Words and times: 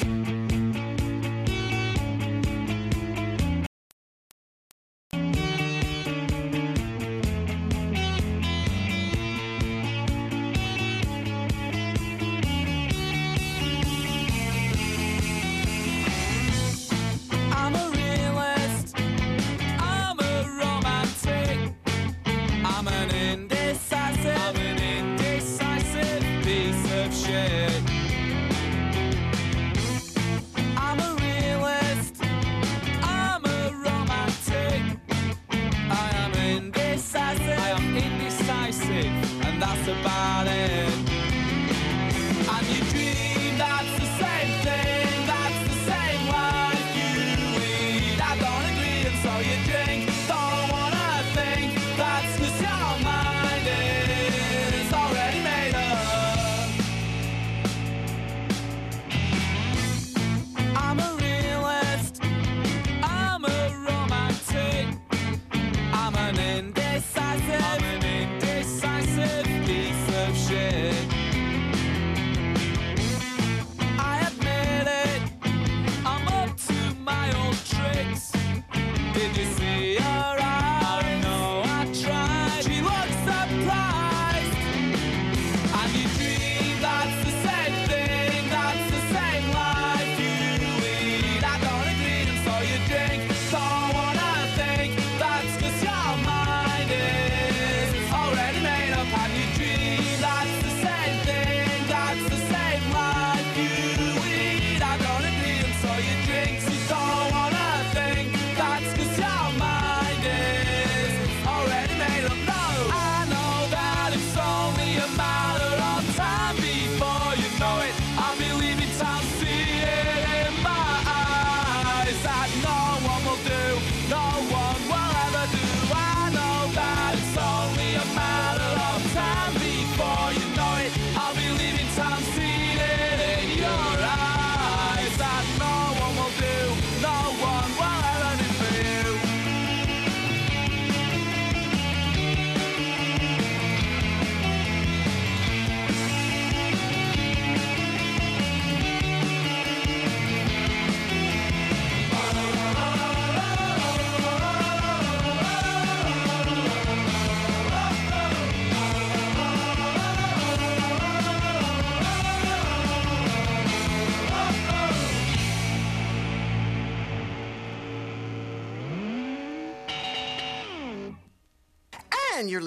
I'm 0.00 0.31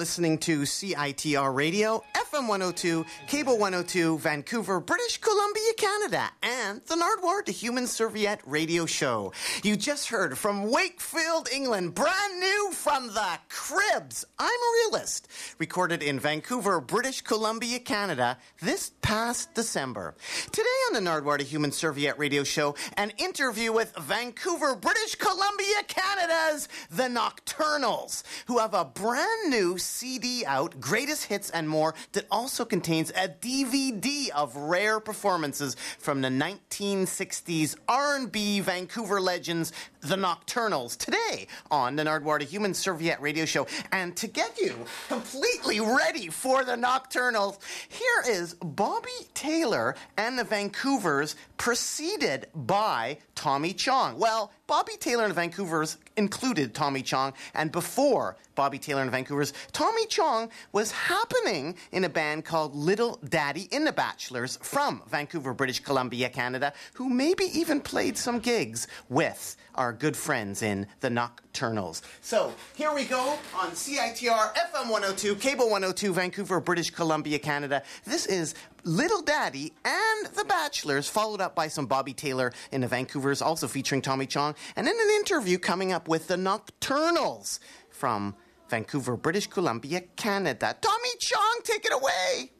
listening 0.06 0.38
to 0.38 0.60
CITR 0.60 1.52
Radio, 1.52 2.04
FM 2.36 2.48
102, 2.48 3.06
Cable 3.28 3.56
102, 3.56 4.18
Vancouver, 4.18 4.78
British 4.78 5.16
Columbia, 5.18 5.72
Canada, 5.78 6.30
and 6.42 6.82
the 6.82 6.94
Nardwuar 6.94 7.42
to 7.42 7.50
Human 7.50 7.86
Serviette 7.86 8.42
Radio 8.44 8.84
Show. 8.84 9.32
You 9.62 9.74
just 9.74 10.08
heard 10.08 10.36
from 10.36 10.70
Wakefield, 10.70 11.48
England, 11.50 11.94
brand 11.94 12.38
new 12.38 12.72
from 12.72 13.06
the 13.06 13.38
Cribs. 13.48 14.26
I'm 14.38 14.48
a 14.48 14.72
realist. 14.84 15.28
Recorded 15.58 16.02
in 16.02 16.20
Vancouver, 16.20 16.78
British 16.78 17.22
Columbia, 17.22 17.78
Canada, 17.78 18.36
this 18.60 18.92
past 19.00 19.54
December. 19.54 20.14
Today 20.52 20.68
on 20.88 20.92
the 20.92 21.10
Nardwuar 21.10 21.38
to 21.38 21.44
Human 21.44 21.72
Serviette 21.72 22.18
Radio 22.18 22.44
Show, 22.44 22.74
an 22.98 23.12
interview 23.16 23.72
with 23.72 23.94
Vancouver, 23.96 24.76
British 24.76 25.14
Columbia, 25.14 25.82
Canada's 25.88 26.68
The 26.90 27.04
Nocturnals, 27.04 28.24
who 28.46 28.58
have 28.58 28.74
a 28.74 28.84
brand 28.84 29.48
new 29.50 29.78
CD 29.78 30.44
out, 30.44 30.78
greatest 30.80 31.24
hits 31.24 31.48
and 31.48 31.66
more, 31.66 31.94
that 32.12 32.25
also 32.30 32.64
contains 32.64 33.10
a 33.10 33.28
DVD 33.28 34.30
of 34.30 34.56
rare 34.56 35.00
performances 35.00 35.76
from 35.98 36.20
the 36.20 36.28
1960s 36.28 37.76
R&B 37.88 38.60
Vancouver 38.60 39.20
legends, 39.20 39.72
The 40.00 40.16
Nocturnals, 40.16 40.96
today 40.96 41.48
on 41.70 41.96
the 41.96 42.04
Nardwuar, 42.04 42.42
Human 42.42 42.74
Serviette 42.74 43.20
Radio 43.20 43.44
Show. 43.44 43.66
And 43.92 44.16
to 44.16 44.26
get 44.26 44.58
you 44.60 44.74
completely 45.08 45.80
ready 45.80 46.28
for 46.28 46.64
The 46.64 46.76
Nocturnals, 46.76 47.58
here 47.88 48.22
is 48.28 48.54
Bobby 48.54 49.10
Taylor 49.34 49.94
and 50.16 50.38
the 50.38 50.44
Vancouvers, 50.44 51.34
preceded 51.56 52.46
by 52.54 53.18
Tommy 53.34 53.72
Chong. 53.72 54.18
Well, 54.18 54.50
Bobby 54.66 54.96
Taylor 54.98 55.24
and 55.24 55.34
Vancouvers 55.34 55.96
included 56.16 56.74
Tommy 56.74 57.00
Chong, 57.00 57.34
and 57.54 57.70
before 57.70 58.36
Bobby 58.56 58.80
Taylor 58.80 59.02
and 59.02 59.12
Vancouvers, 59.12 59.52
Tommy 59.70 60.06
Chong 60.06 60.50
was 60.72 60.90
happening 60.90 61.76
in 61.92 62.02
a 62.02 62.08
band 62.08 62.44
called 62.44 62.74
Little 62.74 63.20
Daddy 63.28 63.68
in 63.70 63.84
the 63.84 63.92
Bachelors 63.92 64.58
from 64.62 65.02
Vancouver, 65.08 65.54
British 65.54 65.78
Columbia, 65.78 66.28
Canada, 66.28 66.72
who 66.94 67.08
maybe 67.08 67.44
even 67.44 67.80
played 67.80 68.18
some 68.18 68.40
gigs 68.40 68.88
with 69.08 69.56
our 69.76 69.92
good 69.92 70.16
friends 70.16 70.62
in 70.62 70.86
the 71.00 71.08
Nocturnals. 71.08 72.02
So 72.20 72.52
here 72.74 72.92
we 72.94 73.04
go 73.04 73.38
on 73.54 73.70
CITR 73.70 74.54
FM 74.54 74.90
102, 74.90 75.36
Cable 75.36 75.66
102, 75.66 76.12
Vancouver, 76.12 76.60
British 76.60 76.90
Columbia, 76.90 77.38
Canada. 77.38 77.82
This 78.04 78.26
is 78.26 78.54
Little 78.84 79.22
Daddy 79.22 79.72
and 79.84 80.26
The 80.34 80.44
Bachelors, 80.44 81.08
followed 81.08 81.40
up 81.40 81.54
by 81.54 81.68
some 81.68 81.86
Bobby 81.86 82.12
Taylor 82.12 82.52
in 82.72 82.80
the 82.80 82.86
Vancouvers, 82.86 83.44
also 83.44 83.68
featuring 83.68 84.02
Tommy 84.02 84.26
Chong, 84.26 84.54
and 84.76 84.86
then 84.86 84.96
an 84.98 85.10
interview 85.16 85.58
coming 85.58 85.92
up 85.92 86.08
with 86.08 86.28
the 86.28 86.36
Nocturnals 86.36 87.58
from 87.90 88.34
Vancouver, 88.68 89.16
British 89.16 89.46
Columbia, 89.46 90.00
Canada. 90.16 90.76
Tommy 90.80 91.10
Chong, 91.18 91.60
take 91.64 91.84
it 91.84 91.92
away. 91.92 92.50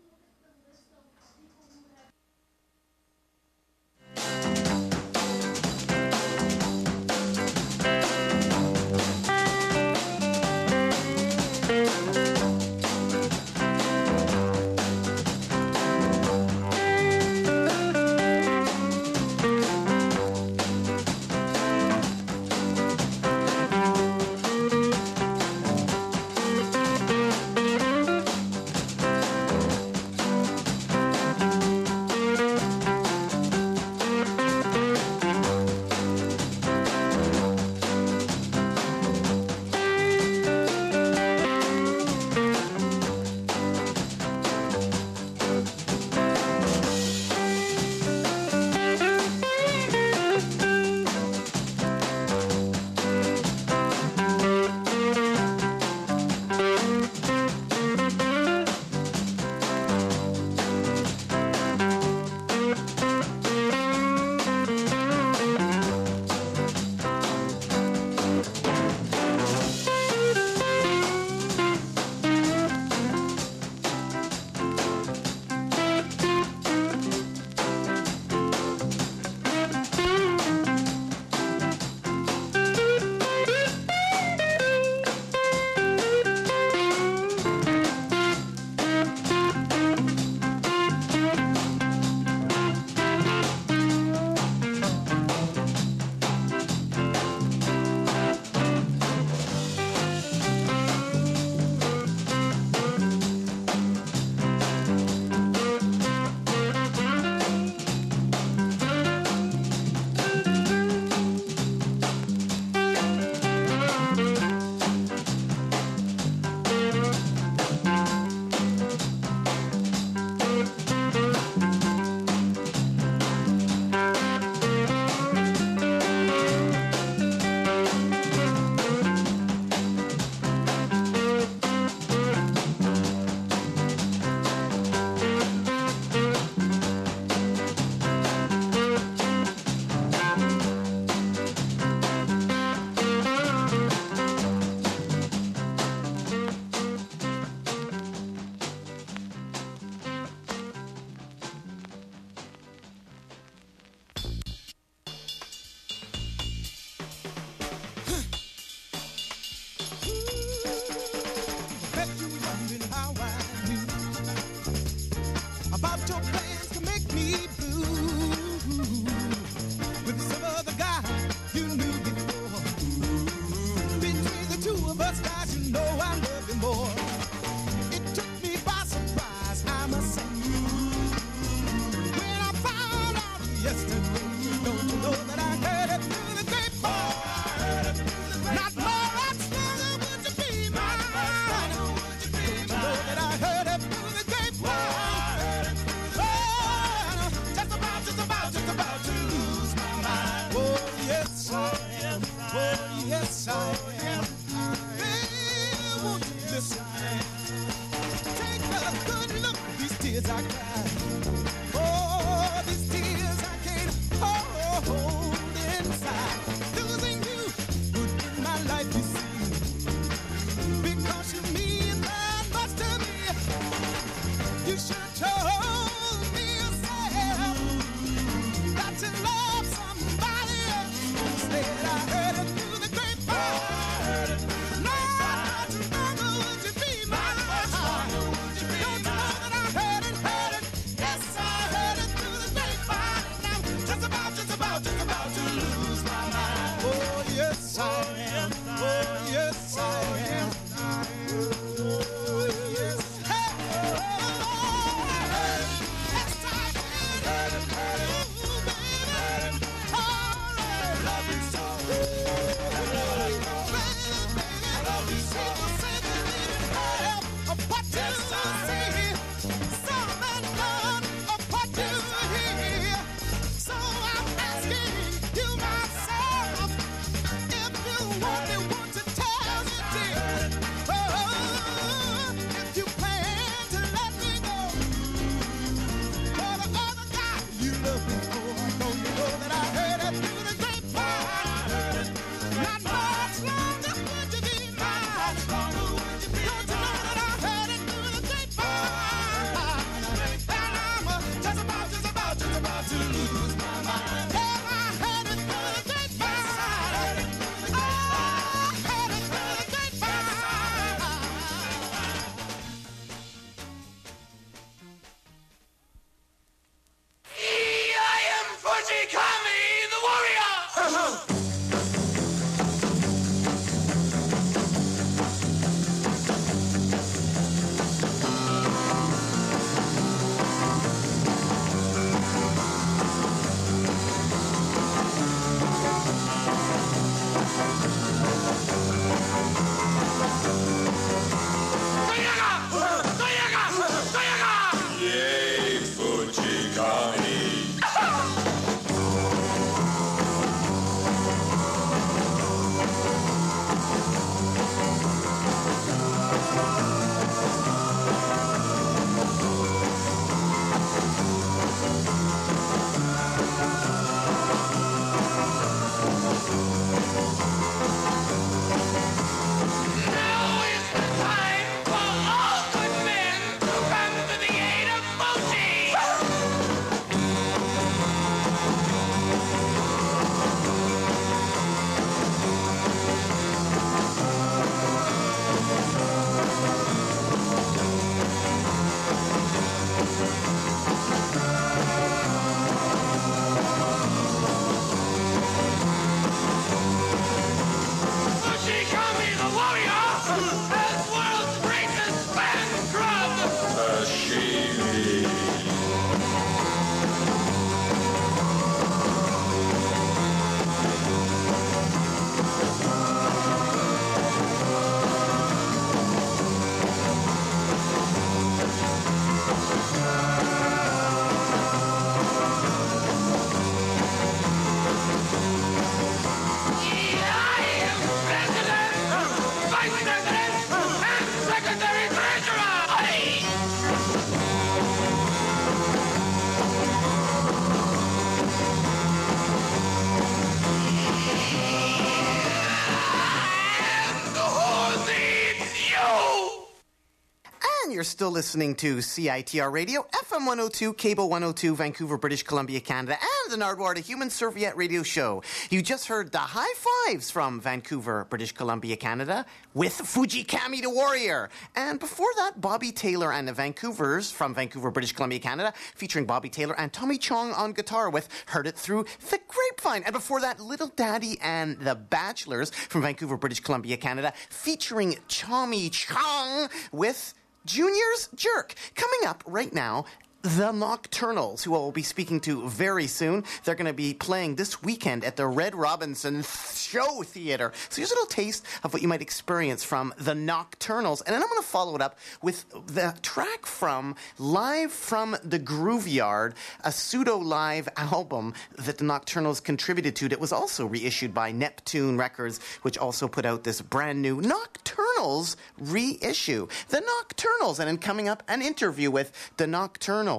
still 448.17 448.31
listening 448.31 448.75
to 448.75 448.97
CITR 448.97 449.71
Radio, 449.71 450.01
FM 450.11 450.47
102, 450.47 450.95
Cable 450.95 451.29
102, 451.29 451.77
Vancouver, 451.77 452.17
British 452.17 452.43
Columbia, 452.43 452.81
Canada, 452.81 453.19
and 453.21 453.53
the 453.53 453.63
Nardwuar, 453.63 453.95
Human 453.99 454.31
Serviette 454.31 454.75
Radio 454.75 455.03
Show. 455.03 455.43
You 455.69 455.83
just 455.83 456.09
heard 456.09 456.33
the 456.33 456.39
high 456.39 456.73
fives 457.07 457.31
from 457.31 457.61
Vancouver, 457.61 458.27
British 458.31 458.53
Columbia, 458.53 458.97
Canada, 458.97 459.45
with 459.75 459.93
Fuji 459.93 460.45
Kami 460.45 460.81
the 460.81 460.89
Warrior. 460.89 461.51
And 461.75 462.01
before 462.01 462.31
that, 462.39 462.59
Bobby 462.59 462.91
Taylor 462.91 463.35
and 463.35 463.47
the 463.47 463.53
Vancouvers 463.53 464.33
from 464.33 464.55
Vancouver, 464.55 464.91
British 464.91 465.13
Columbia, 465.13 465.39
Canada, 465.39 465.75
featuring 465.95 466.25
Bobby 466.25 466.49
Taylor 466.49 466.75
and 466.81 466.91
Tommy 466.95 467.19
Chong 467.19 467.53
on 467.53 467.75
guitar 467.75 468.09
with 468.09 468.31
Heard 468.47 468.67
It 468.67 468.79
Through 468.79 469.05
the 469.29 469.39
Grapevine. 469.47 470.05
And 470.05 470.15
before 470.15 470.41
that, 470.41 470.59
Little 470.59 470.89
Daddy 470.89 471.37
and 471.43 471.79
the 471.81 471.95
Bachelors 471.95 472.71
from 472.71 473.03
Vancouver, 473.03 473.37
British 473.37 473.61
Columbia, 473.61 473.99
Canada, 473.99 474.33
featuring 474.49 475.17
Tommy 475.29 475.91
Chong 475.91 476.71
with 476.93 477.35
Junior's 477.67 478.29
Jerk, 478.35 478.75
coming 478.95 479.27
up 479.27 479.43
right 479.45 479.75
now 479.75 480.07
the 480.47 480.71
Nocturnals, 480.71 481.65
who 481.65 481.75
I 481.75 481.79
will 481.79 481.91
be 481.91 482.05
speaking 482.05 482.39
to 482.43 482.69
very 482.69 483.09
soon. 483.09 483.43
They're 483.65 483.75
going 483.75 483.89
to 483.89 483.93
be 483.93 484.15
playing 484.15 484.55
this 484.55 484.81
weekend 484.81 485.25
at 485.25 485.35
the 485.35 485.45
Red 485.45 485.75
Robinson 485.75 486.45
Show 486.45 487.25
Theater. 487.25 487.73
So 487.89 487.97
here's 487.97 488.13
a 488.13 488.15
little 488.15 488.27
taste 488.27 488.65
of 488.85 488.93
what 488.93 489.03
you 489.03 489.09
might 489.09 489.23
experience 489.23 489.83
from 489.83 490.15
The 490.19 490.35
Nocturnals. 490.35 491.21
And 491.27 491.35
then 491.35 491.43
I'm 491.43 491.49
going 491.49 491.61
to 491.61 491.67
follow 491.67 491.97
it 491.97 492.01
up 492.01 492.17
with 492.43 492.65
the 492.87 493.13
track 493.23 493.67
from 493.67 494.15
Live 494.39 494.93
from 494.93 495.37
the 495.43 495.59
Grooveyard, 495.59 496.55
a 496.85 496.93
pseudo 496.93 497.39
live 497.39 497.89
album 497.97 498.55
that 498.77 498.99
The 498.99 499.05
Nocturnals 499.05 499.61
contributed 499.61 500.15
to 500.15 500.29
that 500.29 500.39
was 500.39 500.53
also 500.53 500.87
reissued 500.87 501.35
by 501.35 501.51
Neptune 501.51 502.17
Records, 502.17 502.61
which 502.83 502.99
also 502.99 503.27
put 503.27 503.47
out 503.47 503.65
this 503.65 503.81
brand 503.81 504.23
new 504.23 504.41
Nocturnals 504.41 505.57
reissue. 505.77 506.69
The 506.91 507.03
Nocturnals, 507.03 507.81
and 507.81 507.89
then 507.89 507.99
coming 507.99 508.29
up, 508.29 508.45
an 508.47 508.63
interview 508.63 509.11
with 509.11 509.33
The 509.57 509.65
Nocturnals. 509.65 510.36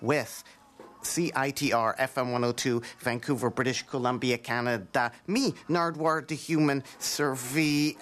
With 0.00 0.44
CITR 1.02 1.96
FM 1.98 2.32
102, 2.32 2.82
Vancouver, 3.00 3.50
British 3.50 3.82
Columbia, 3.82 4.38
Canada. 4.38 5.12
Me, 5.26 5.54
Nardwuar 5.68 6.26
the 6.26 6.34
Human, 6.34 6.84
Serviette. 6.98 7.96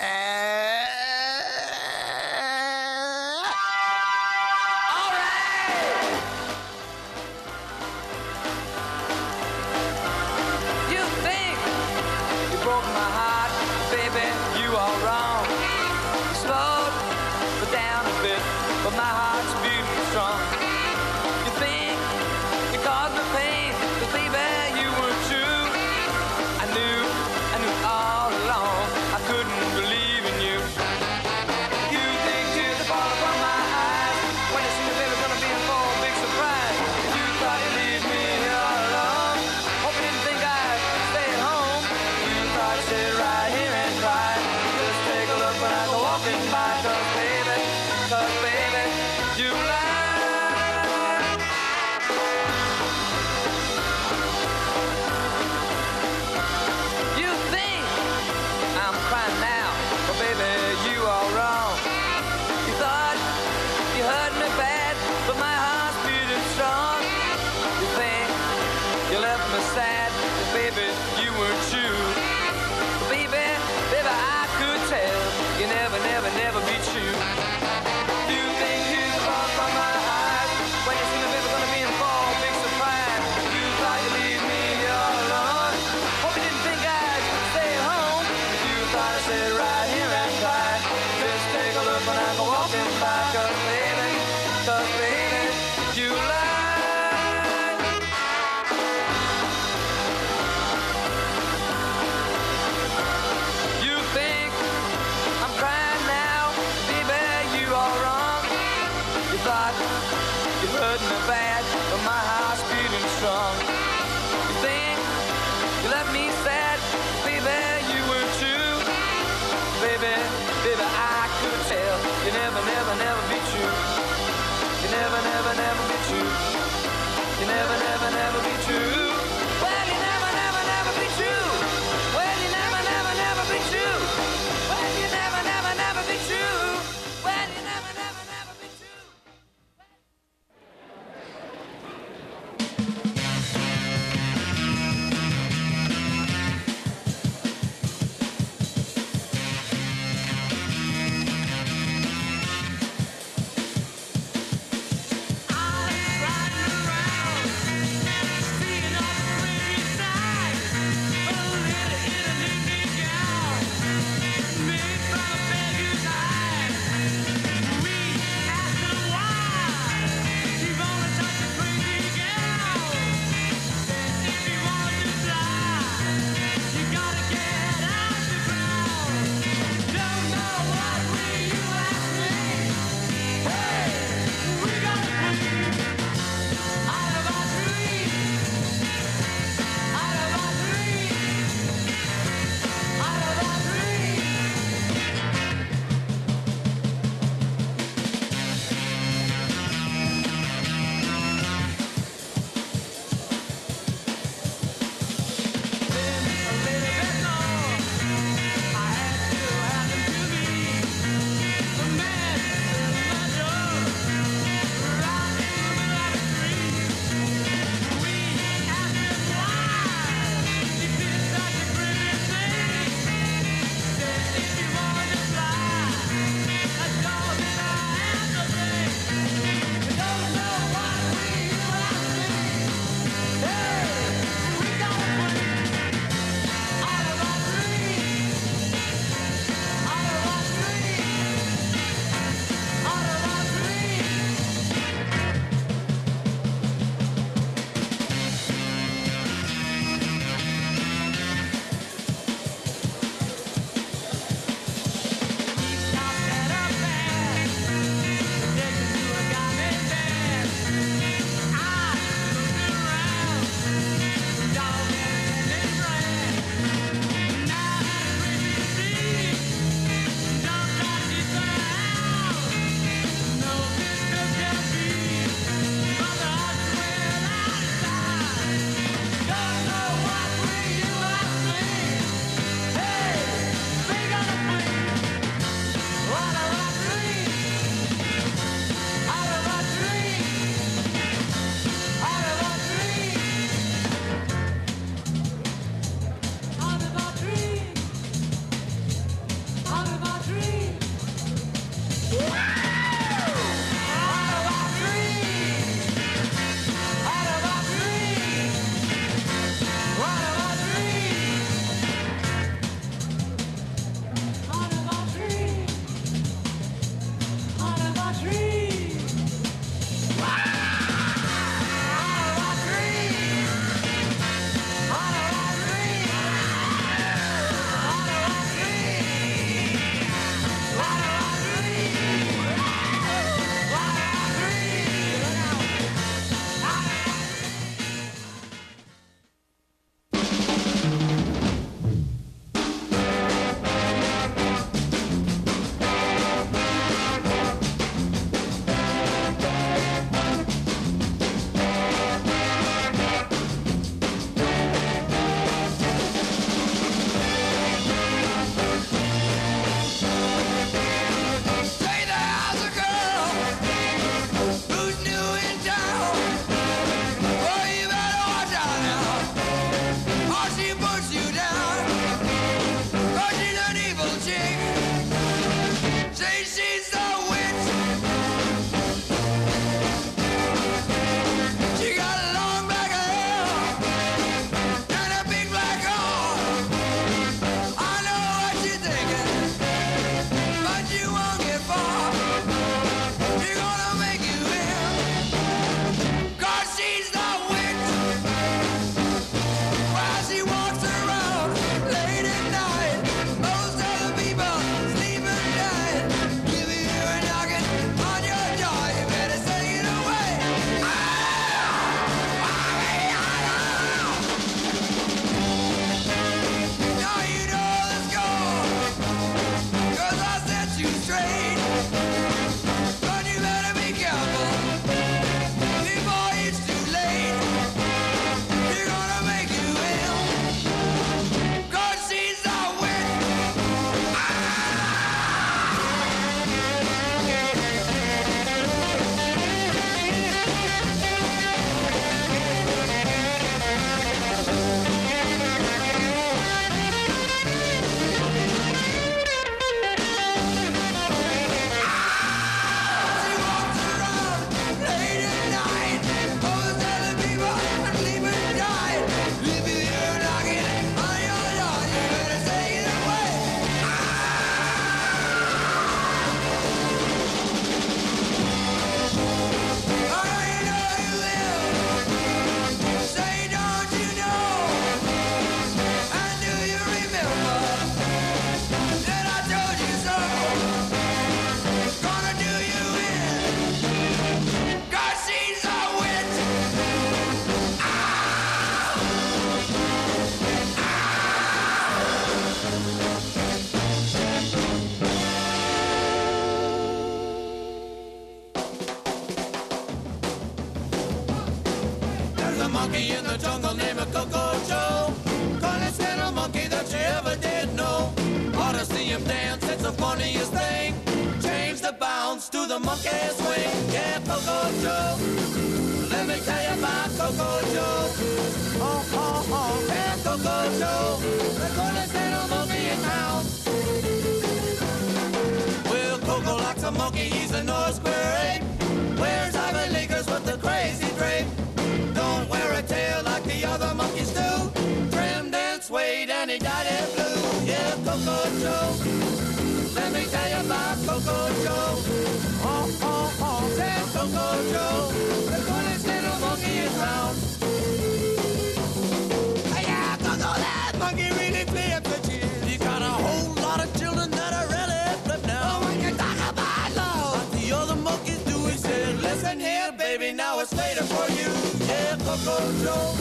Listen 559.49 559.61
here, 559.61 559.93
baby, 559.93 560.32
now 560.32 560.61
it's 560.61 560.75
later 560.75 561.04
for 561.04 561.30
you. 561.32 561.49
Yeah, 561.87 562.17
Coco 562.17 562.58
Joe. 562.82 563.15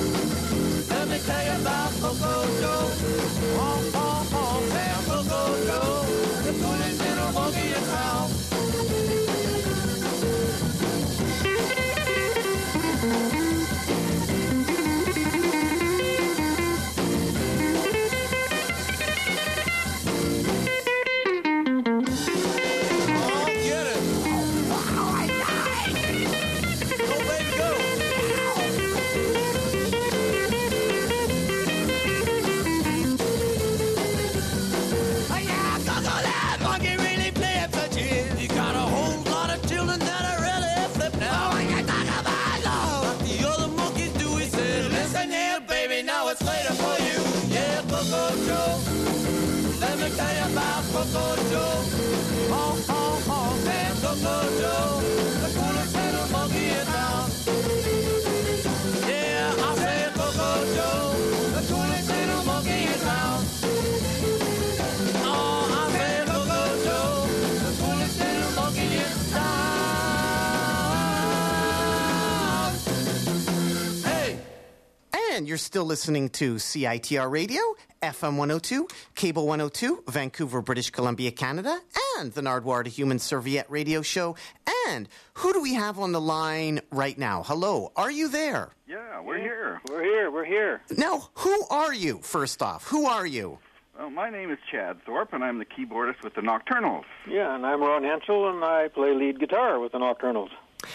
Let 0.89 1.07
me 1.07 1.19
tell 1.19 1.45
you 1.45 1.61
about 1.61 1.91
Coco 2.01 2.45
Joe. 2.59 2.91
Oh, 3.59 3.91
oh, 3.93 4.29
oh, 4.33 4.69
yeah, 4.73 5.01
Coco 5.05 5.65
Joe. 5.67 6.06
You're 75.57 75.61
still 75.63 75.85
listening 75.85 76.29
to 76.29 76.57
CITR 76.57 77.31
Radio, 77.31 77.59
FM 78.03 78.37
102, 78.37 78.87
Cable 79.15 79.47
102, 79.47 80.03
Vancouver, 80.07 80.61
British 80.61 80.91
Columbia, 80.91 81.31
Canada, 81.31 81.79
and 82.19 82.31
the 82.31 82.41
Nardwuar 82.41 82.83
to 82.83 82.91
Human 82.91 83.17
Serviette 83.17 83.65
Radio 83.67 84.03
Show. 84.03 84.35
And 84.87 85.09
who 85.33 85.53
do 85.53 85.59
we 85.59 85.73
have 85.73 85.97
on 85.97 86.11
the 86.11 86.21
line 86.21 86.81
right 86.91 87.17
now? 87.17 87.41
Hello, 87.41 87.91
are 87.95 88.11
you 88.11 88.27
there? 88.27 88.69
Yeah, 88.87 89.19
we're 89.19 89.39
here. 89.39 89.81
We're 89.89 90.03
here. 90.03 90.29
We're 90.29 90.45
here. 90.45 90.81
Now, 90.95 91.29
who 91.33 91.65
are 91.71 91.91
you, 91.91 92.19
first 92.21 92.61
off? 92.61 92.85
Who 92.89 93.07
are 93.07 93.25
you? 93.25 93.57
Well, 93.97 94.11
my 94.11 94.29
name 94.29 94.51
is 94.51 94.59
Chad 94.71 95.03
Thorpe, 95.07 95.33
and 95.33 95.43
I'm 95.43 95.57
the 95.57 95.65
keyboardist 95.65 96.23
with 96.23 96.35
the 96.35 96.41
Nocturnals. 96.41 97.05
Yeah, 97.27 97.55
and 97.55 97.65
I'm 97.65 97.81
Ron 97.81 98.03
Hensel, 98.03 98.47
and 98.47 98.63
I 98.63 98.89
play 98.89 99.15
lead 99.15 99.39
guitar 99.39 99.79
with 99.79 99.93
the 99.93 99.97
Nocturnals. 99.97 100.49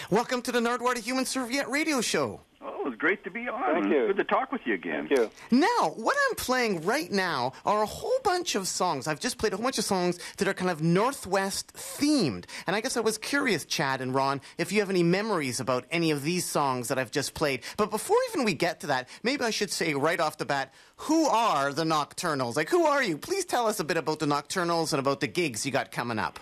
Welcome 0.09 0.41
to 0.43 0.53
the 0.53 0.59
Nardwuar 0.61 0.95
to 0.95 1.01
Human 1.01 1.25
Serviette 1.25 1.69
Radio 1.69 1.99
Show. 1.99 2.39
Oh, 2.65 2.79
it 2.79 2.85
was 2.85 2.95
great 2.95 3.23
to 3.25 3.31
be 3.31 3.49
on. 3.49 3.81
Thank 3.81 3.93
you. 3.93 4.07
Good 4.07 4.17
to 4.17 4.23
talk 4.23 4.51
with 4.53 4.61
you 4.65 4.73
again. 4.73 5.07
Thank 5.07 5.19
you. 5.19 5.29
Now, 5.51 5.89
what 5.95 6.15
I'm 6.29 6.35
playing 6.35 6.85
right 6.85 7.11
now 7.11 7.51
are 7.65 7.83
a 7.83 7.85
whole 7.85 8.17
bunch 8.23 8.55
of 8.55 8.67
songs. 8.67 9.05
I've 9.05 9.19
just 9.19 9.37
played 9.37 9.51
a 9.51 9.57
whole 9.57 9.63
bunch 9.63 9.77
of 9.79 9.83
songs 9.83 10.17
that 10.37 10.47
are 10.47 10.53
kind 10.53 10.71
of 10.71 10.81
Northwest 10.81 11.73
themed. 11.73 12.45
And 12.65 12.75
I 12.75 12.79
guess 12.79 12.95
I 12.95 13.01
was 13.01 13.17
curious, 13.17 13.65
Chad 13.65 13.99
and 13.99 14.15
Ron, 14.15 14.39
if 14.57 14.71
you 14.71 14.79
have 14.79 14.89
any 14.89 15.03
memories 15.03 15.59
about 15.59 15.85
any 15.91 16.11
of 16.11 16.23
these 16.23 16.45
songs 16.45 16.87
that 16.87 16.97
I've 16.97 17.11
just 17.11 17.33
played. 17.33 17.61
But 17.75 17.91
before 17.91 18.17
even 18.29 18.45
we 18.45 18.53
get 18.53 18.79
to 18.81 18.87
that, 18.87 19.09
maybe 19.23 19.43
I 19.43 19.49
should 19.49 19.71
say 19.71 19.93
right 19.93 20.19
off 20.19 20.37
the 20.37 20.45
bat, 20.45 20.73
who 20.95 21.25
are 21.25 21.73
the 21.73 21.83
Nocturnals? 21.83 22.55
Like, 22.55 22.69
who 22.69 22.85
are 22.85 23.03
you? 23.03 23.17
Please 23.17 23.43
tell 23.43 23.67
us 23.67 23.81
a 23.81 23.83
bit 23.83 23.97
about 23.97 24.19
the 24.19 24.25
Nocturnals 24.25 24.93
and 24.93 25.01
about 25.01 25.19
the 25.19 25.27
gigs 25.27 25.65
you 25.65 25.71
got 25.71 25.91
coming 25.91 26.19
up. 26.19 26.39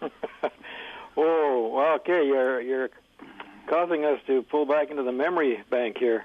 Oh, 1.18 1.70
well, 1.72 1.94
okay. 1.94 2.26
You're 2.26 2.60
you're 2.60 2.90
causing 3.66 4.04
us 4.04 4.20
to 4.26 4.42
pull 4.42 4.66
back 4.66 4.90
into 4.90 5.02
the 5.02 5.12
memory 5.12 5.62
bank 5.70 5.98
here. 5.98 6.24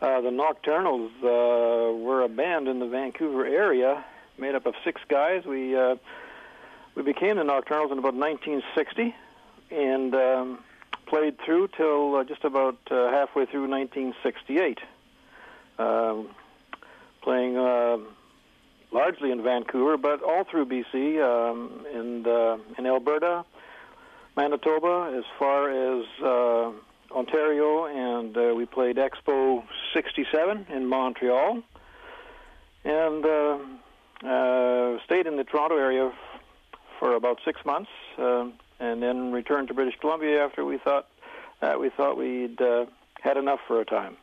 Uh, 0.00 0.20
the 0.20 0.30
Nocturnals 0.30 1.10
uh, 1.22 1.96
were 1.96 2.22
a 2.22 2.28
band 2.28 2.66
in 2.66 2.80
the 2.80 2.86
Vancouver 2.86 3.46
area, 3.46 4.04
made 4.36 4.54
up 4.54 4.66
of 4.66 4.74
six 4.84 5.00
guys. 5.08 5.44
We 5.44 5.76
uh, 5.76 5.96
we 6.94 7.02
became 7.02 7.36
the 7.36 7.44
Nocturnals 7.44 7.92
in 7.92 7.98
about 7.98 8.14
1960, 8.14 9.14
and 9.70 10.14
um, 10.14 10.58
played 11.06 11.38
through 11.44 11.68
till 11.76 12.16
uh, 12.16 12.24
just 12.24 12.44
about 12.44 12.76
uh, 12.90 13.10
halfway 13.10 13.46
through 13.46 13.68
1968. 13.68 14.78
Um, 15.78 16.28
playing 17.22 17.56
uh, 17.56 17.98
largely 18.92 19.30
in 19.30 19.42
Vancouver, 19.42 19.96
but 19.96 20.22
all 20.22 20.44
through 20.44 20.66
BC 20.66 21.22
um, 21.22 21.86
and 21.94 22.26
uh, 22.26 22.58
in 22.76 22.86
Alberta, 22.86 23.44
Manitoba, 24.36 25.14
as 25.16 25.24
far 25.38 25.70
as 25.70 26.06
uh, 26.22 26.72
Ontario, 27.14 27.86
and 27.86 28.36
uh, 28.36 28.54
we 28.54 28.64
played 28.66 28.96
Expo 28.96 29.62
67 29.94 30.66
in 30.70 30.86
Montreal, 30.86 31.62
and 32.84 33.24
uh, 33.24 33.58
uh, 34.26 34.98
stayed 35.04 35.26
in 35.26 35.36
the 35.36 35.44
Toronto 35.44 35.76
area 35.76 36.06
f- 36.06 36.40
for 36.98 37.14
about 37.14 37.38
six 37.44 37.64
months, 37.64 37.90
uh, 38.18 38.46
and 38.80 39.02
then 39.02 39.32
returned 39.32 39.68
to 39.68 39.74
British 39.74 39.98
Columbia 40.00 40.44
after 40.44 40.64
we 40.64 40.78
thought 40.78 41.08
that 41.60 41.78
we 41.78 41.90
thought 41.90 42.16
we'd 42.16 42.60
uh, 42.60 42.86
had 43.20 43.36
enough 43.36 43.60
for 43.68 43.80
a 43.80 43.84
time. 43.84 44.16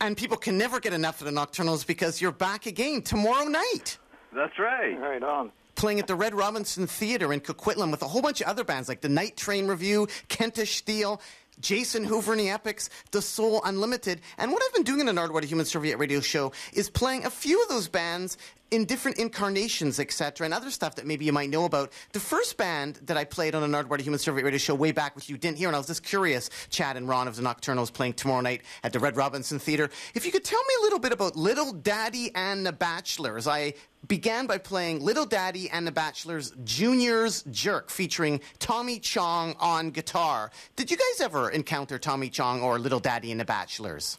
And 0.00 0.16
people 0.16 0.36
can 0.36 0.58
never 0.58 0.80
get 0.80 0.92
enough 0.92 1.20
of 1.20 1.26
the 1.26 1.32
Nocturnals 1.32 1.86
because 1.86 2.20
you're 2.20 2.32
back 2.32 2.66
again 2.66 3.02
tomorrow 3.02 3.44
night. 3.44 3.98
That's 4.32 4.58
right. 4.58 4.98
Right 4.98 5.22
on. 5.22 5.52
Playing 5.82 5.98
at 5.98 6.06
the 6.06 6.14
Red 6.14 6.32
Robinson 6.32 6.86
Theatre 6.86 7.32
in 7.32 7.40
Coquitlam 7.40 7.90
with 7.90 8.02
a 8.02 8.06
whole 8.06 8.22
bunch 8.22 8.40
of 8.40 8.46
other 8.46 8.62
bands 8.62 8.88
like 8.88 9.00
the 9.00 9.08
Night 9.08 9.36
Train 9.36 9.66
Review, 9.66 10.06
Kentish 10.28 10.76
Steel, 10.76 11.20
Jason 11.60 12.04
Hoover 12.04 12.34
and 12.34 12.40
the 12.40 12.50
Epics, 12.50 12.88
The 13.10 13.20
Soul 13.20 13.60
Unlimited. 13.64 14.20
And 14.38 14.52
what 14.52 14.62
I've 14.64 14.74
been 14.74 14.84
doing 14.84 15.00
in 15.00 15.06
the 15.06 15.12
Nardwuar 15.12 15.42
Human 15.42 15.66
Serviette 15.66 15.98
radio 15.98 16.20
show 16.20 16.52
is 16.72 16.88
playing 16.88 17.24
a 17.24 17.30
few 17.30 17.60
of 17.60 17.68
those 17.68 17.88
bands 17.88 18.38
in 18.72 18.86
different 18.86 19.18
incarnations, 19.18 20.00
etc., 20.00 20.46
and 20.46 20.54
other 20.54 20.70
stuff 20.70 20.94
that 20.96 21.06
maybe 21.06 21.26
you 21.26 21.32
might 21.32 21.50
know 21.50 21.66
about. 21.66 21.92
The 22.12 22.20
first 22.20 22.56
band 22.56 22.98
that 23.02 23.18
I 23.18 23.24
played 23.24 23.54
on 23.54 23.62
an 23.62 23.70
Nardwuar 23.70 24.00
Human 24.00 24.18
Serviette 24.18 24.44
radio 24.44 24.58
show 24.58 24.74
way 24.74 24.92
back, 24.92 25.14
which 25.14 25.28
you 25.28 25.36
didn't 25.36 25.58
hear, 25.58 25.68
and 25.68 25.76
I 25.76 25.78
was 25.78 25.86
just 25.86 26.02
curious, 26.02 26.48
Chad 26.70 26.96
and 26.96 27.06
Ron 27.06 27.28
of 27.28 27.36
the 27.36 27.42
Nocturnals 27.42 27.92
playing 27.92 28.14
tomorrow 28.14 28.40
night 28.40 28.62
at 28.82 28.92
the 28.92 28.98
Red 28.98 29.16
Robinson 29.16 29.58
Theatre. 29.58 29.90
If 30.14 30.24
you 30.24 30.32
could 30.32 30.42
tell 30.42 30.60
me 30.60 30.74
a 30.80 30.82
little 30.82 30.98
bit 30.98 31.12
about 31.12 31.36
Little 31.36 31.72
Daddy 31.72 32.30
and 32.34 32.64
the 32.64 32.72
Bachelors. 32.72 33.46
I 33.46 33.74
began 34.08 34.46
by 34.46 34.58
playing 34.58 35.00
Little 35.00 35.26
Daddy 35.26 35.68
and 35.70 35.86
the 35.86 35.92
Bachelors 35.92 36.52
Junior's 36.64 37.42
Jerk 37.50 37.90
featuring 37.90 38.40
Tommy 38.58 38.98
Chong 38.98 39.54
on 39.60 39.90
guitar. 39.90 40.50
Did 40.76 40.90
you 40.90 40.96
guys 40.96 41.20
ever 41.20 41.50
encounter 41.50 41.98
Tommy 41.98 42.30
Chong 42.30 42.62
or 42.62 42.78
Little 42.78 43.00
Daddy 43.00 43.30
and 43.30 43.40
the 43.40 43.44
Bachelors? 43.44 44.18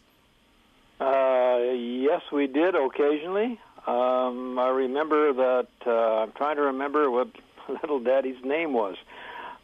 Uh, 0.99 1.57
yes, 1.73 2.21
we 2.31 2.47
did 2.47 2.75
occasionally. 2.75 3.59
Um, 3.85 4.57
I 4.59 4.69
remember 4.69 5.33
that. 5.33 5.67
Uh, 5.85 6.23
I'm 6.23 6.31
trying 6.33 6.55
to 6.55 6.63
remember 6.63 7.09
what 7.11 7.29
Little 7.69 7.99
Daddy's 7.99 8.43
name 8.43 8.73
was. 8.73 8.95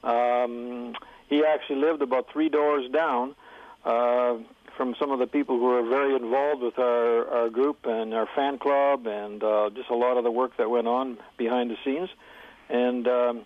Um, 0.03 0.95
he 1.29 1.43
actually 1.45 1.77
lived 1.77 2.01
about 2.01 2.32
three 2.32 2.49
doors 2.49 2.89
down. 2.91 3.36
Uh, 3.86 4.38
from 4.79 4.95
some 4.97 5.12
of 5.12 5.19
the 5.19 5.27
people 5.27 5.60
who 5.60 5.65
were 5.65 5.84
very 5.84 6.15
involved 6.15 6.62
with 6.62 6.79
our, 6.79 7.27
our 7.27 7.49
group 7.49 7.79
and 7.84 8.13
our 8.13 8.25
fan 8.34 8.58
club 8.58 9.08
and 9.08 9.43
uh, 9.43 9.69
just 9.75 9.89
a 9.89 9.93
lot 9.93 10.15
of 10.15 10.23
the 10.23 10.32
work 10.32 10.55
that 10.55 10.69
went 10.69 10.88
on 10.88 11.17
behind 11.38 11.69
the 11.69 11.75
scenes. 11.84 12.10
And 12.69 13.05
um, 13.05 13.41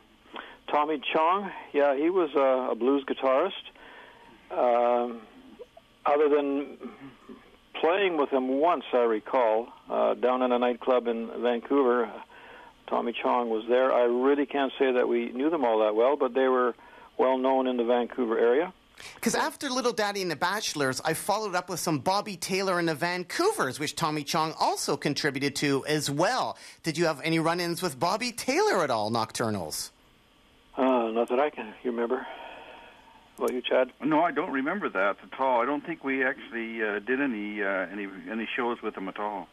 Tommy 0.72 1.02
Chong, 1.12 1.52
yeah, 1.74 1.96
he 1.96 2.12
was 2.12 2.30
a, 2.36 2.74
a 2.74 2.76
blues 2.76 3.04
guitarist. 3.06 3.64
Um, 4.52 5.22
other 6.06 6.30
than 6.30 6.78
playing 7.80 8.18
with 8.18 8.30
him 8.30 8.60
once, 8.60 8.86
I 8.94 9.04
recall, 9.04 9.68
uh, 9.90 10.14
down 10.16 10.42
in 10.42 10.52
a 10.52 10.60
nightclub 10.60 11.08
in 11.08 11.30
Vancouver, 11.42 12.12
Tommy 12.88 13.14
Chong 13.14 13.50
was 13.50 13.64
there. 13.68 13.92
I 13.92 14.04
really 14.04 14.46
can't 14.46 14.72
say 14.78 14.92
that 14.92 15.08
we 15.08 15.32
knew 15.32 15.50
them 15.50 15.66
all 15.66 15.80
that 15.80 15.96
well, 15.96 16.16
but 16.16 16.34
they 16.34 16.48
were 16.48 16.76
well 17.18 17.38
known 17.38 17.68
in 17.68 17.78
the 17.78 17.84
Vancouver 17.84 18.38
area. 18.38 18.74
Because 19.16 19.36
after 19.36 19.70
Little 19.70 19.92
Daddy 19.92 20.22
and 20.22 20.30
the 20.30 20.36
Bachelors, 20.36 21.02
I 21.04 21.14
followed 21.14 21.56
up 21.56 21.70
with 21.70 21.80
some 21.80 22.00
Bobby 22.00 22.38
Taylor 22.38 22.80
and 22.80 22.88
the 22.88 22.96
Vancouvers, 22.96 23.80
which 23.80 23.96
Tommy 23.96 24.24
Chong 24.24 24.54
also 24.60 24.96
contributed 24.96 25.56
to 25.58 25.86
as 25.86 26.10
well. 26.10 26.58
Did 26.84 26.98
you 26.98 27.06
have 27.06 27.20
any 27.24 27.40
run 27.40 27.60
ins 27.60 27.82
with 27.82 28.00
Bobby 28.00 28.32
Taylor 28.32 28.84
at 28.84 28.92
all, 28.92 29.12
Nocturnals? 29.12 29.90
Uh, 30.78 31.12
not 31.12 31.30
that 31.30 31.40
I 31.40 31.50
can 31.50 31.74
remember. 31.84 32.26
What 33.38 33.50
about 33.50 33.56
you, 33.56 33.62
Chad? 33.62 33.92
No, 34.04 34.22
I 34.22 34.32
don't 34.32 34.52
remember 34.52 34.90
that 34.90 35.18
at 35.24 35.40
all. 35.40 35.62
I 35.62 35.66
don't 35.66 35.86
think 35.86 36.04
we 36.04 36.24
actually 36.24 36.84
uh, 36.84 37.00
did 37.00 37.20
any 37.20 37.64
uh, 37.64 37.88
any 37.92 38.08
any 38.30 38.48
shows 38.56 38.82
with 38.82 38.96
them 38.96 39.08
at 39.10 39.20
all. 39.20 39.48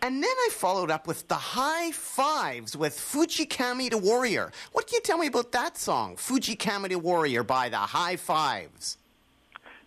And 0.00 0.22
then 0.22 0.30
I 0.30 0.48
followed 0.52 0.90
up 0.90 1.06
with 1.06 1.28
the 1.28 1.34
High 1.34 1.90
Fives 1.92 2.76
with 2.76 2.96
Fujikami 2.96 3.90
the 3.90 3.98
Warrior. 3.98 4.52
What 4.72 4.86
can 4.86 4.96
you 4.96 5.00
tell 5.00 5.18
me 5.18 5.26
about 5.26 5.52
that 5.52 5.76
song, 5.76 6.16
Fujikami 6.16 6.88
the 6.88 6.98
Warrior 6.98 7.42
by 7.42 7.68
the 7.68 7.76
High 7.76 8.16
Fives? 8.16 8.98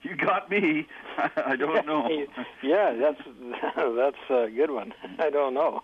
You 0.03 0.15
got 0.15 0.49
me. 0.49 0.88
I 1.45 1.56
don't 1.56 1.86
know. 1.86 2.08
yeah, 2.63 2.93
that's 2.93 3.21
that's 3.75 4.30
a 4.30 4.49
good 4.49 4.71
one. 4.71 4.93
I 5.19 5.30
don't 5.30 5.53
know. 5.53 5.82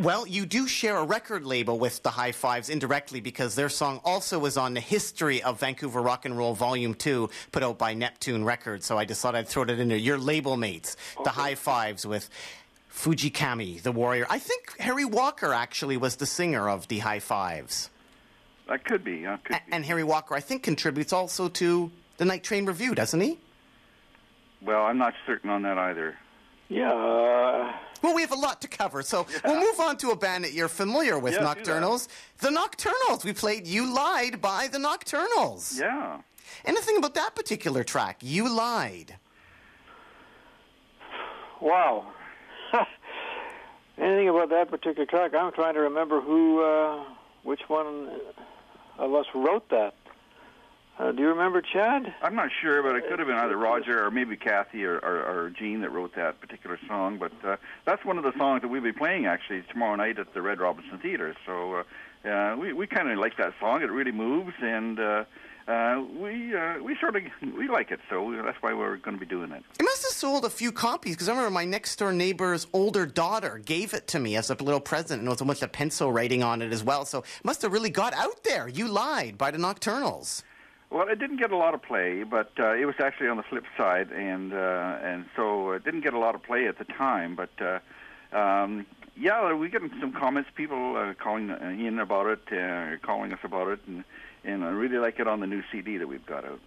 Well, 0.00 0.26
you 0.26 0.44
do 0.44 0.66
share 0.66 0.96
a 0.96 1.04
record 1.04 1.46
label 1.46 1.78
with 1.78 2.02
the 2.02 2.10
High 2.10 2.32
Fives 2.32 2.68
indirectly 2.68 3.20
because 3.20 3.54
their 3.54 3.68
song 3.68 4.00
also 4.04 4.40
was 4.40 4.56
on 4.56 4.74
the 4.74 4.80
History 4.80 5.40
of 5.42 5.60
Vancouver 5.60 6.02
Rock 6.02 6.24
and 6.24 6.36
Roll 6.36 6.52
Volume 6.54 6.94
2, 6.94 7.30
put 7.52 7.62
out 7.62 7.78
by 7.78 7.94
Neptune 7.94 8.44
Records. 8.44 8.86
So 8.86 8.98
I 8.98 9.04
just 9.04 9.22
thought 9.22 9.36
I'd 9.36 9.46
throw 9.48 9.64
that 9.64 9.78
in 9.78 9.88
there. 9.88 9.96
Your 9.96 10.18
label 10.18 10.56
mates, 10.56 10.96
the 11.22 11.30
High 11.30 11.54
Fives 11.54 12.04
with 12.04 12.28
Fujikami, 12.92 13.80
the 13.82 13.92
warrior. 13.92 14.26
I 14.28 14.40
think 14.40 14.76
Harry 14.80 15.04
Walker 15.04 15.52
actually 15.54 15.96
was 15.96 16.16
the 16.16 16.26
singer 16.26 16.68
of 16.68 16.88
the 16.88 16.98
High 16.98 17.20
Fives. 17.20 17.88
That 18.68 18.84
could 18.84 19.04
be. 19.04 19.20
Could 19.44 19.56
A- 19.56 19.60
be. 19.64 19.72
and 19.72 19.84
Harry 19.84 20.04
Walker, 20.04 20.34
I 20.34 20.40
think, 20.40 20.64
contributes 20.64 21.12
also 21.12 21.48
to 21.50 21.92
the 22.16 22.24
Night 22.24 22.42
Train 22.42 22.66
Review, 22.66 22.96
doesn't 22.96 23.20
he? 23.20 23.38
Well, 24.60 24.82
I'm 24.82 24.98
not 24.98 25.14
certain 25.24 25.50
on 25.50 25.62
that 25.62 25.78
either. 25.78 26.16
Yeah. 26.68 26.92
Uh, 26.92 27.72
Well, 28.04 28.14
we 28.14 28.20
have 28.20 28.32
a 28.32 28.36
lot 28.36 28.60
to 28.60 28.68
cover, 28.68 29.00
so 29.00 29.26
we'll 29.46 29.58
move 29.58 29.80
on 29.80 29.96
to 29.96 30.10
a 30.10 30.16
band 30.16 30.44
that 30.44 30.52
you're 30.52 30.68
familiar 30.68 31.18
with, 31.18 31.32
Yeah. 31.32 31.40
Nocturnals. 31.40 32.06
The 32.40 32.48
Nocturnals. 32.50 33.24
We 33.24 33.32
played 33.32 33.66
You 33.66 33.90
Lied 33.94 34.42
by 34.42 34.68
the 34.68 34.76
Nocturnals. 34.76 35.80
Yeah. 35.80 36.18
Anything 36.66 36.98
about 36.98 37.14
that 37.14 37.34
particular 37.34 37.82
track? 37.82 38.18
You 38.20 38.46
Lied. 38.54 39.16
wow. 41.62 42.12
Anything 43.98 44.28
about 44.28 44.50
that 44.50 44.68
particular 44.70 45.06
track? 45.06 45.32
I'm 45.34 45.52
trying 45.52 45.72
to 45.72 45.80
remember 45.80 46.20
who, 46.20 46.62
uh, 46.62 47.04
which 47.42 47.60
one 47.68 48.10
of 48.98 49.14
us 49.14 49.24
wrote 49.34 49.66
that. 49.70 49.94
Uh, 50.96 51.10
do 51.10 51.22
you 51.22 51.28
remember, 51.28 51.60
Chad? 51.60 52.14
I'm 52.22 52.36
not 52.36 52.50
sure, 52.62 52.80
but 52.82 52.94
it 52.94 53.08
could 53.08 53.18
have 53.18 53.26
been 53.26 53.36
either 53.36 53.56
Roger 53.56 54.04
or 54.04 54.12
maybe 54.12 54.36
Kathy 54.36 54.84
or, 54.84 54.96
or, 54.98 55.24
or 55.24 55.50
Gene 55.50 55.80
that 55.80 55.90
wrote 55.90 56.14
that 56.14 56.40
particular 56.40 56.78
song. 56.86 57.18
But 57.18 57.32
uh, 57.44 57.56
that's 57.84 58.04
one 58.04 58.16
of 58.16 58.22
the 58.22 58.32
songs 58.38 58.62
that 58.62 58.68
we'll 58.68 58.80
be 58.80 58.92
playing 58.92 59.26
actually 59.26 59.62
tomorrow 59.62 59.96
night 59.96 60.20
at 60.20 60.32
the 60.34 60.42
Red 60.42 60.60
Robinson 60.60 60.98
Theater. 60.98 61.34
So 61.46 61.82
uh, 62.24 62.28
uh, 62.28 62.56
we 62.56 62.72
we 62.72 62.86
kind 62.86 63.10
of 63.10 63.18
like 63.18 63.36
that 63.38 63.54
song. 63.58 63.82
It 63.82 63.90
really 63.90 64.12
moves, 64.12 64.54
and 64.62 65.00
uh, 65.00 65.24
uh, 65.66 66.04
we 66.16 66.54
uh, 66.54 66.80
we 66.80 66.96
sort 67.00 67.16
of 67.16 67.22
we 67.42 67.66
like 67.66 67.90
it. 67.90 67.98
So 68.08 68.32
that's 68.44 68.62
why 68.62 68.72
we're 68.72 68.96
going 68.96 69.16
to 69.16 69.20
be 69.20 69.26
doing 69.26 69.50
it. 69.50 69.64
It 69.80 69.82
must 69.82 70.02
have 70.02 70.12
sold 70.12 70.44
a 70.44 70.50
few 70.50 70.70
copies 70.70 71.14
because 71.14 71.28
I 71.28 71.32
remember 71.32 71.50
my 71.50 71.64
next 71.64 71.96
door 71.96 72.12
neighbor's 72.12 72.68
older 72.72 73.04
daughter 73.04 73.60
gave 73.64 73.94
it 73.94 74.06
to 74.08 74.20
me 74.20 74.36
as 74.36 74.48
a 74.48 74.54
little 74.54 74.80
present 74.80 75.18
and 75.20 75.26
it 75.26 75.30
was 75.30 75.40
a 75.40 75.44
bunch 75.44 75.62
of 75.62 75.72
pencil 75.72 76.12
writing 76.12 76.44
on 76.44 76.62
it 76.62 76.72
as 76.72 76.84
well. 76.84 77.04
So 77.04 77.18
it 77.18 77.26
must 77.42 77.62
have 77.62 77.72
really 77.72 77.90
got 77.90 78.14
out 78.14 78.44
there. 78.44 78.68
You 78.68 78.86
Lied 78.86 79.36
by 79.36 79.50
the 79.50 79.58
Nocturnals. 79.58 80.44
Well, 80.94 81.08
it 81.08 81.18
didn't 81.18 81.38
get 81.38 81.50
a 81.50 81.56
lot 81.56 81.74
of 81.74 81.82
play, 81.82 82.22
but 82.22 82.52
uh, 82.56 82.74
it 82.74 82.84
was 82.84 82.94
actually 83.00 83.26
on 83.26 83.36
the 83.36 83.42
flip 83.42 83.64
side, 83.76 84.12
and 84.12 84.52
uh, 84.52 84.98
and 85.02 85.24
so 85.34 85.72
it 85.72 85.84
didn't 85.84 86.02
get 86.02 86.14
a 86.14 86.20
lot 86.20 86.36
of 86.36 86.44
play 86.44 86.68
at 86.68 86.78
the 86.78 86.84
time. 86.84 87.34
But 87.34 87.50
uh, 87.60 87.80
um, 88.32 88.86
yeah, 89.16 89.52
we 89.54 89.68
get 89.70 89.82
some 89.98 90.12
comments, 90.12 90.50
people 90.54 90.96
uh, 90.96 91.14
calling 91.14 91.50
in 91.50 91.98
about 91.98 92.28
it, 92.28 92.42
uh, 92.52 93.04
calling 93.04 93.32
us 93.32 93.40
about 93.42 93.66
it, 93.72 93.80
and 93.88 94.04
and 94.44 94.62
I 94.62 94.68
really 94.68 94.98
like 94.98 95.18
it 95.18 95.26
on 95.26 95.40
the 95.40 95.48
new 95.48 95.64
CD 95.72 95.96
that 95.96 96.06
we've 96.06 96.24
got 96.26 96.44
out. 96.44 96.60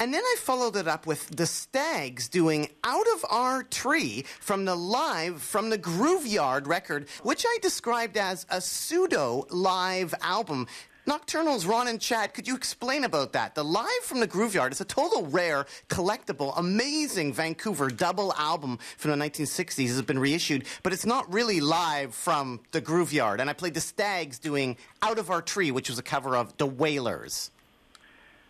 And 0.00 0.14
then 0.14 0.22
I 0.24 0.36
followed 0.38 0.76
it 0.76 0.88
up 0.88 1.06
with 1.06 1.36
the 1.36 1.44
Stags 1.44 2.30
doing 2.30 2.70
Out 2.82 3.06
of 3.14 3.26
Our 3.28 3.62
Tree 3.62 4.24
from 4.40 4.64
the 4.64 4.74
live 4.74 5.42
from 5.42 5.68
the 5.68 5.76
Groove 5.76 6.26
Yard 6.26 6.66
record, 6.66 7.10
which 7.22 7.44
I 7.46 7.58
described 7.60 8.16
as 8.16 8.46
a 8.48 8.62
pseudo 8.62 9.46
live 9.50 10.14
album. 10.22 10.66
Nocturnals, 11.06 11.68
Ron 11.68 11.88
and 11.88 12.00
Chad, 12.00 12.32
could 12.32 12.48
you 12.48 12.56
explain 12.56 13.04
about 13.04 13.34
that? 13.34 13.54
The 13.54 13.62
Live 13.62 13.86
from 14.04 14.20
the 14.20 14.26
Groove 14.26 14.54
Yard 14.54 14.72
is 14.72 14.80
a 14.80 14.86
total 14.86 15.26
rare, 15.26 15.66
collectible, 15.90 16.54
amazing 16.56 17.34
Vancouver 17.34 17.88
double 17.88 18.32
album 18.38 18.78
from 18.96 19.10
the 19.10 19.22
1960s. 19.22 19.84
It 19.84 19.88
has 19.88 20.00
been 20.00 20.18
reissued, 20.18 20.64
but 20.82 20.94
it's 20.94 21.04
not 21.04 21.30
really 21.30 21.60
live 21.60 22.14
from 22.14 22.60
the 22.70 22.80
Groove 22.80 23.12
Yard. 23.12 23.42
And 23.42 23.50
I 23.50 23.52
played 23.52 23.74
the 23.74 23.82
Stags 23.82 24.38
doing 24.38 24.78
Out 25.02 25.18
of 25.18 25.28
Our 25.28 25.42
Tree, 25.42 25.70
which 25.70 25.90
was 25.90 25.98
a 25.98 26.02
cover 26.02 26.38
of 26.38 26.56
The 26.56 26.66
Wailers. 26.66 27.50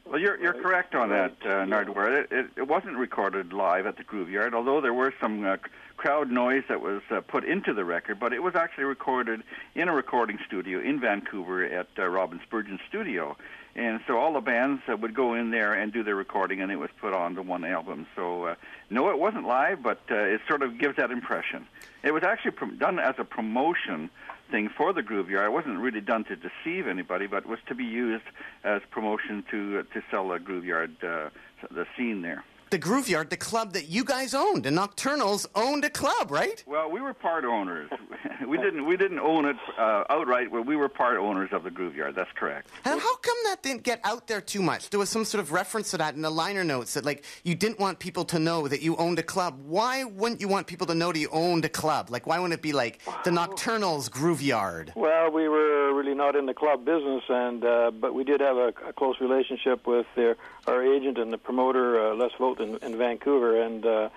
Well, 0.06 0.20
you're 0.20 0.38
you're 0.38 0.52
correct 0.52 0.94
on 0.94 1.08
that, 1.08 1.32
uh, 1.42 1.64
Nardwuar. 1.64 2.24
It, 2.24 2.32
it, 2.32 2.46
it 2.56 2.68
wasn't 2.68 2.98
recorded 2.98 3.54
live 3.54 3.86
at 3.86 3.96
the 3.96 4.04
Groove 4.04 4.28
Yard, 4.28 4.54
although 4.54 4.82
there 4.82 4.92
were 4.92 5.14
some 5.18 5.44
uh, 5.44 5.56
crowd 5.96 6.30
noise 6.30 6.62
that 6.68 6.82
was 6.82 7.00
uh, 7.10 7.22
put 7.22 7.44
into 7.44 7.72
the 7.72 7.86
record. 7.86 8.20
But 8.20 8.34
it 8.34 8.42
was 8.42 8.54
actually 8.54 8.84
recorded 8.84 9.42
in 9.74 9.88
a 9.88 9.94
recording 9.94 10.38
studio 10.46 10.78
in 10.80 11.00
Vancouver 11.00 11.64
at 11.64 11.88
uh, 11.98 12.06
Robin 12.06 12.38
Spurgeon 12.44 12.78
Studio, 12.86 13.34
and 13.74 13.98
so 14.06 14.18
all 14.18 14.34
the 14.34 14.42
bands 14.42 14.82
uh, 14.88 14.96
would 14.96 15.14
go 15.14 15.32
in 15.32 15.50
there 15.50 15.72
and 15.72 15.90
do 15.90 16.02
their 16.02 16.16
recording, 16.16 16.60
and 16.60 16.70
it 16.70 16.76
was 16.76 16.90
put 17.00 17.14
on 17.14 17.34
to 17.36 17.42
one 17.42 17.64
album. 17.64 18.06
So 18.14 18.44
uh, 18.44 18.54
no, 18.90 19.08
it 19.08 19.18
wasn't 19.18 19.46
live, 19.46 19.82
but 19.82 20.02
uh, 20.10 20.16
it 20.16 20.42
sort 20.46 20.62
of 20.62 20.78
gives 20.78 20.96
that 20.96 21.12
impression. 21.12 21.66
It 22.02 22.12
was 22.12 22.24
actually 22.24 22.50
prom- 22.50 22.76
done 22.76 22.98
as 22.98 23.14
a 23.16 23.24
promotion 23.24 24.10
thing 24.50 24.68
for 24.76 24.92
the 24.92 25.02
Groove 25.02 25.30
Yard. 25.30 25.46
It 25.46 25.52
wasn't 25.52 25.78
really 25.78 26.00
done 26.00 26.24
to 26.24 26.36
deceive 26.36 26.86
anybody, 26.86 27.26
but 27.26 27.46
was 27.46 27.58
to 27.68 27.74
be 27.74 27.84
used 27.84 28.24
as 28.62 28.82
promotion 28.90 29.44
to 29.50 29.82
to 29.82 30.02
sell 30.10 30.28
the 30.28 30.38
Groove 30.38 30.64
Yard, 30.64 30.96
uh, 31.02 31.30
the 31.70 31.86
scene 31.96 32.22
there. 32.22 32.44
The 32.70 32.78
Groove 32.78 33.08
Yard, 33.08 33.30
the 33.30 33.36
club 33.36 33.72
that 33.74 33.88
you 33.88 34.04
guys 34.04 34.34
owned, 34.34 34.64
The 34.64 34.70
Nocturnals 34.70 35.46
owned 35.54 35.84
a 35.84 35.90
club, 35.90 36.30
right? 36.30 36.62
Well, 36.66 36.90
we 36.90 37.00
were 37.00 37.14
part 37.14 37.44
owners. 37.44 37.90
we 38.48 38.56
didn't 38.58 38.86
we 38.86 38.96
didn't 38.96 39.20
own 39.20 39.44
it 39.44 39.56
uh, 39.78 40.04
outright, 40.10 40.50
but 40.50 40.66
we 40.66 40.76
were 40.76 40.88
part 40.88 41.18
owners 41.18 41.50
of 41.52 41.62
the 41.62 41.70
Groove 41.70 41.94
Yard. 41.94 42.14
That's 42.16 42.30
correct. 42.34 42.68
And 42.84 43.00
how 43.00 43.16
come 43.16 43.36
that 43.44 43.62
didn't 43.62 43.82
get 43.84 44.00
out 44.04 44.26
there 44.26 44.40
too 44.40 44.62
much? 44.62 44.90
There 44.90 44.98
was 44.98 45.08
some 45.08 45.24
sort 45.24 45.40
of 45.40 45.52
reference 45.52 45.90
to 45.92 45.98
that 45.98 46.14
in 46.14 46.22
the 46.22 46.30
liner 46.30 46.64
notes 46.64 46.94
that, 46.94 47.04
like, 47.04 47.24
you 47.44 47.54
didn't 47.54 47.78
want 47.78 47.98
people 47.98 48.24
to 48.26 48.38
know 48.38 48.66
that 48.68 48.82
you 48.82 48.96
owned 48.96 49.18
a 49.18 49.22
club. 49.22 49.60
Why 49.66 50.04
wouldn't 50.04 50.40
you 50.40 50.48
want 50.48 50.66
people 50.66 50.86
to 50.88 50.94
know 50.94 51.12
that 51.12 51.18
you 51.18 51.28
owned 51.30 51.64
a 51.64 51.68
club? 51.68 52.10
Like, 52.10 52.26
why 52.26 52.38
wouldn't 52.38 52.54
it 52.54 52.62
be 52.62 52.72
like 52.72 53.00
the 53.24 53.30
Nocturnals 53.30 54.10
Groove 54.10 54.42
Yard? 54.42 54.92
Well, 54.96 55.30
we 55.30 55.48
were 55.48 55.94
really 55.94 56.14
not 56.14 56.36
in 56.36 56.46
the 56.46 56.54
club 56.54 56.84
business, 56.84 57.22
and 57.28 57.64
uh, 57.64 57.90
but 57.92 58.14
we 58.14 58.24
did 58.24 58.40
have 58.40 58.56
a, 58.56 58.68
a 58.88 58.92
close 58.92 59.16
relationship 59.20 59.86
with 59.86 60.06
their, 60.16 60.36
our 60.66 60.82
agent 60.82 61.18
and 61.18 61.32
the 61.32 61.38
promoter, 61.38 62.12
uh, 62.12 62.14
Les 62.14 62.30
Vogt, 62.38 62.60
in, 62.60 62.76
in 62.82 62.96
Vancouver, 62.98 63.60
and 63.62 63.84
uh, 63.84 64.08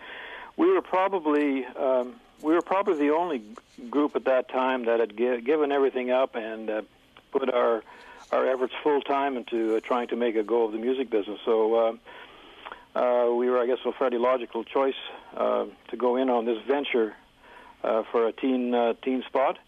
we 0.55 0.71
were 0.71 0.81
probably 0.81 1.65
um, 1.65 2.15
we 2.41 2.53
were 2.53 2.61
probably 2.61 2.95
the 2.95 3.13
only 3.13 3.41
group 3.89 4.15
at 4.15 4.25
that 4.25 4.49
time 4.49 4.85
that 4.85 4.99
had 4.99 5.17
gi- 5.17 5.41
given 5.41 5.71
everything 5.71 6.11
up 6.11 6.35
and 6.35 6.69
uh, 6.69 6.81
put 7.31 7.51
our 7.53 7.83
our 8.31 8.47
efforts 8.47 8.73
full 8.83 9.01
time 9.01 9.37
into 9.37 9.75
uh, 9.75 9.79
trying 9.79 10.07
to 10.07 10.15
make 10.15 10.35
a 10.35 10.43
go 10.43 10.65
of 10.65 10.71
the 10.71 10.79
music 10.79 11.09
business. 11.09 11.39
So. 11.45 11.75
Uh, 11.75 11.93
uh, 12.95 13.31
we 13.31 13.47
were, 13.47 13.59
I 13.59 13.67
guess, 13.67 13.77
a 13.85 13.91
fairly 13.91 14.17
logical 14.17 14.63
choice 14.63 14.95
uh, 15.35 15.65
to 15.89 15.97
go 15.97 16.15
in 16.15 16.31
on 16.31 16.45
this 16.45 16.57
venture 16.65 17.15
uh, 17.83 18.01
for 18.11 18.27
a 18.27 18.31
teen 18.31 18.73
uh, 18.73 18.93
teen 19.03 19.21
spot, 19.23 19.59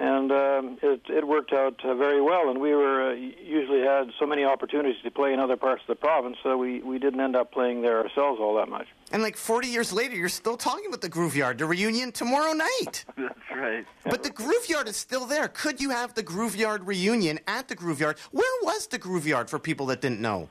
and 0.00 0.32
um, 0.32 0.78
it 0.82 1.02
it 1.10 1.28
worked 1.28 1.52
out 1.52 1.78
uh, 1.84 1.94
very 1.94 2.22
well. 2.22 2.48
And 2.48 2.58
we 2.58 2.74
were 2.74 3.10
uh, 3.10 3.14
usually 3.14 3.82
had 3.82 4.10
so 4.18 4.26
many 4.26 4.44
opportunities 4.44 4.96
to 5.04 5.10
play 5.10 5.34
in 5.34 5.38
other 5.38 5.58
parts 5.58 5.82
of 5.82 5.88
the 5.88 5.94
province, 5.94 6.38
so 6.42 6.56
we 6.56 6.80
we 6.80 6.98
didn't 6.98 7.20
end 7.20 7.36
up 7.36 7.52
playing 7.52 7.82
there 7.82 7.98
ourselves 7.98 8.40
all 8.40 8.56
that 8.56 8.68
much. 8.68 8.86
And 9.12 9.22
like 9.22 9.36
40 9.36 9.68
years 9.68 9.92
later, 9.92 10.16
you're 10.16 10.28
still 10.28 10.56
talking 10.56 10.86
about 10.86 11.02
the 11.02 11.08
Groove 11.08 11.36
Yard, 11.36 11.58
the 11.58 11.66
reunion 11.66 12.12
tomorrow 12.12 12.52
night. 12.52 13.04
That's 13.16 13.38
right. 13.54 13.84
But 14.04 14.22
the 14.22 14.30
Groove 14.30 14.68
Yard 14.68 14.88
is 14.88 14.96
still 14.96 15.26
there. 15.26 15.48
Could 15.48 15.80
you 15.80 15.90
have 15.90 16.14
the 16.14 16.22
Groove 16.22 16.56
Yard 16.56 16.86
reunion 16.86 17.38
at 17.46 17.68
the 17.68 17.74
Groove 17.74 18.00
Yard? 18.00 18.18
Where 18.30 18.62
was 18.62 18.86
the 18.86 18.98
Groove 18.98 19.26
Yard 19.26 19.50
for 19.50 19.58
people 19.58 19.86
that 19.86 20.00
didn't 20.00 20.20
know? 20.20 20.48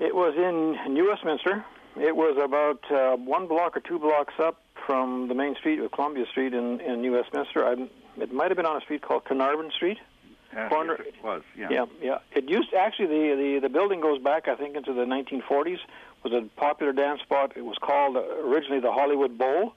It 0.00 0.14
was 0.14 0.34
in 0.36 0.92
New 0.92 1.08
Westminster, 1.08 1.64
It 1.96 2.16
was 2.16 2.36
about 2.42 2.80
uh, 2.90 3.16
one 3.16 3.46
block 3.46 3.76
or 3.76 3.80
two 3.80 4.00
blocks 4.00 4.34
up 4.40 4.60
from 4.86 5.28
the 5.28 5.34
main 5.34 5.54
street 5.54 5.78
of 5.78 5.92
Columbia 5.92 6.24
Street 6.32 6.52
in, 6.52 6.80
in 6.80 7.00
New 7.00 7.12
Westminster. 7.12 7.64
I, 7.64 7.76
it 8.18 8.32
might 8.32 8.48
have 8.48 8.56
been 8.56 8.66
on 8.66 8.76
a 8.76 8.80
street 8.80 9.02
called 9.02 9.24
Carnarvon 9.24 9.70
Street. 9.74 9.98
Corner- 10.68 10.96
yes, 10.98 11.14
it 11.14 11.24
was. 11.24 11.42
Yeah. 11.56 11.68
Yeah, 11.70 11.84
yeah. 12.00 12.18
It 12.32 12.48
used 12.48 12.72
actually 12.74 13.06
the, 13.06 13.36
the 13.36 13.58
the 13.62 13.68
building 13.68 14.00
goes 14.00 14.20
back 14.20 14.46
I 14.46 14.54
think 14.54 14.76
into 14.76 14.92
the 14.92 15.02
1940s. 15.04 15.78
Was 16.22 16.32
a 16.32 16.48
popular 16.58 16.92
dance 16.92 17.20
spot. 17.20 17.52
It 17.54 17.64
was 17.64 17.76
called 17.82 18.16
uh, 18.16 18.22
originally 18.46 18.80
the 18.80 18.92
Hollywood 18.92 19.36
Bowl, 19.36 19.74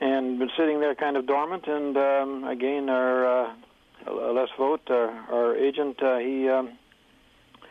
and 0.00 0.38
been 0.40 0.50
sitting 0.56 0.80
there 0.80 0.94
kind 0.96 1.16
of 1.16 1.26
dormant. 1.26 1.68
And 1.68 1.96
um, 1.96 2.44
again, 2.44 2.88
our 2.88 3.44
uh, 3.44 3.52
Les 4.10 4.48
Vogt, 4.58 4.90
our, 4.90 5.10
our 5.30 5.56
agent, 5.56 6.02
uh, 6.02 6.18
he 6.18 6.48
um, 6.48 6.72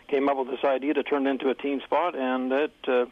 came 0.08 0.30
up 0.30 0.38
with 0.38 0.48
this 0.48 0.64
idea 0.64 0.94
to 0.94 1.04
turn 1.04 1.28
it 1.28 1.32
into 1.32 1.50
a 1.50 1.56
teen 1.56 1.82
spot, 1.82 2.16
and 2.16 2.52
it 2.52 2.74
uh, 2.88 3.06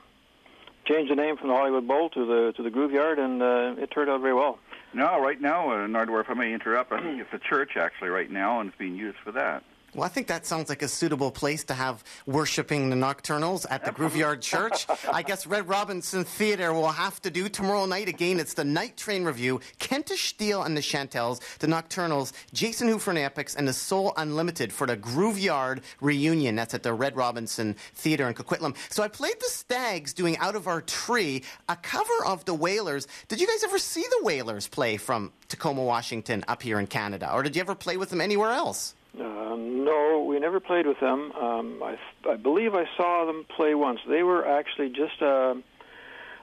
changed 0.86 1.12
the 1.12 1.16
name 1.16 1.36
from 1.36 1.50
the 1.50 1.56
Hollywood 1.56 1.88
Bowl 1.88 2.10
to 2.12 2.26
the 2.26 2.54
to 2.56 2.64
the 2.64 2.70
Groove 2.70 2.92
Yard, 2.92 3.20
and 3.20 3.42
uh, 3.42 3.76
it 3.78 3.92
turned 3.92 4.10
out 4.10 4.22
very 4.22 4.34
well. 4.34 4.60
No, 4.94 5.20
right 5.20 5.42
now, 5.42 5.72
uh, 5.72 5.88
Nardwuar, 5.88 6.22
if 6.22 6.30
I 6.30 6.36
may 6.36 6.54
interrupt, 6.54 6.92
I 6.92 7.02
think 7.02 7.20
it's 7.20 7.34
a 7.34 7.40
church 7.40 7.78
actually 7.78 8.10
right 8.10 8.30
now, 8.30 8.60
and 8.60 8.70
it's 8.70 8.78
being 8.78 8.96
used 8.96 9.18
for 9.24 9.32
that. 9.32 9.64
Well, 9.96 10.06
I 10.06 10.08
think 10.08 10.26
that 10.28 10.48
sounds 10.48 10.70
like 10.70 10.82
a 10.82 10.88
suitable 10.88 11.30
place 11.30 11.64
to 11.66 11.76
have 11.76 12.04
worshiping 12.26 12.90
the 12.90 12.96
Nocturnals 12.96 13.68
at 13.70 13.86
the 13.86 13.92
Grooveyard 13.92 14.42
Church. 14.42 14.88
I 15.12 15.22
guess 15.22 15.46
Red 15.46 15.68
Robinson 15.70 16.24
Theatre 16.24 16.74
will 16.74 16.92
have 16.92 17.22
to 17.22 17.30
do 17.30 17.48
tomorrow 17.48 17.86
night 17.86 18.08
again. 18.08 18.40
It's 18.40 18.56
the 18.56 18.64
Night 18.64 18.98
Train 18.98 19.24
Review, 19.24 19.62
Kentish 19.78 20.30
Steel 20.30 20.64
and 20.64 20.76
the 20.76 20.82
Shantelles, 20.82 21.42
the 21.60 21.68
Nocturnals, 21.68 22.34
Jason 22.54 22.88
Hoofer 22.88 23.10
and 23.10 23.20
Epics, 23.20 23.54
and 23.54 23.68
the 23.68 23.74
Soul 23.74 24.16
Unlimited 24.18 24.74
for 24.74 24.88
the 24.88 24.98
Grooveyard 24.98 25.84
reunion. 26.02 26.56
That's 26.56 26.74
at 26.74 26.82
the 26.82 26.94
Red 26.94 27.16
Robinson 27.16 27.76
Theatre 27.94 28.28
in 28.28 28.34
Coquitlam. 28.34 28.76
So 28.90 29.04
I 29.04 29.10
played 29.10 29.40
the 29.40 29.50
Stags 29.50 30.12
doing 30.14 30.38
Out 30.40 30.56
of 30.56 30.66
Our 30.66 30.82
Tree, 30.82 31.44
a 31.70 31.76
cover 31.76 32.26
of 32.26 32.46
the 32.46 32.56
Wailers. 32.56 33.08
Did 33.28 33.40
you 33.40 33.46
guys 33.46 33.64
ever 33.64 33.78
see 33.78 34.02
the 34.02 34.26
Wailers 34.26 34.68
play 34.68 34.98
from 34.98 35.32
Tacoma, 35.50 35.84
Washington, 35.84 36.44
up 36.48 36.64
here 36.64 36.80
in 36.80 36.88
Canada? 36.88 37.32
Or 37.32 37.44
did 37.44 37.56
you 37.56 37.62
ever 37.62 37.76
play 37.76 37.98
with 37.98 38.10
them 38.10 38.22
anywhere 38.22 38.54
else? 38.54 38.96
Uh, 39.20 39.56
no, 39.56 40.26
we 40.28 40.40
never 40.40 40.60
played 40.60 40.88
with 40.88 41.00
them. 41.00 41.32
Um, 41.34 41.84
I, 41.84 41.98
I 42.28 42.36
believe 42.36 42.74
I 42.74 42.86
saw 42.98 43.26
them 43.26 43.46
play 43.56 43.76
once. 43.76 44.00
They 44.08 44.24
were 44.24 44.48
actually 44.48 44.90
just 44.90 45.22
uh, 45.22 45.56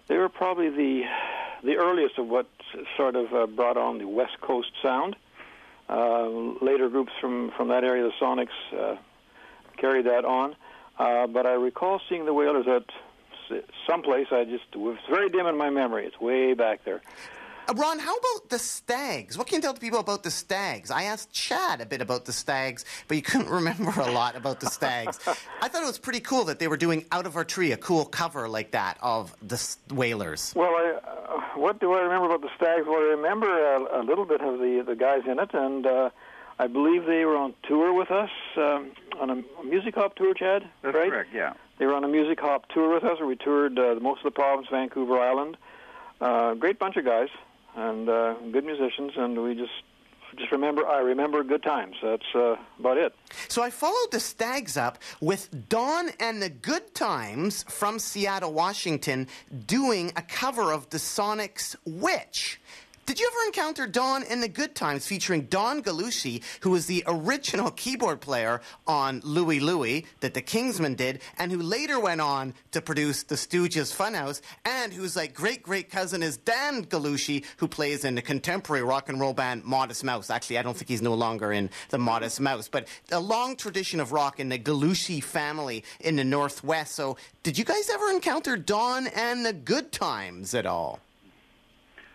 they 0.06 0.16
were 0.16 0.28
probably 0.28 0.70
the 0.70 1.02
the 1.64 1.76
earliest 1.76 2.18
of 2.18 2.28
what 2.28 2.46
sort 2.96 3.16
of 3.16 3.34
uh, 3.34 3.46
brought 3.46 3.76
on 3.76 3.98
the 3.98 4.06
West 4.06 4.40
Coast 4.40 4.70
sound. 4.82 5.16
Uh, 5.88 6.28
later 6.62 6.88
groups 6.88 7.12
from 7.20 7.50
from 7.56 7.68
that 7.68 7.82
area, 7.82 8.04
the 8.04 8.12
Sonics, 8.24 8.48
uh, 8.78 8.96
carried 9.76 10.06
that 10.06 10.24
on. 10.24 10.54
Uh, 10.96 11.26
but 11.26 11.46
I 11.46 11.52
recall 11.54 12.00
seeing 12.08 12.24
the 12.24 12.34
Wailers 12.34 12.66
at 12.68 12.84
someplace. 13.88 14.28
I 14.30 14.44
just 14.44 14.64
it 14.72 14.78
was 14.78 14.98
very 15.08 15.28
dim 15.28 15.46
in 15.46 15.56
my 15.56 15.70
memory. 15.70 16.06
It's 16.06 16.20
way 16.20 16.54
back 16.54 16.84
there. 16.84 17.02
Uh, 17.68 17.74
Ron, 17.74 17.98
how 17.98 18.16
about 18.16 18.48
the 18.48 18.58
Stags? 18.58 19.38
What 19.38 19.46
can 19.46 19.56
you 19.56 19.62
tell 19.62 19.72
the 19.72 19.80
people 19.80 20.00
about 20.00 20.22
the 20.22 20.30
Stags? 20.30 20.90
I 20.90 21.04
asked 21.04 21.32
Chad 21.32 21.80
a 21.80 21.86
bit 21.86 22.00
about 22.00 22.24
the 22.24 22.32
Stags, 22.32 22.84
but 23.08 23.16
you 23.16 23.22
couldn't 23.30 23.48
remember 23.48 23.92
a 24.00 24.10
lot 24.10 24.36
about 24.36 24.60
the 24.60 24.66
Stags. 24.68 25.18
I 25.62 25.68
thought 25.68 25.82
it 25.82 25.86
was 25.86 25.98
pretty 25.98 26.20
cool 26.20 26.44
that 26.44 26.58
they 26.58 26.68
were 26.68 26.76
doing 26.76 27.04
Out 27.12 27.26
of 27.26 27.36
Our 27.36 27.44
Tree, 27.44 27.72
a 27.72 27.76
cool 27.76 28.04
cover 28.04 28.48
like 28.48 28.72
that 28.72 28.98
of 29.02 29.34
the 29.46 29.54
S- 29.54 29.78
Wailers. 29.90 30.52
Well, 30.56 30.70
I, 30.70 30.98
uh, 31.04 31.40
what 31.58 31.80
do 31.80 31.92
I 31.94 32.00
remember 32.00 32.26
about 32.26 32.42
the 32.42 32.50
Stags? 32.56 32.86
Well, 32.86 33.00
I 33.00 33.14
remember 33.14 33.74
a, 33.76 34.00
a 34.00 34.02
little 34.02 34.24
bit 34.24 34.40
of 34.40 34.58
the 34.58 34.82
the 34.86 34.96
guys 34.96 35.22
in 35.26 35.38
it, 35.38 35.50
and 35.54 35.86
uh, 35.86 36.10
I 36.58 36.66
believe 36.66 37.06
they 37.06 37.24
were 37.24 37.36
on 37.36 37.54
tour 37.68 37.92
with 37.92 38.10
us 38.10 38.30
um, 38.56 38.92
on 39.20 39.30
a 39.30 39.64
music 39.64 39.94
hop 39.94 40.16
tour, 40.16 40.34
Chad. 40.34 40.68
That's 40.82 40.94
right? 40.94 41.10
correct. 41.10 41.30
Yeah. 41.34 41.54
They 41.78 41.86
were 41.86 41.94
on 41.94 42.04
a 42.04 42.08
music 42.08 42.40
hop 42.40 42.68
tour 42.68 42.92
with 42.92 43.04
us, 43.04 43.18
and 43.18 43.28
we 43.28 43.36
toured 43.36 43.78
uh, 43.78 43.94
most 44.00 44.18
of 44.18 44.24
the 44.24 44.30
province, 44.32 44.68
Vancouver 44.70 45.18
Island. 45.18 45.56
Uh, 46.20 46.54
great 46.54 46.78
bunch 46.78 46.96
of 46.96 47.04
guys 47.04 47.28
and 47.76 48.08
uh, 48.08 48.34
good 48.52 48.64
musicians, 48.64 49.12
and 49.16 49.42
we 49.42 49.54
just 49.54 49.72
just 50.36 50.52
remember. 50.52 50.86
I 50.86 51.00
remember 51.00 51.42
good 51.42 51.62
times. 51.62 51.96
That's 52.02 52.34
uh, 52.34 52.56
about 52.78 52.98
it. 52.98 53.14
So 53.48 53.62
I 53.62 53.70
followed 53.70 54.10
the 54.12 54.20
Stags 54.20 54.76
up 54.76 54.98
with 55.20 55.68
Don 55.68 56.10
and 56.20 56.40
the 56.40 56.50
Good 56.50 56.94
Times 56.94 57.64
from 57.64 57.98
Seattle, 57.98 58.52
Washington, 58.52 59.26
doing 59.66 60.12
a 60.16 60.22
cover 60.22 60.72
of 60.72 60.90
the 60.90 60.98
Sonics' 60.98 61.74
Witch. 61.84 62.60
Did 63.10 63.18
you 63.18 63.26
ever 63.26 63.46
encounter 63.48 63.88
Don 63.88 64.22
and 64.22 64.40
the 64.40 64.46
Good 64.46 64.76
Times 64.76 65.04
featuring 65.04 65.46
Don 65.46 65.82
Gallucci, 65.82 66.44
who 66.60 66.70
was 66.70 66.86
the 66.86 67.02
original 67.08 67.72
keyboard 67.72 68.20
player 68.20 68.60
on 68.86 69.20
Louie 69.24 69.58
Louie 69.58 70.06
that 70.20 70.32
the 70.32 70.40
Kingsmen 70.40 70.94
did, 70.94 71.20
and 71.36 71.50
who 71.50 71.58
later 71.58 71.98
went 71.98 72.20
on 72.20 72.54
to 72.70 72.80
produce 72.80 73.24
the 73.24 73.34
Stooges 73.34 73.92
Funhouse, 73.92 74.40
and 74.64 74.92
whose 74.92 75.16
like 75.16 75.34
great 75.34 75.60
great 75.60 75.90
cousin 75.90 76.22
is 76.22 76.36
Dan 76.36 76.84
Gallucci, 76.84 77.44
who 77.56 77.66
plays 77.66 78.04
in 78.04 78.14
the 78.14 78.22
contemporary 78.22 78.84
rock 78.84 79.08
and 79.08 79.18
roll 79.18 79.34
band 79.34 79.64
Modest 79.64 80.04
Mouse. 80.04 80.30
Actually, 80.30 80.58
I 80.58 80.62
don't 80.62 80.76
think 80.76 80.88
he's 80.88 81.02
no 81.02 81.14
longer 81.14 81.52
in 81.52 81.68
the 81.88 81.98
Modest 81.98 82.40
Mouse, 82.40 82.68
but 82.68 82.86
a 83.10 83.18
long 83.18 83.56
tradition 83.56 83.98
of 83.98 84.12
rock 84.12 84.38
in 84.38 84.50
the 84.50 84.58
Gallucci 84.60 85.20
family 85.20 85.82
in 85.98 86.14
the 86.14 86.22
Northwest. 86.22 86.94
So, 86.94 87.16
did 87.42 87.58
you 87.58 87.64
guys 87.64 87.90
ever 87.90 88.08
encounter 88.10 88.56
Don 88.56 89.08
and 89.08 89.44
the 89.44 89.52
Good 89.52 89.90
Times 89.90 90.54
at 90.54 90.64
all? 90.64 91.00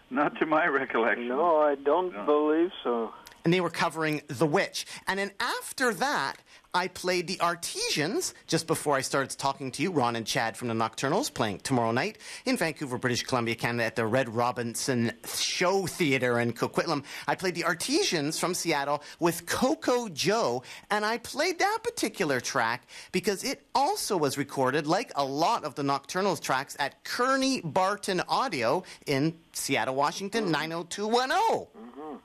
Not 0.10 0.38
to 0.40 0.46
my 0.46 0.68
recollection. 0.68 1.30
No, 1.30 1.58
I 1.58 1.76
don't 1.76 2.14
believe 2.26 2.72
so. 2.84 3.14
and 3.44 3.54
they 3.54 3.62
were 3.62 3.70
covering 3.70 4.22
The 4.28 4.46
Witch. 4.46 4.86
And 5.08 5.20
then 5.20 5.32
after 5.40 5.94
that, 5.96 6.36
I 6.76 6.90
played 6.90 7.28
the 7.28 7.38
Artesians 7.38 8.34
just 8.48 8.68
before 8.68 8.98
I 8.98 9.02
started 9.02 9.30
talking 9.40 9.72
to 9.72 9.82
you, 9.82 9.92
Ron 9.92 10.18
and 10.18 10.28
Chad 10.28 10.58
from 10.58 10.68
the 10.68 10.74
Nocturnals, 10.74 11.34
playing 11.34 11.60
tomorrow 11.60 11.92
night 11.92 12.18
in 12.46 12.58
Vancouver, 12.58 12.98
British 12.98 13.24
Columbia, 13.24 13.56
Canada, 13.56 13.86
at 13.86 13.96
the 13.96 14.06
Red 14.06 14.28
Robinson 14.28 15.14
Show 15.26 15.88
Theatre 15.88 16.38
in 16.38 16.52
Coquitlam. 16.52 17.06
I 17.30 17.36
played 17.36 17.56
the 17.56 17.64
Artesians 17.64 18.38
from 18.38 18.54
Seattle 18.54 19.02
with 19.22 19.46
Coco 19.46 20.10
Joe, 20.10 20.64
and 20.92 21.06
I 21.06 21.18
played 21.20 21.60
that 21.60 21.80
particular 21.82 22.42
track 22.42 22.86
because 23.14 23.46
it 23.46 23.66
also 23.74 24.18
was 24.18 24.38
recorded, 24.38 24.86
like 24.86 25.14
a 25.16 25.24
lot 25.24 25.64
of 25.64 25.76
the 25.76 25.84
Nocturnals 25.84 26.42
tracks, 26.42 26.76
at 26.78 27.06
Kearney 27.06 27.62
Barton 27.62 28.22
Audio 28.28 28.84
in 29.06 29.34
Seattle, 29.54 29.96
Washington, 29.96 30.52
90210. 30.52 31.38
Mm-hmm. 31.40 32.16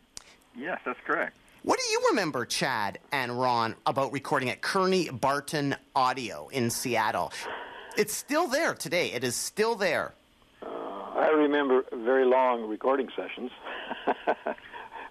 Yes, 0.61 0.81
that's 0.85 0.99
correct. 1.07 1.37
What 1.63 1.79
do 1.79 1.85
you 1.93 2.07
remember, 2.09 2.47
Chad 2.47 3.01
and 3.13 3.39
Ron, 3.39 3.75
about 3.85 4.13
recording 4.13 4.49
at 4.49 4.63
Kearney 4.63 5.11
Barton 5.11 5.77
Audio 5.95 6.49
in 6.49 6.71
Seattle? 6.71 7.33
It's 7.99 8.15
still 8.15 8.47
there 8.47 8.73
today. 8.73 9.13
It 9.13 9.25
is 9.25 9.37
still 9.37 9.75
there. 9.75 10.15
I 10.63 11.29
remember 11.29 11.85
very 11.93 12.25
long 12.25 12.67
recording 12.67 13.11
sessions. 13.15 13.51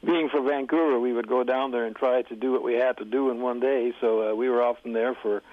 Being 0.04 0.30
from 0.30 0.48
Vancouver, 0.48 1.00
we 1.00 1.14
would 1.14 1.28
go 1.28 1.44
down 1.44 1.70
there 1.70 1.86
and 1.86 1.96
try 1.96 2.24
to 2.24 2.36
do 2.36 2.52
what 2.52 2.64
we 2.64 2.74
had 2.74 2.98
to 2.98 3.06
do 3.06 3.30
in 3.30 3.42
one 3.42 3.60
day. 3.60 3.94
So 4.02 4.32
uh, 4.32 4.36
we 4.36 4.50
were 4.50 4.64
often 4.64 4.94
there 4.94 5.14
for 5.14 5.44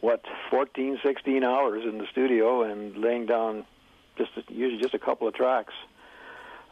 what 0.00 0.22
14, 0.50 0.98
16 1.02 1.44
hours 1.44 1.82
in 1.88 1.96
the 1.96 2.06
studio 2.12 2.62
and 2.62 2.94
laying 2.98 3.24
down 3.24 3.64
just 4.18 4.32
usually 4.50 4.82
just 4.82 4.92
a 4.92 4.98
couple 4.98 5.26
of 5.26 5.32
tracks. 5.32 5.72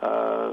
Uh, 0.02 0.52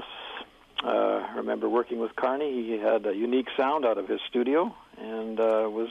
uh, 0.83 0.87
I 0.87 1.35
remember 1.37 1.67
working 1.69 1.99
with 1.99 2.15
Kearney. 2.15 2.63
He 2.63 2.77
had 2.77 3.05
a 3.05 3.15
unique 3.15 3.47
sound 3.57 3.85
out 3.85 3.97
of 3.97 4.07
his 4.07 4.19
studio 4.29 4.75
and 4.97 5.39
uh, 5.39 5.69
was 5.71 5.89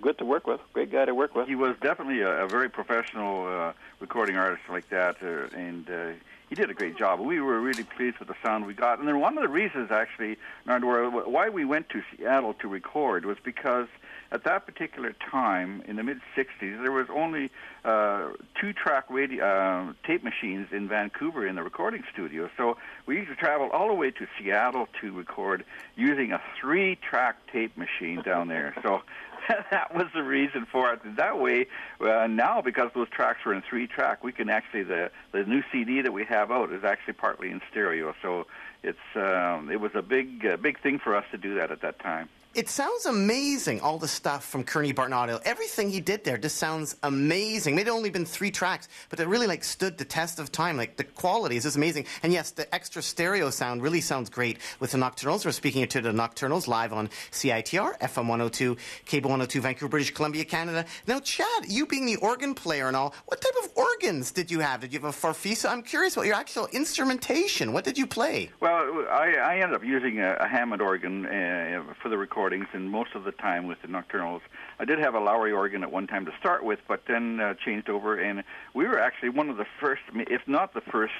good 0.00 0.18
to 0.18 0.24
work 0.24 0.46
with. 0.46 0.60
Great 0.72 0.92
guy 0.92 1.04
to 1.04 1.14
work 1.14 1.34
with. 1.34 1.48
He 1.48 1.54
was 1.54 1.76
definitely 1.80 2.20
a, 2.20 2.44
a 2.44 2.48
very 2.48 2.68
professional 2.68 3.46
uh, 3.46 3.72
recording 4.00 4.36
artist 4.36 4.62
like 4.68 4.88
that, 4.90 5.16
uh, 5.22 5.56
and 5.56 5.88
uh, 5.90 6.10
he 6.48 6.54
did 6.54 6.70
a 6.70 6.74
great 6.74 6.96
job. 6.96 7.20
We 7.20 7.40
were 7.40 7.60
really 7.60 7.84
pleased 7.84 8.18
with 8.18 8.28
the 8.28 8.34
sound 8.42 8.66
we 8.66 8.74
got. 8.74 8.98
And 8.98 9.06
then 9.06 9.20
one 9.20 9.36
of 9.36 9.42
the 9.42 9.48
reasons, 9.48 9.90
actually, 9.90 10.36
Nardwuar, 10.66 11.26
why 11.26 11.48
we 11.48 11.64
went 11.64 11.88
to 11.90 12.02
Seattle 12.10 12.54
to 12.54 12.68
record 12.68 13.24
was 13.24 13.36
because 13.44 13.86
at 14.30 14.44
that 14.44 14.66
particular 14.66 15.14
time, 15.30 15.82
in 15.86 15.96
the 15.96 16.02
mid 16.02 16.20
'60s, 16.36 16.82
there 16.82 16.92
was 16.92 17.06
only 17.10 17.50
uh, 17.84 18.30
two-track 18.60 19.04
radio 19.08 19.44
uh, 19.44 19.92
tape 20.06 20.22
machines 20.22 20.68
in 20.70 20.88
Vancouver 20.88 21.46
in 21.46 21.54
the 21.54 21.62
recording 21.62 22.02
studio. 22.12 22.50
So 22.56 22.76
we 23.06 23.16
used 23.16 23.30
to 23.30 23.36
travel 23.36 23.70
all 23.70 23.88
the 23.88 23.94
way 23.94 24.10
to 24.10 24.26
Seattle 24.38 24.88
to 25.00 25.12
record 25.12 25.64
using 25.96 26.32
a 26.32 26.40
three-track 26.60 27.36
tape 27.52 27.76
machine 27.76 28.22
down 28.22 28.48
there. 28.48 28.74
So 28.82 29.02
that 29.70 29.94
was 29.94 30.06
the 30.14 30.22
reason 30.22 30.66
for 30.70 30.92
it. 30.92 31.00
That 31.16 31.38
way, 31.38 31.66
uh, 32.00 32.26
now 32.26 32.60
because 32.60 32.90
those 32.94 33.08
tracks 33.08 33.44
were 33.44 33.54
in 33.54 33.62
three 33.62 33.86
track, 33.86 34.22
we 34.22 34.32
can 34.32 34.48
actually 34.48 34.82
the 34.82 35.10
the 35.32 35.44
new 35.44 35.62
CD 35.72 36.00
that 36.02 36.12
we 36.12 36.24
have 36.24 36.50
out 36.50 36.72
is 36.72 36.84
actually 36.84 37.14
partly 37.14 37.50
in 37.50 37.60
stereo. 37.70 38.14
So 38.22 38.46
it's 38.82 38.98
um, 39.14 39.70
it 39.70 39.80
was 39.80 39.92
a 39.94 40.02
big 40.02 40.44
uh, 40.46 40.56
big 40.56 40.80
thing 40.80 40.98
for 40.98 41.14
us 41.14 41.24
to 41.30 41.38
do 41.38 41.54
that 41.56 41.70
at 41.70 41.80
that 41.82 41.98
time. 41.98 42.28
It 42.54 42.68
sounds 42.68 43.04
amazing, 43.04 43.82
all 43.82 43.98
the 43.98 44.08
stuff 44.08 44.44
from 44.44 44.64
Kearney 44.64 44.92
Barton. 44.92 45.38
Everything 45.44 45.90
he 45.90 46.00
did 46.00 46.24
there 46.24 46.38
just 46.38 46.56
sounds 46.56 46.96
amazing. 47.02 47.76
Maybe 47.76 47.90
only 47.90 48.08
been 48.10 48.24
three 48.24 48.50
tracks, 48.50 48.88
but 49.10 49.20
it 49.20 49.28
really 49.28 49.46
like 49.46 49.62
stood 49.62 49.98
the 49.98 50.04
test 50.04 50.38
of 50.38 50.50
time. 50.50 50.76
Like 50.76 50.96
the 50.96 51.04
quality 51.04 51.56
is 51.56 51.64
just 51.64 51.76
amazing. 51.76 52.06
And 52.22 52.32
yes, 52.32 52.50
the 52.50 52.74
extra 52.74 53.02
stereo 53.02 53.50
sound 53.50 53.82
really 53.82 54.00
sounds 54.00 54.30
great 54.30 54.58
with 54.80 54.92
the 54.92 54.98
Nocturnals. 54.98 55.44
We're 55.44 55.52
speaking 55.52 55.86
to 55.86 56.00
the 56.00 56.10
Nocturnals 56.10 56.66
live 56.66 56.92
on 56.92 57.08
CITR, 57.32 57.98
FM 58.00 58.26
102, 58.28 58.76
Cable 59.04 59.28
102, 59.28 59.60
Vancouver, 59.60 59.90
British 59.90 60.12
Columbia, 60.12 60.44
Canada. 60.44 60.86
Now, 61.06 61.20
Chad, 61.20 61.66
you 61.68 61.86
being 61.86 62.06
the 62.06 62.16
organ 62.16 62.54
player 62.54 62.88
and 62.88 62.96
all, 62.96 63.14
what 63.26 63.42
type 63.42 63.54
of 63.62 63.70
organs 63.76 64.32
did 64.32 64.50
you 64.50 64.60
have? 64.60 64.80
Did 64.80 64.92
you 64.92 65.00
have 65.00 65.14
a 65.14 65.16
farfisa? 65.16 65.70
I'm 65.70 65.82
curious 65.82 66.14
about 66.14 66.26
your 66.26 66.36
actual 66.36 66.66
instrumentation. 66.72 67.72
What 67.74 67.84
did 67.84 67.98
you 67.98 68.06
play? 68.06 68.50
Well, 68.60 69.06
I, 69.10 69.34
I 69.34 69.58
ended 69.58 69.74
up 69.74 69.84
using 69.84 70.18
a, 70.20 70.32
a 70.40 70.48
Hammond 70.48 70.80
organ 70.80 71.26
uh, 71.26 71.82
for 72.02 72.08
the 72.08 72.16
recordings, 72.48 72.68
and 72.72 72.90
most 72.90 73.14
of 73.14 73.24
the 73.24 73.32
time 73.32 73.66
with 73.66 73.80
the 73.82 73.88
Nocturnals. 73.88 74.40
I 74.78 74.86
did 74.86 74.98
have 75.00 75.14
a 75.14 75.18
Lowrey 75.18 75.54
organ 75.54 75.82
at 75.82 75.92
one 75.92 76.06
time 76.06 76.24
to 76.24 76.32
start 76.40 76.64
with, 76.64 76.78
but 76.88 77.02
then 77.06 77.40
uh, 77.40 77.54
changed 77.62 77.90
over, 77.90 78.18
and 78.18 78.42
we 78.72 78.86
were 78.86 78.98
actually 78.98 79.28
one 79.28 79.50
of 79.50 79.58
the 79.58 79.66
first, 79.78 80.00
if 80.14 80.40
not 80.46 80.72
the 80.72 80.80
first, 80.80 81.12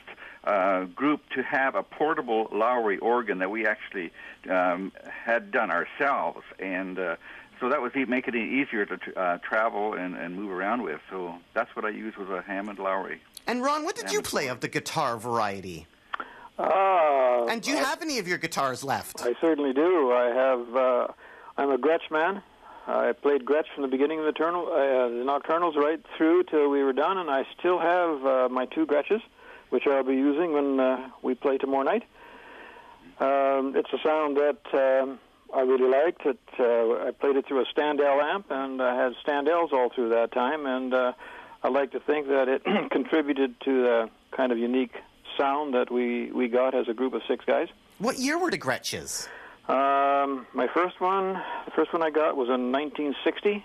uh, 0.45 0.85
group 0.85 1.21
to 1.35 1.43
have 1.43 1.75
a 1.75 1.83
portable 1.83 2.47
Lowrey 2.47 2.99
organ 3.03 3.39
that 3.39 3.51
we 3.51 3.67
actually 3.67 4.11
um, 4.49 4.93
had 5.09 5.51
done 5.51 5.71
ourselves, 5.71 6.45
and. 6.59 6.99
Uh, 6.99 7.17
so 7.61 7.69
that 7.71 7.83
was 7.83 7.91
making 7.93 8.37
it 8.37 8.37
easier 8.37 8.87
to 8.87 9.19
uh, 9.19 9.39
travel 9.39 9.95
and, 9.95 10.15
and 10.15 10.37
move 10.37 10.53
around 10.53 10.81
with. 10.83 11.01
So 11.11 11.35
that's 11.55 11.75
what 11.75 11.85
I 11.85 11.89
used 11.89 12.17
was 12.17 12.29
a 12.29 12.41
Hammond 12.41 12.79
Lowrey. 12.79 13.19
And 13.49 13.65
Ron, 13.65 13.83
what 13.83 13.97
did 13.97 14.13
you 14.13 14.23
play 14.23 14.47
of 14.47 14.61
the 14.61 14.69
guitar 14.69 15.17
variety? 15.19 15.89
Uh, 16.59 17.47
And 17.49 17.63
do 17.63 17.71
you 17.71 17.77
have 17.77 18.03
any 18.03 18.19
of 18.19 18.27
your 18.27 18.39
guitars 18.39 18.83
left? 18.83 19.23
I 19.23 19.35
certainly 19.41 19.73
do. 19.73 20.13
I 20.13 20.27
have. 20.27 20.77
Uh, 20.77 21.07
I'm 21.57 21.71
a 21.71 21.79
Gretsch 21.79 22.11
man. 22.11 22.43
I 22.87 23.13
played 23.13 23.45
Gretsch 23.45 23.67
from 23.75 23.83
the 23.83 23.89
beginning 23.89 24.19
of 24.19 24.25
the, 24.25 24.33
turnal, 24.33 24.67
uh, 24.67 25.09
the 25.09 25.25
Nocturnals 25.25 25.77
right 25.77 26.01
through 26.17 26.45
till 26.45 26.71
we 26.71 26.83
were 26.83 26.95
done, 26.95 27.19
and 27.19 27.29
I 27.31 27.45
still 27.59 27.79
have 27.79 28.25
uh, 28.25 28.49
my 28.51 28.65
two 28.65 28.87
Gretsches, 28.87 29.21
which 29.69 29.87
I'll 29.87 30.03
be 30.05 30.15
using 30.15 30.53
when 30.55 30.81
uh, 30.81 31.11
we 31.21 31.35
play 31.35 31.59
tomorrow 31.59 31.83
night. 31.83 32.05
Um, 33.21 33.75
it's 33.77 33.93
a 33.93 33.99
sound 34.03 34.39
that 34.39 34.63
um, 35.03 35.19
I 35.55 35.61
really 35.61 35.89
liked. 35.91 36.25
It, 36.25 36.39
uh, 36.59 37.09
I 37.09 37.11
played 37.11 37.37
it 37.37 37.47
through 37.47 37.61
a 37.61 37.67
Standell 37.67 38.23
amp, 38.23 38.47
and 38.51 38.81
I 38.81 38.95
had 38.95 39.13
Standells 39.27 39.73
all 39.73 39.91
through 39.95 40.09
that 40.11 40.33
time, 40.33 40.65
and 40.65 40.95
uh, 40.95 41.13
I 41.63 41.69
like 41.69 41.93
to 41.93 42.01
think 42.01 42.29
that 42.29 42.49
it 42.49 42.63
contributed 42.91 43.61
to 43.67 43.83
the 43.83 44.11
kind 44.31 44.51
of 44.51 44.57
unique 44.57 44.95
sound 45.39 45.75
that 45.75 45.91
we, 45.91 46.31
we 46.33 46.49
got 46.49 46.75
as 46.75 46.89
a 46.89 46.95
group 46.95 47.15
of 47.15 47.23
six 47.27 47.45
guys. 47.45 47.69
What 47.99 48.19
year 48.19 48.39
were 48.39 48.51
the 48.51 48.59
Gretsches? 48.59 49.29
Um, 49.69 50.47
my 50.53 50.67
first 50.75 51.01
one, 51.01 51.35
the 51.65 51.71
first 51.75 51.93
one 51.93 52.03
I 52.03 52.11
got 52.11 52.37
was 52.37 52.49
in 52.49 52.73
1960, 52.73 53.65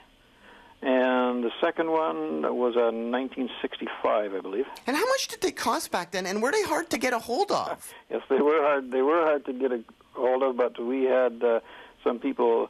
and 0.82 1.44
the 1.44 1.52
second 1.62 1.90
one 1.90 2.42
was 2.42 2.76
in 2.76 3.12
1965, 3.12 4.34
I 4.34 4.40
believe. 4.42 4.66
And 4.86 4.96
how 4.98 5.06
much 5.06 5.28
did 5.30 5.42
they 5.42 5.52
cost 5.52 5.92
back 5.92 6.12
then? 6.12 6.26
And 6.26 6.42
were 6.42 6.52
they 6.52 6.64
hard 6.64 6.90
to 6.92 6.98
get 6.98 7.14
a 7.14 7.20
hold 7.20 7.52
of? 7.52 7.94
Yes, 8.10 8.22
they 8.30 8.42
were 8.42 8.62
hard. 8.62 8.92
They 8.92 9.02
were 9.02 9.24
hard 9.24 9.46
to 9.46 9.54
get 9.54 9.72
a 9.72 9.84
hold 10.14 10.44
of, 10.44 10.56
but 10.58 10.80
we 10.80 11.06
had 11.06 11.42
uh, 11.44 11.62
some 12.04 12.20
people, 12.20 12.70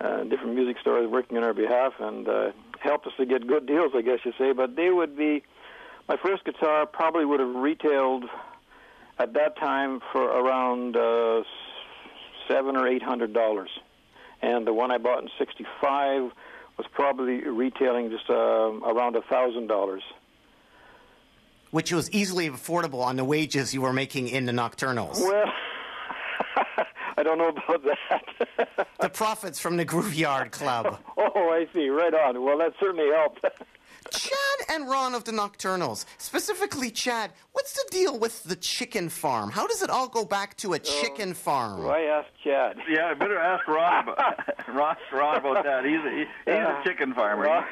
uh, 0.00 0.24
different 0.24 0.54
music 0.54 0.78
stores, 0.80 1.08
working 1.08 1.36
on 1.36 1.44
our 1.44 1.54
behalf 1.54 1.92
and 2.00 2.26
uh, 2.26 2.50
helped 2.80 3.06
us 3.06 3.12
to 3.18 3.24
get 3.26 3.46
good 3.46 3.66
deals, 3.66 3.92
I 3.94 4.00
guess 4.02 4.18
you 4.24 4.32
say. 4.36 4.52
But 4.52 4.74
they 4.74 4.90
would 4.90 5.16
be. 5.16 5.42
My 6.10 6.16
first 6.16 6.44
guitar 6.44 6.86
probably 6.86 7.24
would 7.24 7.38
have 7.38 7.54
retailed 7.54 8.24
at 9.20 9.32
that 9.34 9.56
time 9.56 10.00
for 10.10 10.24
around 10.24 10.96
uh, 10.96 11.44
seven 12.48 12.76
or 12.76 12.88
eight 12.88 13.00
hundred 13.00 13.32
dollars, 13.32 13.70
and 14.42 14.66
the 14.66 14.72
one 14.72 14.90
I 14.90 14.98
bought 14.98 15.22
in 15.22 15.28
'65 15.38 16.32
was 16.76 16.86
probably 16.92 17.44
retailing 17.44 18.10
just 18.10 18.28
uh, 18.28 18.34
around 18.34 19.14
a 19.14 19.22
thousand 19.22 19.68
dollars. 19.68 20.02
Which 21.70 21.92
was 21.92 22.10
easily 22.10 22.50
affordable 22.50 23.04
on 23.04 23.14
the 23.14 23.24
wages 23.24 23.72
you 23.72 23.82
were 23.82 23.92
making 23.92 24.26
in 24.26 24.46
the 24.46 24.52
Nocturnals. 24.52 25.20
Well, 25.20 25.44
I 27.18 27.22
don't 27.22 27.38
know 27.38 27.50
about 27.50 27.84
that. 27.84 28.88
the 29.00 29.10
profits 29.10 29.60
from 29.60 29.76
the 29.76 29.86
Grooveyard 29.86 30.50
Club. 30.50 30.98
oh, 31.16 31.50
I 31.50 31.68
see. 31.72 31.88
Right 31.88 32.14
on. 32.14 32.42
Well, 32.42 32.58
that 32.58 32.72
certainly 32.80 33.10
helped. 33.14 33.44
Chad 34.12 34.66
and 34.68 34.88
Ron 34.88 35.14
of 35.14 35.24
the 35.24 35.32
Nocturnals, 35.32 36.04
specifically 36.18 36.90
Chad, 36.90 37.32
what's 37.52 37.72
the 37.72 37.84
deal 37.90 38.18
with 38.18 38.42
the 38.44 38.56
chicken 38.56 39.08
farm? 39.08 39.50
How 39.50 39.66
does 39.66 39.82
it 39.82 39.90
all 39.90 40.08
go 40.08 40.24
back 40.24 40.56
to 40.58 40.72
a 40.72 40.78
chicken 40.78 41.34
farm? 41.34 41.84
Why 41.84 42.02
ask 42.02 42.28
Chad? 42.42 42.76
Yeah, 42.88 43.06
I 43.06 43.14
better 43.14 43.38
ask 43.38 43.66
Ron 43.68 44.08
about 44.08 44.68
Ron, 44.68 44.96
Ron 45.12 45.36
about 45.36 45.64
that. 45.64 45.84
He's 45.84 46.00
a, 46.00 46.10
he, 46.10 46.24
he's 46.46 46.54
a 46.54 46.80
chicken 46.84 47.14
farmer. 47.14 47.46
Well, 47.46 47.64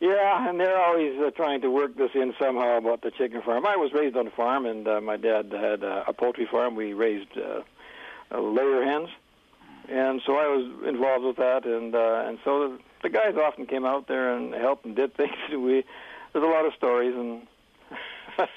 yeah, 0.00 0.48
and 0.48 0.58
they're 0.58 0.80
always 0.80 1.18
uh, 1.20 1.30
trying 1.30 1.60
to 1.62 1.70
work 1.70 1.96
this 1.96 2.10
in 2.14 2.34
somehow 2.40 2.78
about 2.78 3.02
the 3.02 3.10
chicken 3.10 3.42
farm. 3.42 3.66
I 3.66 3.76
was 3.76 3.92
raised 3.92 4.16
on 4.16 4.26
a 4.26 4.30
farm, 4.30 4.66
and 4.66 4.86
uh, 4.86 5.00
my 5.00 5.16
dad 5.16 5.52
had 5.52 5.84
uh, 5.84 6.04
a 6.06 6.12
poultry 6.12 6.46
farm. 6.50 6.74
We 6.74 6.92
raised 6.92 7.30
uh, 7.36 7.62
uh, 8.32 8.40
layer 8.40 8.84
hens, 8.84 9.10
and 9.88 10.20
so 10.26 10.36
I 10.36 10.46
was 10.46 10.88
involved 10.88 11.24
with 11.24 11.36
that. 11.36 11.64
And 11.66 11.94
uh, 11.94 12.24
and 12.26 12.38
so 12.44 12.68
the, 12.68 12.78
the 13.02 13.10
guys 13.10 13.34
often 13.36 13.66
came 13.66 13.84
out 13.84 14.06
there 14.08 14.34
and 14.36 14.54
helped 14.54 14.84
and 14.84 14.94
did 14.96 15.14
things. 15.16 15.34
We 15.50 15.84
there's 16.32 16.44
a 16.44 16.48
lot 16.48 16.64
of 16.66 16.72
stories, 16.74 17.14
and 17.14 17.46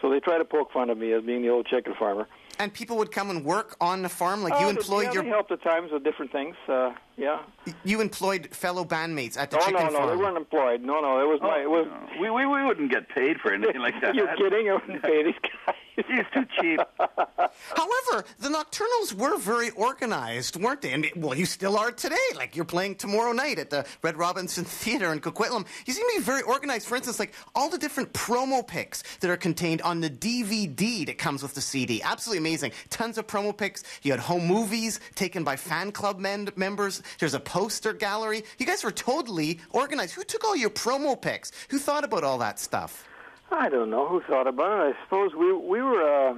so 0.00 0.10
they 0.10 0.20
try 0.20 0.38
to 0.38 0.44
poke 0.44 0.72
fun 0.72 0.90
of 0.90 0.98
me 0.98 1.12
as 1.12 1.22
being 1.22 1.42
the 1.42 1.48
old 1.50 1.66
chicken 1.66 1.94
farmer. 1.98 2.26
And 2.58 2.72
people 2.72 2.98
would 2.98 3.10
come 3.10 3.30
and 3.30 3.44
work 3.44 3.76
on 3.80 4.02
the 4.02 4.08
farm, 4.10 4.42
like 4.42 4.52
you 4.60 4.66
Uh, 4.66 4.70
employed 4.70 5.06
yeah, 5.06 5.12
your 5.14 5.22
they 5.22 5.28
helped 5.30 5.50
at 5.50 5.62
times 5.62 5.90
with 5.90 6.04
different 6.04 6.30
things. 6.32 6.54
Uh, 6.68 6.92
yeah. 7.16 7.40
you 7.82 8.00
employed 8.00 8.48
fellow 8.54 8.84
bandmates 8.84 9.38
at 9.38 9.50
the 9.50 9.56
Oh 9.56 9.60
chicken 9.60 9.74
no, 9.86 9.88
no, 9.88 9.98
farm. 9.98 10.10
they 10.10 10.16
weren't 10.22 10.36
employed. 10.36 10.82
No, 10.82 11.00
no, 11.00 11.18
it 11.20 11.26
was 11.26 11.40
my. 11.40 11.60
It 11.62 11.70
was. 11.70 11.86
we, 12.20 12.28
we 12.30 12.44
we 12.46 12.64
wouldn't 12.64 12.90
get 12.90 13.08
paid 13.08 13.40
for 13.40 13.52
anything 13.54 13.80
like 13.80 13.94
that. 14.02 14.14
You're 14.14 14.34
kidding? 14.36 14.68
I 14.68 14.74
wouldn't 14.74 15.02
pay 15.02 15.22
these 15.24 15.34
guys. 15.66 15.74
He's 15.96 16.24
too 16.32 16.46
cheap. 16.58 16.80
However, 16.98 18.24
the 18.38 18.48
Nocturnals 18.48 19.12
were 19.12 19.36
very 19.36 19.70
organized, 19.70 20.56
weren't 20.56 20.80
they? 20.80 20.92
And 20.92 21.06
well, 21.16 21.36
you 21.36 21.44
still 21.44 21.76
are 21.76 21.90
today. 21.92 22.16
Like 22.34 22.56
you're 22.56 22.64
playing 22.64 22.94
tomorrow 22.96 23.32
night 23.32 23.58
at 23.58 23.68
the 23.70 23.84
Red 24.02 24.16
Robinson 24.16 24.64
Theater 24.82 25.12
in 25.12 25.20
Coquitlam. 25.20 25.66
You 25.86 25.92
seem 25.92 26.08
to 26.10 26.18
be 26.18 26.22
very 26.24 26.42
organized. 26.42 26.86
For 26.86 26.96
instance, 26.96 27.18
like 27.18 27.34
all 27.54 27.68
the 27.68 27.78
different 27.78 28.12
promo 28.14 28.66
pics 28.66 29.02
that 29.18 29.30
are 29.30 29.36
contained 29.36 29.82
on 29.82 30.00
the 30.00 30.08
DVD 30.10 31.04
that 31.06 31.18
comes 31.18 31.42
with 31.42 31.54
the 31.54 31.60
CD. 31.60 32.02
Absolutely 32.02 32.38
amazing. 32.38 32.72
Tons 32.88 33.18
of 33.18 33.26
promo 33.26 33.56
pics. 33.56 33.82
You 34.02 34.12
had 34.12 34.20
home 34.20 34.46
movies 34.46 34.98
taken 35.14 35.44
by 35.44 35.56
fan 35.56 35.92
club 35.92 36.18
men- 36.18 36.48
members. 36.56 37.02
There's 37.18 37.34
a 37.34 37.40
poster 37.40 37.92
gallery. 37.92 38.44
You 38.58 38.64
guys 38.66 38.82
were 38.82 38.92
totally 38.92 39.60
organized. 39.70 40.14
Who 40.14 40.24
took 40.24 40.44
all 40.44 40.56
your 40.56 40.70
promo 40.70 41.20
pics? 41.20 41.52
Who 41.68 41.78
thought 41.78 42.04
about 42.04 42.24
all 42.24 42.38
that 42.38 42.58
stuff? 42.58 43.06
I 43.52 43.68
don't 43.68 43.90
know 43.90 44.08
who 44.08 44.20
thought 44.22 44.46
about 44.46 44.86
it. 44.86 44.96
I 44.96 45.04
suppose 45.04 45.34
we 45.34 45.52
we 45.52 45.82
were 45.82 46.02
uh, 46.02 46.34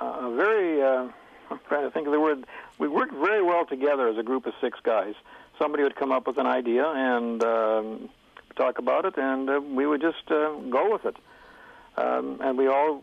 uh, 0.00 0.30
very. 0.30 0.80
Uh, 0.82 1.08
I'm 1.50 1.60
trying 1.68 1.82
to 1.82 1.90
think 1.90 2.06
of 2.06 2.12
the 2.12 2.20
word. 2.20 2.46
We 2.78 2.88
worked 2.88 3.12
very 3.12 3.42
well 3.42 3.66
together 3.66 4.08
as 4.08 4.16
a 4.16 4.22
group 4.22 4.46
of 4.46 4.54
six 4.60 4.78
guys. 4.82 5.14
Somebody 5.58 5.82
would 5.82 5.96
come 5.96 6.12
up 6.12 6.26
with 6.26 6.38
an 6.38 6.46
idea 6.46 6.86
and 6.86 7.42
um, 7.44 8.08
talk 8.56 8.78
about 8.78 9.04
it, 9.04 9.18
and 9.18 9.50
uh, 9.50 9.60
we 9.60 9.86
would 9.86 10.00
just 10.00 10.30
uh, 10.30 10.54
go 10.70 10.92
with 10.92 11.04
it. 11.04 11.16
Um, 11.96 12.38
and 12.40 12.56
we 12.56 12.68
all 12.68 13.02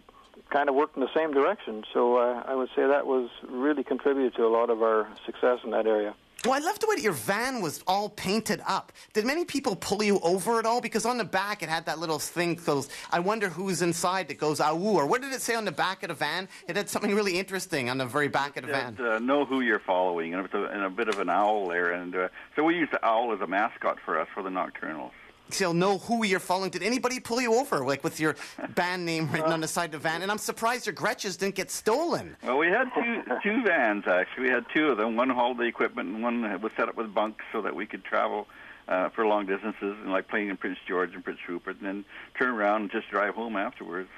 kind 0.50 0.68
of 0.68 0.76
worked 0.76 0.96
in 0.96 1.02
the 1.02 1.14
same 1.14 1.32
direction. 1.32 1.84
So 1.94 2.18
uh, 2.18 2.44
I 2.48 2.56
would 2.56 2.70
say 2.76 2.88
that 2.88 3.06
was 3.06 3.30
really 3.48 3.84
contributed 3.84 4.36
to 4.36 4.48
a 4.48 4.50
lot 4.50 4.70
of 4.70 4.82
our 4.82 5.08
success 5.26 5.60
in 5.64 5.72
that 5.72 5.86
area. 5.86 6.16
Well, 6.46 6.54
I 6.54 6.60
love 6.60 6.80
the 6.80 6.88
way 6.88 6.96
that 6.96 7.02
your 7.02 7.12
van 7.12 7.62
was 7.62 7.84
all 7.86 8.08
painted 8.08 8.62
up. 8.66 8.94
Did 9.12 9.26
many 9.26 9.44
people 9.44 9.76
pull 9.76 10.02
you 10.02 10.20
over 10.22 10.58
at 10.58 10.66
all? 10.66 10.80
Because 10.80 11.06
on 11.06 11.18
the 11.18 11.26
back 11.26 11.62
it 11.62 11.68
had 11.68 11.86
that 11.88 12.00
little 12.00 12.18
thing 12.18 12.56
goes, 12.56 12.88
I 13.12 13.20
wonder 13.20 13.50
who's 13.50 13.82
inside 13.82 14.30
that 14.30 14.38
goes, 14.38 14.62
ah, 14.62 14.74
woo. 14.74 14.96
Or 14.96 15.06
what 15.06 15.22
did 15.22 15.34
it 15.34 15.42
say 15.42 15.56
on 15.56 15.66
the 15.66 15.74
back 15.74 16.02
of 16.02 16.08
the 16.08 16.16
van? 16.16 16.48
It 16.70 16.78
had 16.78 16.90
something 16.90 17.14
really 17.14 17.38
interesting 17.38 17.90
on 17.90 17.98
the 17.98 18.06
very 18.06 18.30
back 18.30 18.56
of 18.56 18.66
the 18.66 18.72
van. 18.72 18.98
Uh, 18.98 19.20
know 19.20 19.44
who 19.44 19.60
you're 19.60 19.80
following, 19.80 20.34
and, 20.34 20.48
a, 20.48 20.64
and 20.68 20.84
a 20.84 20.90
bit 20.90 21.10
of 21.10 21.20
an 21.20 21.30
owl 21.30 21.68
there. 21.68 21.92
And 21.92 22.16
uh, 22.16 22.30
so 22.56 22.64
we 22.64 22.78
used 22.78 22.94
the 22.94 23.06
owl 23.06 23.34
as 23.34 23.42
a 23.42 23.48
mascot 23.48 23.98
for 24.06 24.18
us 24.18 24.30
for 24.34 24.42
the 24.42 24.50
Nocturnals. 24.50 25.12
So 25.52 25.66
you'll 25.66 25.74
know 25.74 25.98
who 25.98 26.24
you're 26.26 26.40
following. 26.40 26.70
Did 26.70 26.84
anybody 26.84 27.20
pull 27.20 27.42
you 27.42 27.56
over, 27.56 27.80
like 27.80 28.04
with 28.04 28.20
your 28.20 28.36
band 28.76 29.06
name 29.06 29.32
written 29.32 29.52
on 29.52 29.62
the 29.62 29.68
side 29.68 29.86
of 29.86 29.92
the 30.04 30.10
van? 30.10 30.22
And 30.22 30.32
I'm 30.32 30.38
surprised 30.38 30.86
your 30.86 30.96
Gretsches 30.96 31.38
didn't 31.38 31.56
get 31.56 31.72
stolen. 31.72 32.38
Well, 32.44 32.58
we 32.58 32.68
had 32.68 32.90
two 32.94 33.24
two 33.44 33.64
vans 33.64 34.04
actually. 34.08 34.44
We 34.44 34.50
had 34.50 34.66
two 34.74 34.90
of 34.90 34.98
them. 34.98 35.16
One 35.16 35.30
hauled 35.30 35.58
the 35.58 35.64
equipment, 35.64 36.10
and 36.10 36.22
one 36.22 36.62
was 36.62 36.72
set 36.78 36.88
up 36.88 36.96
with 36.96 37.14
bunks 37.14 37.44
so 37.52 37.62
that 37.64 37.76
we 37.76 37.88
could 37.88 38.04
travel 38.04 38.48
uh, 38.88 39.10
for 39.10 39.26
long 39.26 39.48
distances, 39.48 39.98
and 40.02 40.12
like 40.12 40.28
playing 40.28 40.50
in 40.50 40.58
Prince 40.58 40.78
George 40.88 41.14
and 41.14 41.24
Prince 41.24 41.40
Rupert, 41.48 41.78
and 41.78 41.86
then 41.86 42.06
turn 42.38 42.50
around 42.50 42.84
and 42.84 42.92
just 42.92 43.10
drive 43.10 43.34
home 43.34 43.56
afterwards. 43.56 44.10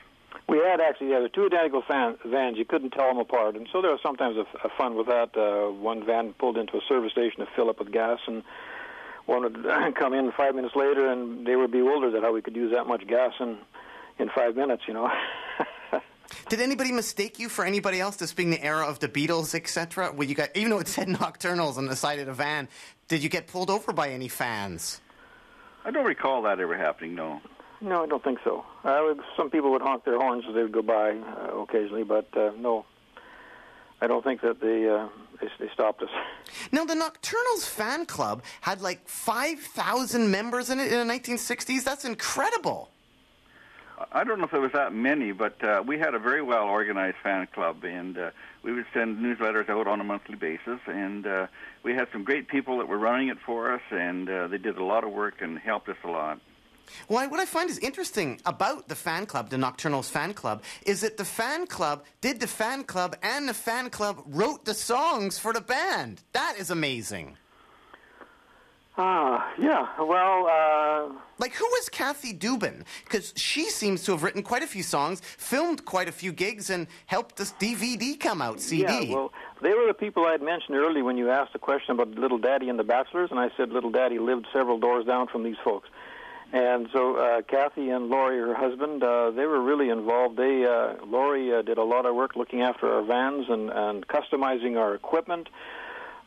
We 0.47 0.57
had 0.57 0.81
actually 0.81 1.07
yeah, 1.07 1.15
there 1.15 1.23
were 1.23 1.29
two 1.29 1.45
identical 1.45 1.81
fan, 1.87 2.17
vans. 2.25 2.57
You 2.57 2.65
couldn't 2.65 2.91
tell 2.91 3.07
them 3.07 3.17
apart, 3.17 3.55
and 3.55 3.67
so 3.71 3.81
there 3.81 3.91
was 3.91 4.01
sometimes 4.03 4.37
a, 4.37 4.45
a 4.65 4.69
fun 4.77 4.95
with 4.95 5.07
that. 5.07 5.35
Uh, 5.35 5.71
one 5.71 6.05
van 6.05 6.33
pulled 6.33 6.57
into 6.57 6.77
a 6.77 6.81
service 6.89 7.13
station 7.13 7.39
to 7.39 7.47
fill 7.55 7.69
up 7.69 7.79
with 7.79 7.91
gas, 7.91 8.19
and 8.27 8.43
one 9.25 9.43
would 9.43 9.63
come 9.95 10.13
in 10.13 10.31
five 10.31 10.55
minutes 10.55 10.75
later, 10.75 11.11
and 11.11 11.45
they 11.45 11.55
were 11.55 11.67
bewildered 11.67 12.15
at 12.15 12.23
how 12.23 12.33
we 12.33 12.41
could 12.41 12.55
use 12.55 12.71
that 12.73 12.87
much 12.87 13.05
gas 13.07 13.33
in 13.39 13.57
in 14.19 14.29
five 14.29 14.55
minutes. 14.55 14.83
You 14.87 14.93
know. 14.95 15.09
Did 16.49 16.61
anybody 16.61 16.91
mistake 16.91 17.39
you 17.39 17.49
for 17.49 17.65
anybody 17.65 17.99
else? 17.99 18.15
This 18.15 18.33
being 18.33 18.49
the 18.51 18.63
era 18.63 18.85
of 18.85 18.99
the 18.99 19.07
Beatles, 19.09 19.53
etc. 19.53 20.11
When 20.13 20.29
you 20.29 20.35
got, 20.35 20.49
even 20.55 20.69
though 20.69 20.79
it 20.79 20.87
said 20.87 21.07
Nocturnals 21.07 21.77
on 21.77 21.85
the 21.87 21.95
side 21.95 22.19
of 22.19 22.25
the 22.25 22.33
van, 22.33 22.67
did 23.07 23.21
you 23.21 23.29
get 23.29 23.47
pulled 23.47 23.69
over 23.69 23.91
by 23.93 24.09
any 24.09 24.27
fans? 24.27 25.01
I 25.83 25.91
don't 25.91 26.05
recall 26.05 26.41
that 26.43 26.59
ever 26.59 26.77
happening. 26.77 27.15
No. 27.15 27.41
No, 27.81 28.03
I 28.03 28.05
don't 28.05 28.23
think 28.23 28.39
so. 28.43 28.63
Uh, 28.83 28.99
would- 29.03 29.21
some 29.35 29.49
people 29.49 29.71
would 29.71 29.81
honk 29.81 30.05
their 30.05 30.17
horns 30.17 30.43
as 30.47 30.53
they 30.53 30.61
would 30.61 30.71
go 30.71 30.81
by 30.83 31.11
uh, 31.11 31.57
occasionally, 31.61 32.03
but 32.03 32.27
uh, 32.37 32.51
no, 32.57 32.85
I 34.01 34.07
don't 34.07 34.23
think 34.23 34.41
that 34.41 34.59
the 34.59 34.95
uh, 34.95 35.09
they 35.41 35.49
they 35.59 35.71
stopped 35.73 36.01
us. 36.01 36.09
Now, 36.71 36.85
the 36.85 36.95
Nocturnals 36.95 37.65
fan 37.65 38.05
club 38.05 38.43
had 38.61 38.81
like 38.81 39.07
5,000 39.07 40.29
members 40.29 40.69
in 40.69 40.79
it 40.79 40.91
in 40.91 41.07
the 41.07 41.13
1960s. 41.13 41.83
That's 41.83 42.05
incredible. 42.05 42.89
I 44.11 44.23
don't 44.23 44.39
know 44.39 44.45
if 44.45 44.51
there 44.51 44.61
was 44.61 44.71
that 44.73 44.93
many, 44.93 45.31
but 45.31 45.63
uh, 45.63 45.83
we 45.85 45.97
had 45.99 46.13
a 46.13 46.19
very 46.19 46.41
well 46.41 46.63
organized 46.63 47.17
fan 47.23 47.47
club, 47.53 47.83
and 47.83 48.17
uh, 48.17 48.31
we 48.63 48.73
would 48.73 48.85
send 48.93 49.19
newsletters 49.19 49.69
out 49.69 49.87
on 49.87 50.01
a 50.01 50.03
monthly 50.03 50.35
basis. 50.35 50.79
And 50.87 51.27
uh, 51.27 51.47
we 51.83 51.93
had 51.93 52.07
some 52.11 52.23
great 52.23 52.47
people 52.47 52.77
that 52.79 52.87
were 52.87 52.97
running 52.97 53.27
it 53.29 53.37
for 53.45 53.73
us, 53.73 53.81
and 53.91 54.29
uh, 54.29 54.47
they 54.47 54.57
did 54.57 54.77
a 54.77 54.83
lot 54.83 55.03
of 55.03 55.11
work 55.11 55.41
and 55.41 55.59
helped 55.59 55.89
us 55.89 55.97
a 56.03 56.09
lot. 56.09 56.39
Well, 57.09 57.29
what 57.29 57.39
I 57.39 57.45
find 57.45 57.69
is 57.69 57.77
interesting 57.79 58.39
about 58.45 58.87
the 58.87 58.95
fan 58.95 59.25
club, 59.25 59.49
the 59.49 59.57
Nocturnals 59.57 60.09
fan 60.09 60.33
club, 60.33 60.63
is 60.85 61.01
that 61.01 61.17
the 61.17 61.25
fan 61.25 61.67
club 61.67 62.03
did 62.21 62.39
the 62.39 62.47
fan 62.47 62.83
club 62.83 63.15
and 63.23 63.47
the 63.47 63.53
fan 63.53 63.89
club 63.89 64.23
wrote 64.27 64.65
the 64.65 64.73
songs 64.73 65.37
for 65.37 65.53
the 65.53 65.61
band. 65.61 66.21
That 66.33 66.55
is 66.57 66.69
amazing. 66.71 67.37
Ah, 68.97 69.51
yeah. 69.57 69.87
Well, 70.03 70.47
uh, 70.47 71.13
Like, 71.39 71.53
who 71.53 71.65
was 71.65 71.87
Kathy 71.89 72.33
Dubin? 72.33 72.83
Because 73.05 73.33
she 73.37 73.69
seems 73.69 74.03
to 74.03 74.11
have 74.11 74.21
written 74.21 74.43
quite 74.43 74.63
a 74.63 74.67
few 74.67 74.83
songs, 74.83 75.21
filmed 75.21 75.85
quite 75.85 76.09
a 76.09 76.11
few 76.11 76.33
gigs, 76.33 76.69
and 76.69 76.87
helped 77.05 77.37
this 77.37 77.53
DVD 77.53 78.19
come 78.19 78.41
out, 78.41 78.59
CD. 78.59 78.83
yeah. 79.05 79.15
Well, 79.15 79.31
they 79.61 79.73
were 79.73 79.87
the 79.87 79.93
people 79.93 80.25
I 80.25 80.33
had 80.33 80.41
mentioned 80.41 80.75
earlier 80.77 81.05
when 81.05 81.17
you 81.17 81.31
asked 81.31 81.53
the 81.53 81.59
question 81.59 81.91
about 81.93 82.09
Little 82.09 82.37
Daddy 82.37 82.67
and 82.67 82.77
the 82.77 82.83
Bachelors, 82.83 83.31
and 83.31 83.39
I 83.39 83.49
said 83.55 83.69
Little 83.69 83.91
Daddy 83.91 84.19
lived 84.19 84.45
several 84.51 84.77
doors 84.77 85.05
down 85.05 85.27
from 85.27 85.43
these 85.43 85.57
folks. 85.63 85.87
And 86.53 86.89
so 86.91 87.15
uh, 87.15 87.41
Kathy 87.43 87.89
and 87.89 88.09
Laurie, 88.09 88.39
her 88.39 88.53
husband, 88.53 89.01
uh, 89.03 89.31
they 89.31 89.45
were 89.45 89.61
really 89.61 89.89
involved. 89.89 90.35
They 90.35 90.65
uh, 90.65 90.95
Laurie 91.05 91.53
uh, 91.53 91.61
did 91.61 91.77
a 91.77 91.83
lot 91.83 92.05
of 92.05 92.13
work 92.13 92.35
looking 92.35 92.61
after 92.61 92.91
our 92.91 93.03
vans 93.03 93.45
and, 93.49 93.69
and 93.69 94.05
customizing 94.07 94.77
our 94.77 94.93
equipment. 94.93 95.47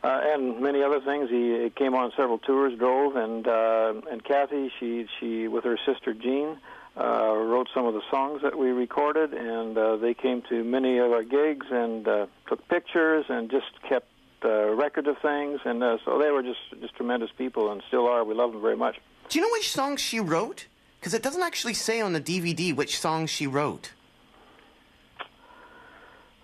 Uh, 0.03 0.21
and 0.23 0.61
many 0.61 0.83
other 0.83 0.99
things. 0.99 1.31
He, 1.31 1.71
came 1.75 1.95
on 1.95 2.11
several 2.15 2.37
tours, 2.37 2.77
drove, 2.77 3.15
and 3.15 3.47
uh, 3.47 3.93
and 4.11 4.23
Kathy, 4.23 4.71
she 4.79 5.07
she 5.19 5.47
with 5.47 5.63
her 5.63 5.79
sister 5.83 6.13
Jean, 6.13 6.57
uh, 6.95 7.33
wrote 7.35 7.69
some 7.73 7.87
of 7.87 7.95
the 7.95 8.03
songs 8.11 8.43
that 8.43 8.55
we 8.55 8.69
recorded, 8.69 9.33
and 9.33 9.75
uh, 9.75 9.95
they 9.95 10.13
came 10.13 10.43
to 10.43 10.63
many 10.63 10.99
of 10.99 11.11
our 11.11 11.23
gigs 11.23 11.65
and 11.71 12.07
uh, 12.07 12.27
took 12.47 12.67
pictures 12.67 13.25
and 13.29 13.49
just 13.49 13.65
kept 13.89 14.07
uh, 14.43 14.75
record 14.75 15.07
of 15.07 15.17
things. 15.19 15.61
And 15.65 15.83
uh, 15.83 15.97
so 16.05 16.19
they 16.19 16.29
were 16.29 16.43
just 16.43 16.59
just 16.81 16.95
tremendous 16.95 17.31
people, 17.35 17.71
and 17.71 17.81
still 17.87 18.07
are. 18.07 18.23
We 18.23 18.35
love 18.35 18.51
them 18.51 18.61
very 18.61 18.77
much. 18.77 18.97
Do 19.29 19.39
you 19.39 19.45
know 19.45 19.51
which 19.51 19.71
songs 19.71 20.01
she 20.01 20.19
wrote? 20.19 20.67
Because 20.99 21.13
it 21.13 21.21
doesn't 21.23 21.43
actually 21.43 21.73
say 21.73 22.01
on 22.01 22.13
the 22.13 22.21
DVD 22.21 22.75
which 22.75 22.99
songs 22.99 23.29
she 23.29 23.47
wrote. 23.47 23.91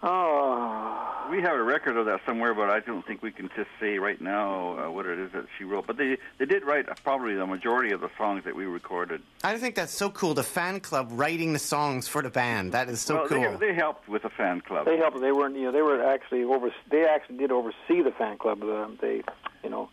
Oh, 0.04 1.28
We 1.30 1.42
have 1.42 1.54
a 1.56 1.64
record 1.64 1.96
of 1.96 2.08
that 2.08 2.22
somewhere, 2.26 2.54
but 2.54 2.70
I 2.70 2.80
don't 2.80 3.06
think 3.06 3.22
we 3.22 3.32
can 3.32 3.50
just 3.56 3.70
say 3.80 4.00
right 4.00 4.20
now 4.20 4.78
uh, 4.78 4.92
what 4.92 5.06
it 5.06 5.20
is 5.20 5.32
that 5.32 5.46
she 5.58 5.64
wrote. 5.64 5.86
But 5.88 5.98
they 5.98 6.18
they 6.40 6.46
did 6.46 6.64
write 6.66 6.88
probably 7.04 7.36
the 7.36 7.46
majority 7.46 7.92
of 7.94 8.02
the 8.02 8.10
songs 8.18 8.44
that 8.44 8.56
we 8.56 8.66
recorded. 8.66 9.22
I 9.44 9.58
think 9.58 9.76
that's 9.76 9.94
so 9.94 10.10
cool. 10.10 10.34
The 10.34 10.44
fan 10.44 10.80
club 10.80 11.10
writing 11.12 11.54
the 11.54 11.60
songs 11.60 12.08
for 12.08 12.22
the 12.22 12.30
band. 12.32 12.72
That 12.74 12.90
is 12.90 13.00
so 13.00 13.16
well, 13.16 13.28
cool. 13.28 13.58
they, 13.58 13.68
they 13.68 13.74
helped 13.74 14.10
with 14.10 14.24
the 14.24 14.30
fan 14.30 14.62
club. 14.62 14.86
they 14.86 14.98
helped. 14.98 15.22
They 15.22 15.32
weren't. 15.32 15.56
You 15.56 15.66
know, 15.66 15.72
they 15.72 15.84
were 15.84 16.04
actually 16.04 16.44
over. 16.44 16.74
They 16.90 17.06
actually 17.06 17.38
did 17.38 17.52
oversee 17.52 18.02
the 18.02 18.14
fan 18.18 18.38
club. 18.38 18.64
Uh, 18.64 18.88
they, 19.00 19.22
you 19.64 19.70
know. 19.70 19.90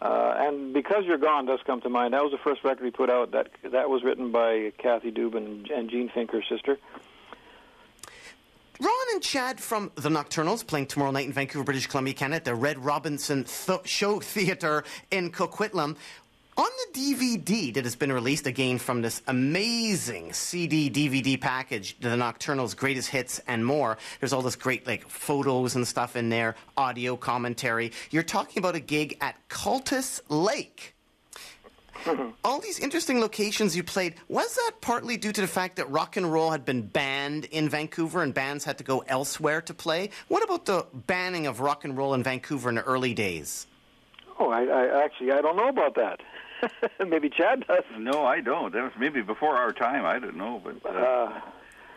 Uh, 0.00 0.34
and 0.38 0.72
because 0.72 1.04
you're 1.04 1.18
gone 1.18 1.44
does 1.46 1.60
come 1.66 1.80
to 1.82 1.90
mind. 1.90 2.14
That 2.14 2.22
was 2.22 2.32
the 2.32 2.38
first 2.38 2.64
record 2.64 2.82
we 2.82 2.90
put 2.90 3.10
out. 3.10 3.32
That 3.32 3.50
that 3.70 3.90
was 3.90 4.02
written 4.02 4.32
by 4.32 4.72
Kathy 4.78 5.10
Dubin 5.10 5.70
and 5.70 5.90
Jean 5.90 6.08
Finker's 6.08 6.48
sister. 6.48 6.78
Ron 8.80 8.90
and 9.12 9.22
Chad 9.22 9.60
from 9.60 9.92
the 9.96 10.08
Nocturnals 10.08 10.66
playing 10.66 10.86
tomorrow 10.86 11.10
night 11.10 11.26
in 11.26 11.34
Vancouver, 11.34 11.64
British 11.64 11.86
Columbia, 11.86 12.14
Canada, 12.14 12.36
at 12.36 12.44
the 12.46 12.54
Red 12.54 12.82
Robinson 12.82 13.44
Th- 13.44 13.86
Show 13.86 14.20
Theatre 14.20 14.84
in 15.10 15.30
Coquitlam. 15.30 15.96
On 16.60 16.68
the 16.92 17.00
DVD 17.00 17.72
that 17.72 17.84
has 17.84 17.96
been 17.96 18.12
released 18.12 18.46
again 18.46 18.76
from 18.76 19.00
this 19.00 19.22
amazing 19.26 20.34
CD 20.34 20.90
DVD 20.90 21.40
package, 21.40 21.98
the 22.00 22.10
Nocturnals 22.10 22.76
Greatest 22.76 23.08
Hits 23.08 23.40
and 23.46 23.64
more, 23.64 23.96
there's 24.20 24.34
all 24.34 24.42
this 24.42 24.56
great 24.56 24.86
like 24.86 25.08
photos 25.08 25.74
and 25.74 25.88
stuff 25.88 26.16
in 26.16 26.28
there, 26.28 26.56
audio 26.76 27.16
commentary. 27.16 27.92
You're 28.10 28.22
talking 28.22 28.60
about 28.60 28.74
a 28.74 28.80
gig 28.80 29.16
at 29.22 29.36
Cultus 29.48 30.20
Lake. 30.28 30.94
All 32.44 32.60
these 32.60 32.78
interesting 32.78 33.20
locations 33.22 33.74
you 33.74 33.82
played, 33.82 34.16
was 34.28 34.54
that 34.54 34.72
partly 34.82 35.16
due 35.16 35.32
to 35.32 35.40
the 35.40 35.46
fact 35.46 35.76
that 35.76 35.88
rock 35.90 36.18
and 36.18 36.30
roll 36.30 36.50
had 36.50 36.66
been 36.66 36.82
banned 36.82 37.46
in 37.46 37.70
Vancouver 37.70 38.22
and 38.22 38.34
bands 38.34 38.64
had 38.64 38.76
to 38.76 38.84
go 38.84 39.02
elsewhere 39.06 39.62
to 39.62 39.72
play? 39.72 40.10
What 40.28 40.42
about 40.42 40.66
the 40.66 40.86
banning 40.92 41.46
of 41.46 41.60
rock 41.60 41.86
and 41.86 41.96
roll 41.96 42.12
in 42.12 42.22
Vancouver 42.22 42.68
in 42.68 42.74
the 42.74 42.82
early 42.82 43.14
days? 43.14 43.66
Oh, 44.38 44.50
I, 44.50 44.64
I 44.64 45.04
actually 45.04 45.32
I 45.32 45.40
don't 45.40 45.56
know 45.56 45.68
about 45.68 45.94
that. 45.96 46.20
Maybe 47.06 47.28
Chad 47.28 47.66
does. 47.66 47.84
No, 47.98 48.24
I 48.24 48.40
don't. 48.40 48.72
That 48.72 48.82
was 48.82 48.92
maybe 48.98 49.22
before 49.22 49.56
our 49.56 49.72
time. 49.72 50.04
I 50.04 50.18
don't 50.18 50.36
know, 50.36 50.60
but 50.62 50.84
uh, 50.84 50.98
Uh, 50.98 51.40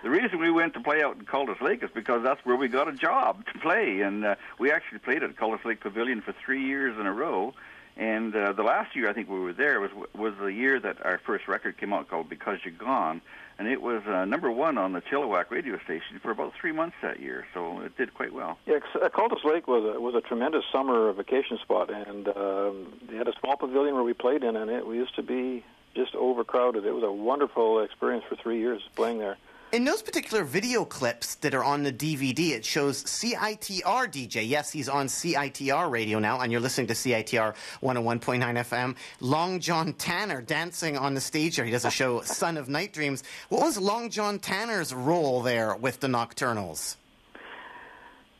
the 0.03 0.09
reason 0.09 0.39
we 0.39 0.51
went 0.51 0.73
to 0.73 0.81
play 0.81 1.01
out 1.01 1.15
in 1.15 1.25
Cultus 1.25 1.61
Lake 1.61 1.81
is 1.81 1.89
because 1.93 2.23
that's 2.23 2.43
where 2.45 2.55
we 2.57 2.67
got 2.67 2.87
a 2.87 2.91
job 2.93 3.45
to 3.53 3.59
play, 3.59 4.01
and 4.01 4.25
uh, 4.25 4.35
we 4.59 4.69
actually 4.71 4.99
played 4.99 5.23
at 5.23 5.35
Cultus 5.37 5.63
Lake 5.65 5.79
Pavilion 5.79 6.21
for 6.21 6.33
three 6.45 6.61
years 6.65 6.97
in 6.99 7.05
a 7.05 7.13
row. 7.13 7.53
And 7.95 8.35
uh, 8.35 8.53
the 8.53 8.63
last 8.63 8.95
year 8.95 9.09
I 9.09 9.13
think 9.13 9.29
we 9.29 9.39
were 9.39 9.53
there 9.53 9.79
was 9.79 9.91
was 10.15 10.33
the 10.39 10.47
year 10.47 10.79
that 10.79 11.05
our 11.05 11.19
first 11.25 11.47
record 11.47 11.77
came 11.77 11.93
out 11.93 12.09
called 12.09 12.27
Because 12.27 12.57
You're 12.65 12.73
Gone, 12.73 13.21
and 13.57 13.67
it 13.67 13.81
was 13.81 14.03
uh, 14.07 14.25
number 14.25 14.51
one 14.51 14.77
on 14.77 14.93
the 14.93 15.01
Chilliwack 15.01 15.51
radio 15.51 15.77
station 15.83 16.19
for 16.21 16.31
about 16.31 16.53
three 16.59 16.71
months 16.71 16.95
that 17.01 17.19
year. 17.19 17.45
So 17.53 17.81
it 17.81 17.97
did 17.97 18.13
quite 18.13 18.33
well. 18.33 18.57
yeah, 18.65 18.79
uh, 19.01 19.09
Cultus 19.09 19.43
Lake 19.43 19.67
was 19.67 19.83
a, 19.95 19.99
was 19.99 20.15
a 20.15 20.21
tremendous 20.21 20.63
summer 20.71 21.11
vacation 21.13 21.57
spot, 21.59 21.89
and 21.89 22.27
um, 22.29 22.93
they 23.09 23.15
had 23.15 23.27
a 23.27 23.33
small 23.39 23.57
pavilion 23.57 23.95
where 23.95 24.03
we 24.03 24.13
played 24.13 24.43
in, 24.43 24.55
and 24.55 24.69
it 24.69 24.85
we 24.85 24.97
used 24.97 25.15
to 25.15 25.23
be 25.23 25.63
just 25.95 26.15
overcrowded. 26.15 26.85
It 26.85 26.91
was 26.91 27.03
a 27.03 27.11
wonderful 27.11 27.81
experience 27.81 28.25
for 28.27 28.35
three 28.35 28.59
years 28.59 28.81
playing 28.95 29.19
there. 29.19 29.37
In 29.73 29.85
those 29.85 30.03
particular 30.03 30.43
video 30.43 30.85
clips 30.85 31.33
that 31.33 31.55
are 31.55 31.63
on 31.63 31.81
the 31.81 31.91
DVD, 31.91 32.51
it 32.51 32.63
shows 32.63 33.03
CITR 33.05 33.81
DJ. 33.81 34.47
Yes, 34.47 34.71
he's 34.71 34.87
on 34.87 35.07
CITR 35.07 35.89
radio 35.89 36.19
now, 36.19 36.41
and 36.41 36.51
you're 36.51 36.61
listening 36.61 36.85
to 36.85 36.93
CITR 36.93 37.55
101.9 37.81 38.39
FM. 38.39 38.95
Long 39.19 39.59
John 39.59 39.93
Tanner 39.93 40.43
dancing 40.43 40.95
on 40.95 41.15
the 41.15 41.19
stage 41.19 41.55
there. 41.55 41.65
He 41.65 41.71
does 41.71 41.85
a 41.85 41.89
show, 41.89 42.21
Son 42.23 42.57
of 42.57 42.69
Night 42.69 42.93
Dreams. 42.93 43.23
What 43.49 43.63
was 43.63 43.79
Long 43.79 44.11
John 44.11 44.37
Tanner's 44.37 44.93
role 44.93 45.41
there 45.41 45.75
with 45.75 46.01
the 46.01 46.07
Nocturnals? 46.07 46.97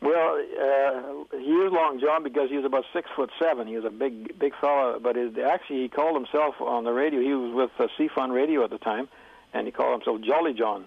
Well, 0.02 0.36
uh, 0.36 1.36
he 1.36 1.50
is 1.50 1.72
Long 1.72 1.98
John 2.00 2.22
because 2.22 2.48
he 2.48 2.58
was 2.58 2.64
about 2.64 2.84
six 2.92 3.10
foot 3.16 3.30
seven. 3.42 3.66
He 3.66 3.74
was 3.74 3.84
a 3.84 3.90
big, 3.90 4.38
big 4.38 4.52
fella. 4.60 5.00
But 5.02 5.16
it, 5.16 5.36
actually, 5.40 5.82
he 5.82 5.88
called 5.88 6.14
himself 6.14 6.60
on 6.60 6.84
the 6.84 6.92
radio. 6.92 7.20
He 7.20 7.34
was 7.34 7.52
with 7.52 7.70
uh, 7.80 7.90
C-Fun 7.98 8.30
Radio 8.30 8.62
at 8.62 8.70
the 8.70 8.78
time, 8.78 9.08
and 9.52 9.66
he 9.66 9.72
called 9.72 10.00
himself 10.00 10.20
Jolly 10.20 10.52
John 10.52 10.86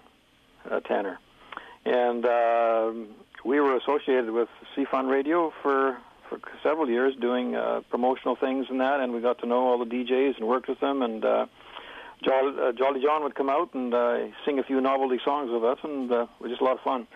uh, 0.70 0.80
Tanner. 0.80 1.18
And 1.84 2.24
uh, 2.24 2.92
we 3.44 3.60
were 3.60 3.76
associated 3.76 4.30
with 4.30 4.48
C-Fun 4.74 5.06
Radio 5.06 5.52
for 5.62 5.98
for 6.28 6.38
several 6.62 6.90
years, 6.90 7.14
doing 7.16 7.56
uh, 7.56 7.80
promotional 7.88 8.36
things 8.36 8.66
and 8.68 8.80
that. 8.80 9.00
And 9.00 9.14
we 9.14 9.20
got 9.20 9.38
to 9.38 9.46
know 9.46 9.66
all 9.66 9.78
the 9.78 9.86
DJs 9.86 10.36
and 10.36 10.46
worked 10.46 10.68
with 10.68 10.78
them. 10.80 11.00
And 11.00 11.24
uh, 11.24 11.46
Jolly, 12.22 12.54
uh, 12.60 12.72
Jolly 12.72 13.00
John 13.02 13.22
would 13.22 13.34
come 13.34 13.48
out 13.48 13.72
and 13.74 13.94
uh, 13.94 14.26
sing 14.44 14.58
a 14.58 14.62
few 14.62 14.80
novelty 14.80 15.18
songs 15.24 15.50
with 15.50 15.64
us, 15.64 15.78
and 15.82 16.10
uh, 16.10 16.22
it 16.22 16.42
was 16.42 16.50
just 16.50 16.60
a 16.60 16.64
lot 16.64 16.76
of 16.76 16.80
fun. 16.80 17.06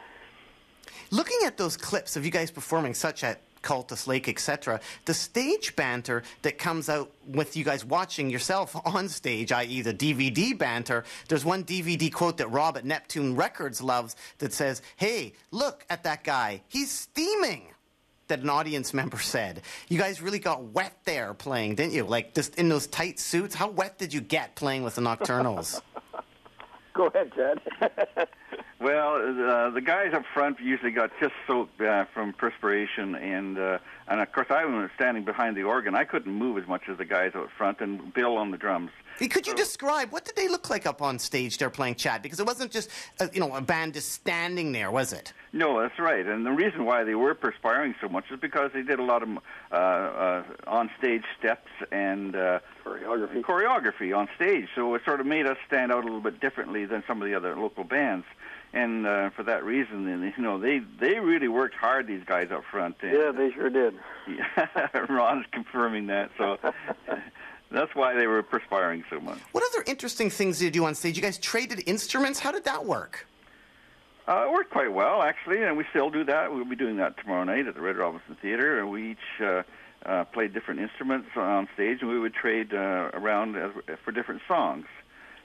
Looking 1.11 1.39
at 1.45 1.57
those 1.57 1.77
clips 1.77 2.17
of 2.17 2.25
you 2.25 2.31
guys 2.31 2.51
performing, 2.51 2.95
such 2.95 3.23
at 3.25 3.41
Cultus 3.63 4.07
Lake, 4.07 4.29
etc., 4.29 4.81
the 5.05 5.15
stage 5.15 5.75
banter 5.77 6.23
that 6.43 6.59
comes 6.59 6.89
out 6.89 7.11
with 7.27 7.57
you 7.57 7.65
guys 7.65 7.85
watching 7.85 8.31
yourself 8.31 8.77
on 8.85 9.09
stage, 9.09 9.53
i.e., 9.53 9.83
the 9.83 9.95
DVD 9.95 10.57
banter. 10.57 11.05
There's 11.29 11.45
one 11.45 11.65
DVD 11.65 12.13
quote 12.13 12.39
that 12.39 12.51
Rob 12.51 12.77
at 12.77 12.85
Neptune 12.85 13.37
Records 13.37 13.81
loves 13.81 14.17
that 14.39 14.53
says, 14.53 14.83
Hey, 14.97 15.33
look 15.51 15.85
at 15.89 16.05
that 16.05 16.25
guy. 16.25 16.63
He's 16.69 16.91
steaming. 16.91 17.69
That 18.29 18.41
an 18.41 18.51
audience 18.51 18.95
member 18.95 19.19
said. 19.19 19.61
You 19.89 19.99
guys 19.99 20.23
really 20.23 20.39
got 20.39 20.63
wet 20.63 20.97
there 21.05 21.35
playing, 21.35 21.75
didn't 21.75 21.93
you? 21.93 22.05
Like 22.05 22.35
just 22.35 22.55
in 22.55 22.69
those 22.69 22.87
tight 22.87 23.19
suits. 23.19 23.55
How 23.55 23.69
wet 23.69 23.99
did 23.99 24.15
you 24.15 24.21
get 24.21 24.55
playing 24.55 24.85
with 24.85 24.95
the 24.95 25.03
Nocturnals? 25.03 25.83
Go 26.95 27.07
ahead, 27.09 27.33
Chad. 27.35 27.61
Well, 28.83 29.15
uh, 29.15 29.71
the 29.71 29.81
guys 29.81 30.13
up 30.13 30.25
front 30.35 30.59
usually 30.59 30.91
got 30.91 31.13
just 31.21 31.35
soaked 31.47 31.81
uh, 31.81 32.05
from 32.13 32.33
perspiration, 32.33 33.15
and 33.15 33.57
uh, 33.57 33.79
and 34.09 34.21
of 34.21 34.33
course 34.33 34.49
I 34.51 34.65
was 34.65 34.91
standing 34.97 35.25
behind 35.25 35.57
the 35.57 35.63
organ. 35.63 35.95
I 35.95 36.03
couldn't 36.03 36.33
move 36.33 36.59
as 36.59 36.67
much 36.67 36.89
as 36.89 36.99
the 36.99 37.05
guys 37.05 37.31
out 37.37 37.49
front, 37.57 37.81
and 37.81 38.13
Bill 38.13 38.37
on 38.37 38.51
the 38.51 38.59
drums. 38.59 38.91
Could 39.31 39.47
you 39.47 39.55
describe 39.55 40.11
what 40.11 40.25
did 40.25 40.35
they 40.35 40.49
look 40.49 40.69
like 40.69 40.85
up 40.85 41.01
on 41.01 41.21
stage 41.21 41.59
there 41.59 41.71
playing 41.71 41.95
Chad? 41.95 42.23
Because 42.23 42.41
it 42.41 42.47
wasn't 42.47 42.73
just 42.73 42.91
a, 43.21 43.31
you 43.33 43.39
know 43.39 43.55
a 43.55 43.61
band 43.61 43.95
just 43.95 44.11
standing 44.11 44.73
there, 44.73 44.91
was 44.91 45.13
it? 45.13 45.33
No, 45.53 45.81
that's 45.81 46.01
right. 46.01 46.27
And 46.27 46.45
the 46.45 46.51
reason 46.51 46.85
why 46.85 47.05
they 47.05 47.15
were 47.15 47.35
perspiring 47.35 47.95
so 48.01 48.09
much 48.09 48.25
is 48.33 48.41
because 48.41 48.73
they 48.75 48.83
did 48.83 48.99
a 48.99 49.05
lot 49.05 49.23
of 49.23 49.29
uh, 49.71 49.75
uh, 49.75 50.43
on-stage 50.67 51.25
steps 51.39 51.69
and 51.93 52.35
uh, 52.35 52.59
Choreography. 52.85 53.43
choreography 53.43 54.17
on 54.17 54.29
stage. 54.35 54.67
So 54.75 54.95
it 54.95 55.03
sort 55.05 55.21
of 55.21 55.27
made 55.27 55.47
us 55.47 55.59
stand 55.67 55.93
out 55.93 56.03
a 56.03 56.07
little 56.07 56.21
bit 56.21 56.41
differently 56.41 56.85
than 56.85 57.05
some 57.07 57.23
of 57.23 57.29
the 57.29 57.35
other 57.35 57.55
local 57.55 57.85
bands. 57.85 58.25
And 58.75 59.07
uh, 59.07 59.31
for 59.31 59.43
that 59.43 59.65
reason, 59.65 60.07
then, 60.07 60.33
you 60.37 60.43
know, 60.43 60.59
they 60.59 60.81
they 60.99 61.19
really 61.19 61.49
worked 61.49 61.75
hard. 61.75 62.07
These 62.07 62.25
guys 62.25 62.51
up 62.51 62.65
front. 62.71 62.97
And, 63.03 63.13
Yeah, 63.13 63.31
they 63.31 63.51
sure 63.53 63.69
did. 63.69 63.95
Ron's 65.09 65.45
confirming 65.53 66.07
that. 66.07 66.31
So 66.39 66.59
that's 67.71 67.95
why 67.95 68.15
they 68.15 68.27
were 68.27 68.43
perspiring 68.43 69.05
so 69.11 69.21
much. 69.21 69.39
What 69.53 69.63
other 69.75 69.85
interesting 69.87 70.31
things 70.31 70.59
did 70.59 70.65
you 70.67 70.71
do 70.71 70.85
on 70.87 70.95
stage? 70.95 71.17
You 71.17 71.23
guys 71.23 71.37
traded 71.39 71.83
instruments. 71.87 72.39
How 72.39 72.51
did 72.51 72.65
that 72.65 72.87
work? 72.87 73.27
Uh, 74.27 74.45
it 74.47 74.53
worked 74.53 74.71
quite 74.71 74.93
well, 74.93 75.21
actually, 75.21 75.63
and 75.63 75.77
we 75.77 75.85
still 75.91 76.09
do 76.09 76.25
that. 76.25 76.53
We'll 76.53 76.65
be 76.65 76.77
doing 76.77 76.97
that 76.97 77.17
tomorrow 77.19 77.45
night 77.45 77.67
at 77.67 77.75
the 77.75 77.81
Red 77.81 77.97
Robinson 77.97 78.37
Theater, 78.41 78.79
and 78.79 78.89
we 78.89 79.11
each 79.13 79.43
uh, 79.43 79.63
uh, 80.07 80.25
played 80.25 80.55
different 80.55 80.81
instruments 80.81 81.29
on 81.37 81.69
stage, 81.75 81.99
and 82.01 82.09
we 82.09 82.19
would 82.21 82.33
trade 82.33 82.73
uh, 82.73 83.11
around 83.15 83.57
as, 83.57 83.73
for 84.05 84.13
different 84.13 84.41
songs. 84.47 84.87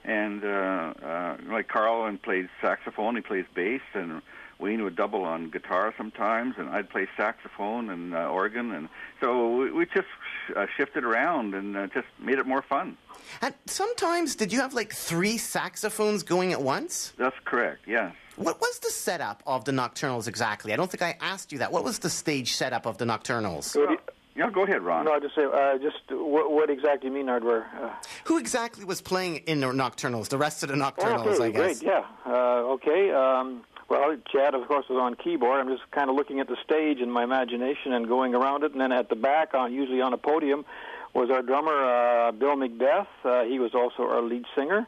And 0.03 0.43
uh, 0.43 0.93
uh, 1.03 1.37
like 1.49 1.67
Carl 1.67 2.05
and 2.05 2.21
plays 2.21 2.47
saxophone, 2.61 3.15
he 3.15 3.21
plays 3.21 3.45
bass, 3.53 3.81
and 3.93 4.21
Wayne 4.59 4.83
would 4.83 4.95
double 4.95 5.23
on 5.23 5.49
guitar 5.49 5.93
sometimes, 5.97 6.55
and 6.57 6.69
I'd 6.69 6.89
play 6.89 7.07
saxophone 7.17 7.89
and 7.89 8.13
uh, 8.13 8.29
organ, 8.29 8.71
and 8.71 8.89
so 9.21 9.55
we, 9.57 9.71
we 9.71 9.85
just 9.85 10.07
uh, 10.55 10.65
shifted 10.77 11.03
around 11.03 11.53
and 11.53 11.75
uh, 11.75 11.87
just 11.87 12.07
made 12.19 12.39
it 12.39 12.47
more 12.47 12.61
fun. 12.61 12.97
And 13.41 13.53
sometimes 13.65 14.35
did 14.35 14.53
you 14.53 14.61
have 14.61 14.73
like 14.73 14.93
three 14.93 15.37
saxophones 15.37 16.23
going 16.23 16.53
at 16.53 16.61
once? 16.61 17.13
That's 17.17 17.35
correct. 17.43 17.81
Yes. 17.85 18.15
What 18.37 18.61
was 18.61 18.79
the 18.79 18.89
setup 18.91 19.43
of 19.45 19.65
the 19.65 19.71
Nocturnals 19.71 20.27
exactly? 20.27 20.71
I 20.71 20.75
don't 20.75 20.89
think 20.89 21.01
I 21.01 21.17
asked 21.19 21.51
you 21.51 21.57
that. 21.59 21.71
What 21.71 21.83
was 21.83 21.99
the 21.99 22.09
stage 22.09 22.53
setup 22.53 22.85
of 22.85 22.97
the 22.97 23.05
Nocturnals? 23.05 23.63
So, 23.65 23.85
do 23.85 23.91
you- 23.93 23.99
Yeah, 24.38 24.51
go 24.51 24.63
ahead, 24.63 24.83
Ron. 24.83 25.05
no, 25.05 25.13
I 25.13 25.19
just 25.19 25.33
say, 25.33 25.43
uh, 25.43 25.77
just 25.79 25.97
what, 26.11 26.51
what 26.51 26.69
exactly 26.69 27.09
you 27.09 27.15
mean 27.15 27.27
hardware? 27.27 27.65
Uh, 27.81 27.89
Who 28.25 28.38
exactly 28.38 28.85
was 28.85 29.01
playing 29.01 29.38
in 29.47 29.61
the 29.61 29.67
Nocturnals? 29.67 30.29
The 30.29 30.38
rest 30.38 30.61
of 30.61 30.69
the 30.69 30.75
Nocturnals, 30.75 31.25
okay, 31.25 31.45
I 31.45 31.49
guess. 31.49 31.79
great, 31.79 31.83
yeah. 31.83 32.05
Uh, 32.23 32.73
okay, 32.75 33.11
um, 33.11 33.63
well, 33.89 34.15
Chad, 34.31 34.53
of 34.53 34.67
course, 34.67 34.85
was 34.89 34.99
on 34.99 35.15
keyboard. 35.15 35.59
I'm 35.59 35.69
just 35.69 35.89
kind 35.91 36.09
of 36.09 36.15
looking 36.15 36.39
at 36.39 36.47
the 36.47 36.57
stage 36.63 36.99
in 36.99 37.09
my 37.09 37.23
imagination 37.23 37.93
and 37.93 38.07
going 38.07 38.35
around 38.35 38.63
it. 38.63 38.73
And 38.73 38.81
then 38.81 38.91
at 38.91 39.09
the 39.09 39.15
back, 39.15 39.53
on 39.55 39.73
usually 39.73 40.01
on 40.01 40.13
a 40.13 40.17
podium, 40.17 40.65
was 41.13 41.31
our 41.31 41.41
drummer, 41.41 41.73
uh, 41.73 42.31
Bill 42.31 42.55
Macbeth. 42.55 43.07
Uh, 43.23 43.43
he 43.43 43.57
was 43.59 43.73
also 43.73 44.03
our 44.03 44.21
lead 44.21 44.45
singer. 44.55 44.85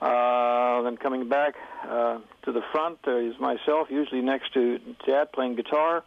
Uh, 0.00 0.82
then 0.82 0.96
coming 0.98 1.28
back 1.28 1.54
uh, 1.88 2.18
to 2.42 2.52
the 2.52 2.60
front 2.70 2.98
uh, 3.06 3.16
is 3.16 3.34
myself, 3.40 3.88
usually 3.90 4.20
next 4.20 4.52
to 4.52 4.78
Chad 5.06 5.32
playing 5.32 5.56
guitar, 5.56 6.04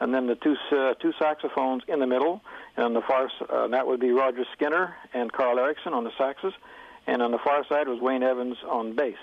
and 0.00 0.12
then 0.14 0.26
the 0.26 0.34
two 0.36 0.56
uh, 0.72 0.94
two 0.94 1.12
saxophones 1.18 1.82
in 1.88 1.98
the 2.00 2.06
middle, 2.06 2.40
and 2.76 2.84
on 2.86 2.94
the 2.94 3.02
far 3.02 3.26
s- 3.26 3.32
uh, 3.48 3.68
that 3.68 3.86
would 3.86 4.00
be 4.00 4.10
Roger 4.10 4.44
Skinner 4.54 4.94
and 5.14 5.32
Carl 5.32 5.58
Erickson 5.58 5.92
on 5.94 6.04
the 6.04 6.10
saxes, 6.18 6.52
and 7.06 7.22
on 7.22 7.30
the 7.30 7.38
far 7.38 7.64
side 7.68 7.88
was 7.88 8.00
Wayne 8.00 8.22
Evans 8.22 8.56
on 8.68 8.94
bass, 8.94 9.16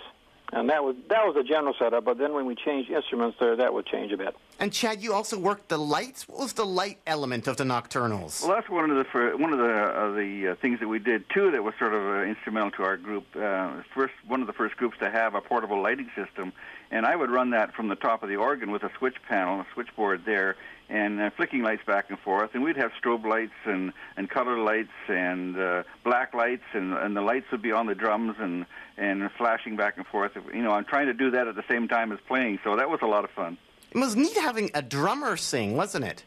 and 0.54 0.70
that 0.70 0.84
was 0.84 0.96
that 1.10 1.26
was 1.26 1.36
the 1.36 1.44
general 1.44 1.74
setup. 1.78 2.06
But 2.06 2.18
then 2.18 2.34
when 2.34 2.46
we 2.46 2.56
changed 2.56 2.90
instruments, 2.90 3.38
there 3.40 3.56
that 3.56 3.74
would 3.74 3.86
change 3.86 4.12
a 4.12 4.18
bit. 4.18 4.36
And 4.62 4.74
Chad, 4.74 5.02
you 5.02 5.14
also 5.14 5.40
worked 5.40 5.70
the 5.70 5.78
lights. 5.78 6.28
What 6.28 6.40
was 6.40 6.52
the 6.54 6.66
light 6.66 7.00
element 7.08 7.48
of 7.48 7.56
the 7.56 7.64
Nocturnals? 7.64 8.44
Well, 8.46 8.56
that's 8.56 8.70
one 8.70 8.90
of 8.92 8.98
the 8.98 9.38
one 9.38 9.54
of 9.54 9.60
the 9.60 9.74
uh, 9.74 10.12
the 10.12 10.48
uh, 10.52 10.56
things 10.62 10.80
that 10.82 10.88
we 10.88 11.00
did 11.00 11.24
too 11.34 11.52
that 11.52 11.64
was 11.64 11.74
sort 11.80 11.94
of 11.94 12.04
uh, 12.04 12.24
instrumental 12.24 12.72
to 12.72 12.84
our 12.84 12.98
group. 12.98 13.26
Uh, 13.36 13.82
first, 13.96 14.14
one 14.28 14.42
of 14.42 14.48
the 14.48 14.54
first 14.54 14.76
groups 14.78 14.98
to 15.00 15.10
have 15.10 15.34
a 15.36 15.42
portable 15.42 15.82
lighting 15.82 16.10
system, 16.16 16.52
and 16.92 17.06
I 17.06 17.16
would 17.16 17.30
run 17.30 17.52
that 17.52 17.74
from 17.74 17.88
the 17.88 17.96
top 17.96 18.24
of 18.24 18.30
the 18.30 18.36
organ 18.36 18.72
with 18.72 18.84
a 18.84 18.92
switch 18.98 19.16
panel, 19.28 19.62
a 19.62 19.68
switchboard 19.74 20.24
there, 20.26 20.56
and 20.90 21.22
uh, 21.22 21.30
flicking 21.36 21.62
lights 21.62 21.84
back 21.86 22.10
and 22.10 22.18
forth. 22.20 22.52
And 22.54 22.64
we'd 22.64 22.78
have 22.78 22.92
strobe 23.02 23.26
lights 23.26 23.54
and 23.66 23.94
and 24.18 24.30
color 24.30 24.58
lights 24.58 24.90
and 25.08 25.58
uh, 25.58 25.84
black 26.04 26.34
lights, 26.34 26.64
and 26.74 26.94
and 26.94 27.16
the 27.16 27.22
lights 27.22 27.46
would 27.52 27.62
be 27.62 27.72
on 27.72 27.86
the 27.86 27.96
drums 27.96 28.36
and 28.40 28.66
and 28.98 29.30
flashing 29.38 29.76
back 29.76 29.98
and 29.98 30.06
forth. 30.08 30.32
You 30.54 30.62
know, 30.62 30.72
I'm 30.72 30.86
trying 30.86 31.08
to 31.08 31.14
do 31.14 31.32
that 31.32 31.48
at 31.48 31.56
the 31.56 31.64
same 31.70 31.88
time 31.88 32.12
as 32.12 32.20
playing, 32.28 32.60
so 32.64 32.76
that 32.76 32.90
was 32.90 33.00
a 33.02 33.08
lot 33.08 33.24
of 33.24 33.30
fun. 33.32 33.58
It 33.92 33.98
was 33.98 34.16
neat 34.16 34.38
having 34.38 34.70
a 34.74 34.82
drummer 34.82 35.36
sing, 35.38 35.76
wasn't 35.76 36.06
it? 36.06 36.24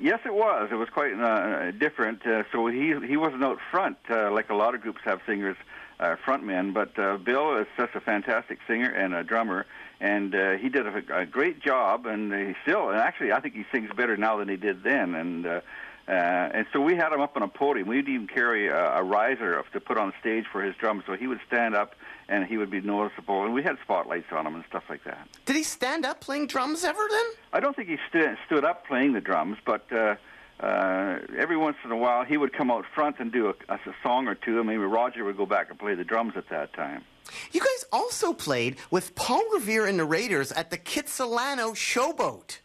Yes, 0.00 0.20
it 0.24 0.34
was. 0.34 0.68
It 0.72 0.74
was 0.74 0.88
quite 0.88 1.14
uh, 1.14 1.70
different. 1.72 2.26
Uh, 2.26 2.42
so 2.50 2.66
he 2.66 2.94
he 3.06 3.16
wasn't 3.16 3.44
out 3.44 3.58
front 3.70 3.98
uh, 4.10 4.32
like 4.32 4.50
a 4.50 4.54
lot 4.54 4.74
of 4.74 4.80
groups 4.80 5.00
have 5.04 5.20
singers, 5.26 5.56
uh, 6.02 6.16
frontmen. 6.26 6.74
But 6.74 6.98
uh, 6.98 7.16
Bill 7.18 7.56
is 7.58 7.66
such 7.76 7.94
a 7.94 8.00
fantastic 8.00 8.58
singer 8.66 8.90
and 8.90 9.14
a 9.14 9.22
drummer, 9.22 9.66
and 10.00 10.34
uh, 10.34 10.52
he 10.52 10.68
did 10.68 10.86
a, 10.86 11.20
a 11.20 11.26
great 11.26 11.60
job. 11.60 12.06
And 12.06 12.32
he 12.32 12.54
still, 12.62 12.90
and 12.90 12.98
actually, 12.98 13.32
I 13.32 13.40
think 13.40 13.54
he 13.54 13.64
sings 13.72 13.90
better 13.96 14.16
now 14.16 14.36
than 14.36 14.48
he 14.48 14.56
did 14.56 14.82
then. 14.82 15.14
And 15.14 15.46
uh, 15.46 15.60
uh, 16.08 16.10
and 16.10 16.66
so 16.72 16.80
we 16.80 16.96
had 16.96 17.12
him 17.12 17.20
up 17.20 17.36
on 17.36 17.42
a 17.42 17.48
podium. 17.48 17.86
We'd 17.86 18.08
even 18.08 18.26
carry 18.26 18.68
a, 18.68 18.96
a 18.96 19.02
riser 19.02 19.58
up 19.58 19.70
to 19.72 19.80
put 19.80 19.96
on 19.96 20.12
stage 20.20 20.46
for 20.50 20.62
his 20.62 20.74
drums, 20.76 21.04
so 21.06 21.14
he 21.14 21.28
would 21.28 21.40
stand 21.46 21.76
up 21.76 21.94
and 22.28 22.44
he 22.44 22.56
would 22.56 22.70
be 22.70 22.80
noticeable. 22.80 23.44
And 23.44 23.54
we 23.54 23.62
had 23.62 23.76
spotlights 23.82 24.32
on 24.32 24.46
him 24.46 24.54
and 24.54 24.64
stuff 24.68 24.84
like 24.88 25.04
that. 25.04 25.28
Did 25.44 25.56
he 25.56 25.62
stand 25.62 26.04
up 26.04 26.20
playing 26.20 26.48
drums 26.48 26.82
ever 26.82 27.06
then? 27.08 27.24
I 27.52 27.60
don't 27.60 27.76
think 27.76 27.88
he 27.88 27.98
stu- 28.08 28.36
stood 28.46 28.64
up 28.64 28.86
playing 28.86 29.12
the 29.12 29.20
drums, 29.20 29.58
but 29.64 29.90
uh, 29.92 30.16
uh, 30.60 31.18
every 31.36 31.56
once 31.56 31.76
in 31.84 31.90
a 31.90 31.96
while 31.96 32.24
he 32.24 32.36
would 32.36 32.52
come 32.52 32.70
out 32.70 32.84
front 32.94 33.16
and 33.18 33.32
do 33.32 33.48
a, 33.48 33.74
a 33.74 33.78
song 34.02 34.28
or 34.28 34.34
two. 34.34 34.60
I 34.60 34.62
mean, 34.62 34.78
Roger 34.78 35.24
would 35.24 35.36
go 35.36 35.46
back 35.46 35.70
and 35.70 35.78
play 35.78 35.94
the 35.94 36.04
drums 36.04 36.34
at 36.36 36.48
that 36.50 36.72
time. 36.72 37.04
You 37.52 37.60
guys 37.60 37.84
also 37.92 38.32
played 38.32 38.76
with 38.90 39.14
Paul 39.14 39.42
Revere 39.52 39.86
and 39.86 39.98
the 39.98 40.04
Raiders 40.04 40.52
at 40.52 40.70
the 40.70 40.78
Kitsilano 40.78 41.74
Showboat. 41.74 42.58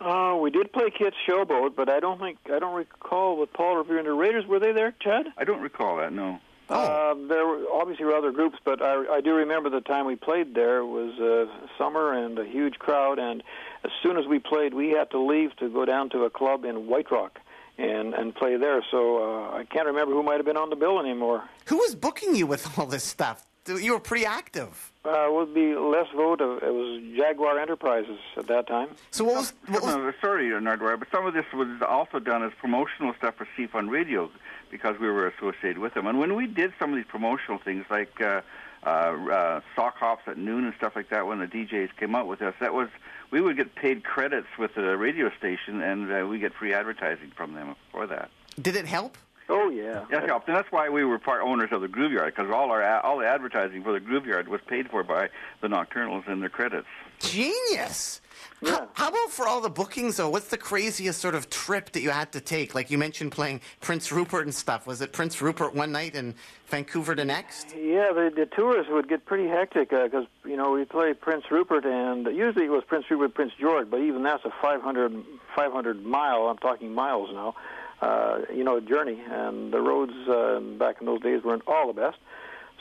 Uh, 0.00 0.36
we 0.36 0.50
did 0.50 0.72
play 0.72 0.90
Kit's 0.90 1.16
Showboat, 1.28 1.76
but 1.76 1.88
I 1.88 2.00
don't 2.00 2.18
think 2.18 2.38
I 2.52 2.58
don't 2.58 2.74
recall 2.74 3.36
with 3.36 3.52
Paul 3.52 3.76
Revere 3.76 3.98
and 3.98 4.06
the 4.06 4.12
Raiders. 4.12 4.46
Were 4.46 4.58
they 4.58 4.72
there, 4.72 4.94
Chad? 5.00 5.26
I 5.36 5.44
don't 5.44 5.60
recall 5.60 5.98
that. 5.98 6.12
No. 6.12 6.40
Oh. 6.68 6.74
Uh, 6.74 7.14
there 7.28 7.46
were 7.46 7.64
obviously 7.72 8.04
were 8.06 8.16
other 8.16 8.32
groups, 8.32 8.58
but 8.64 8.82
I, 8.82 9.16
I 9.16 9.20
do 9.20 9.34
remember 9.34 9.70
the 9.70 9.80
time 9.80 10.06
we 10.06 10.16
played 10.16 10.54
there 10.54 10.78
it 10.78 10.86
was 10.86 11.18
uh, 11.20 11.46
summer 11.78 12.12
and 12.12 12.38
a 12.38 12.44
huge 12.44 12.78
crowd. 12.78 13.18
And 13.18 13.42
as 13.84 13.90
soon 14.02 14.16
as 14.16 14.26
we 14.26 14.38
played, 14.38 14.74
we 14.74 14.90
had 14.90 15.10
to 15.10 15.18
leave 15.20 15.54
to 15.56 15.68
go 15.68 15.84
down 15.84 16.10
to 16.10 16.24
a 16.24 16.30
club 16.30 16.64
in 16.64 16.86
White 16.86 17.10
Rock 17.10 17.38
and 17.78 18.14
and 18.14 18.34
play 18.34 18.56
there. 18.56 18.84
So 18.90 19.22
uh, 19.22 19.56
I 19.58 19.64
can't 19.64 19.86
remember 19.86 20.14
who 20.14 20.22
might 20.22 20.36
have 20.36 20.44
been 20.44 20.56
on 20.56 20.70
the 20.70 20.76
bill 20.76 21.00
anymore. 21.00 21.42
Who 21.66 21.76
was 21.78 21.94
booking 21.94 22.34
you 22.36 22.46
with 22.46 22.78
all 22.78 22.86
this 22.86 23.04
stuff? 23.04 23.44
You 23.66 23.92
were 23.92 24.00
pretty 24.00 24.26
active. 24.26 24.90
Uh, 25.04 25.28
it 25.28 25.32
would 25.32 25.54
be 25.54 25.74
Les 25.76 26.06
Vogt. 26.16 26.40
Of, 26.40 26.62
it 26.64 26.74
was 26.74 27.00
Jaguar 27.16 27.60
Enterprises 27.60 28.18
at 28.36 28.48
that 28.48 28.66
time. 28.66 28.88
So 29.12 29.22
what 29.24 29.36
was, 29.36 29.52
what 29.68 29.82
was 29.82 29.92
Some 29.92 30.06
of- 30.06 30.14
sorry, 30.20 30.46
Nardwuar, 30.50 30.98
but 30.98 31.08
some 31.12 31.26
of 31.26 31.32
this 31.32 31.44
was 31.54 31.68
also 31.88 32.18
done 32.18 32.42
as 32.42 32.50
promotional 32.60 33.14
stuff 33.14 33.36
for 33.36 33.46
C-Fun 33.56 33.88
Radio 33.88 34.30
because 34.70 34.98
we 34.98 35.06
were 35.06 35.28
associated 35.28 35.78
with 35.78 35.94
them. 35.94 36.08
And 36.08 36.18
when 36.18 36.34
we 36.34 36.48
did 36.48 36.72
some 36.80 36.90
of 36.90 36.96
these 36.96 37.06
promotional 37.06 37.58
things, 37.58 37.84
like 37.88 38.20
uh, 38.20 38.40
uh, 38.84 38.88
uh, 38.88 39.60
sock 39.76 39.96
hops 39.96 40.22
at 40.26 40.38
noon 40.38 40.64
and 40.64 40.74
stuff 40.76 40.94
like 40.96 41.10
that, 41.10 41.26
when 41.26 41.38
the 41.38 41.46
DJs 41.46 41.96
came 41.96 42.14
out 42.14 42.26
with 42.26 42.42
us, 42.42 42.54
that 42.60 42.74
was 42.74 42.88
we 43.30 43.40
would 43.40 43.56
get 43.56 43.74
paid 43.74 44.04
credits 44.04 44.48
with 44.58 44.74
the 44.74 44.96
radio 44.96 45.30
station, 45.38 45.80
and 45.80 46.12
uh, 46.12 46.26
we 46.26 46.38
get 46.38 46.52
free 46.54 46.74
advertising 46.74 47.32
from 47.36 47.54
them 47.54 47.74
for 47.90 48.06
that. 48.06 48.30
did 48.60 48.76
it 48.76 48.86
help? 48.86 49.16
Oh 49.48 49.70
yeah. 49.70 50.04
That 50.10 50.28
helped, 50.28 50.48
and 50.48 50.56
that's 50.56 50.70
why 50.70 50.88
we 50.88 51.04
were 51.04 51.18
part 51.18 51.42
owners 51.42 51.70
of 51.72 51.80
the 51.80 51.88
Groove 51.88 52.12
Yard 52.12 52.34
because 52.34 52.50
all 52.52 52.70
our 52.70 53.00
all 53.00 53.18
the 53.18 53.26
advertising 53.26 53.82
for 53.82 53.92
the 53.92 54.00
Groove 54.00 54.26
Yard 54.26 54.48
was 54.48 54.60
paid 54.66 54.88
for 54.88 55.02
by 55.02 55.28
the 55.60 55.68
Nocturnals 55.68 56.26
and 56.28 56.40
their 56.40 56.48
credits. 56.48 56.86
Genius. 57.18 58.20
Yeah. 58.60 58.70
How, 58.70 58.88
how 58.94 59.08
about 59.08 59.30
for 59.30 59.46
all 59.46 59.60
the 59.60 59.70
bookings 59.70 60.16
though? 60.16 60.30
What's 60.30 60.48
the 60.48 60.56
craziest 60.56 61.20
sort 61.20 61.34
of 61.34 61.50
trip 61.50 61.90
that 61.92 62.00
you 62.00 62.10
had 62.10 62.32
to 62.32 62.40
take? 62.40 62.74
Like 62.74 62.90
you 62.90 62.98
mentioned 62.98 63.32
playing 63.32 63.60
Prince 63.80 64.12
Rupert 64.12 64.44
and 64.44 64.54
stuff. 64.54 64.86
Was 64.86 65.00
it 65.00 65.12
Prince 65.12 65.42
Rupert 65.42 65.74
one 65.74 65.90
night 65.90 66.14
and 66.14 66.34
Vancouver 66.66 67.14
the 67.14 67.24
next? 67.24 67.74
Yeah, 67.74 68.12
the, 68.12 68.32
the 68.34 68.46
tours 68.46 68.86
would 68.88 69.08
get 69.08 69.26
pretty 69.26 69.48
hectic 69.48 69.92
uh, 69.92 70.04
because 70.04 70.26
you 70.44 70.56
know 70.56 70.72
we 70.72 70.84
play 70.84 71.12
Prince 71.12 71.44
Rupert, 71.50 71.84
and 71.84 72.26
usually 72.26 72.66
it 72.66 72.70
was 72.70 72.84
Prince 72.86 73.06
Rupert, 73.10 73.34
Prince 73.34 73.52
George, 73.60 73.90
but 73.90 74.00
even 74.00 74.22
that's 74.22 74.44
a 74.44 74.52
500, 74.62 75.24
500 75.56 76.04
mile. 76.04 76.46
I'm 76.48 76.58
talking 76.58 76.94
miles 76.94 77.30
now. 77.32 77.54
Uh, 78.02 78.40
you 78.52 78.64
know, 78.64 78.78
a 78.78 78.80
journey, 78.80 79.22
and 79.30 79.72
the 79.72 79.80
roads 79.80 80.12
uh, 80.28 80.58
back 80.76 80.96
in 81.00 81.06
those 81.06 81.22
days 81.22 81.44
weren't 81.44 81.62
all 81.68 81.86
the 81.86 81.92
best. 81.92 82.18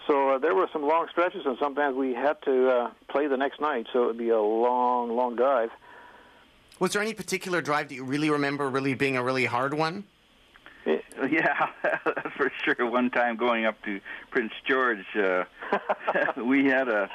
So 0.07 0.31
uh, 0.31 0.37
there 0.39 0.55
were 0.55 0.67
some 0.73 0.81
long 0.81 1.07
stretches, 1.11 1.45
and 1.45 1.57
sometimes 1.59 1.95
we 1.95 2.15
had 2.15 2.41
to 2.41 2.69
uh, 2.69 2.91
play 3.07 3.27
the 3.27 3.37
next 3.37 3.61
night. 3.61 3.85
So 3.93 4.03
it 4.03 4.07
would 4.07 4.17
be 4.17 4.29
a 4.29 4.41
long, 4.41 5.15
long 5.15 5.35
drive. 5.35 5.69
Was 6.79 6.93
there 6.93 7.03
any 7.03 7.13
particular 7.13 7.61
drive 7.61 7.89
that 7.89 7.95
you 7.95 8.03
really 8.03 8.31
remember 8.31 8.67
really 8.67 8.95
being 8.95 9.15
a 9.15 9.23
really 9.23 9.45
hard 9.45 9.75
one? 9.75 10.05
Yeah, 10.87 11.67
for 12.35 12.51
sure. 12.63 12.89
One 12.89 13.11
time 13.11 13.35
going 13.35 13.65
up 13.65 13.79
to 13.83 13.99
Prince 14.31 14.53
George, 14.67 15.05
uh, 15.15 15.43
we 16.43 16.65
had 16.65 16.87
a 16.87 17.07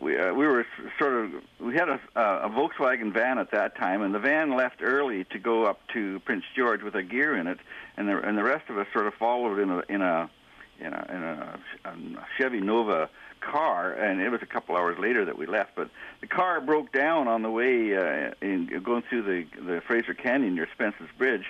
we 0.00 0.18
uh, 0.18 0.32
we 0.34 0.46
were 0.46 0.66
sort 0.98 1.14
of 1.14 1.30
we 1.60 1.74
had 1.74 1.88
a, 1.88 2.00
a 2.16 2.50
Volkswagen 2.50 3.12
van 3.12 3.38
at 3.38 3.50
that 3.52 3.76
time, 3.76 4.02
and 4.02 4.14
the 4.14 4.18
van 4.18 4.56
left 4.56 4.82
early 4.82 5.24
to 5.24 5.38
go 5.38 5.64
up 5.64 5.80
to 5.94 6.20
Prince 6.20 6.44
George 6.54 6.82
with 6.82 6.94
our 6.94 7.02
gear 7.02 7.36
in 7.36 7.46
it, 7.46 7.58
and 7.96 8.08
the 8.08 8.18
and 8.18 8.36
the 8.36 8.44
rest 8.44 8.68
of 8.68 8.78
us 8.78 8.86
sort 8.92 9.06
of 9.06 9.14
followed 9.14 9.58
in 9.58 9.70
a 9.70 9.82
in 9.88 10.02
a 10.02 10.30
in 10.78 10.92
a, 10.92 11.06
in 11.08 11.22
a, 11.22 11.58
a 11.86 12.26
Chevy 12.36 12.60
Nova 12.60 13.08
car, 13.40 13.92
and 13.92 14.20
it 14.20 14.30
was 14.30 14.42
a 14.42 14.46
couple 14.46 14.76
hours 14.76 14.98
later 14.98 15.24
that 15.24 15.38
we 15.38 15.46
left. 15.46 15.70
But 15.74 15.88
the 16.20 16.26
car 16.26 16.60
broke 16.60 16.92
down 16.92 17.28
on 17.28 17.42
the 17.42 17.50
way 17.50 17.96
uh, 17.96 18.32
in 18.40 18.82
going 18.82 19.02
through 19.08 19.22
the 19.22 19.46
the 19.62 19.80
Fraser 19.86 20.14
Canyon 20.14 20.54
near 20.54 20.68
Spence's 20.74 21.08
Bridge, 21.16 21.46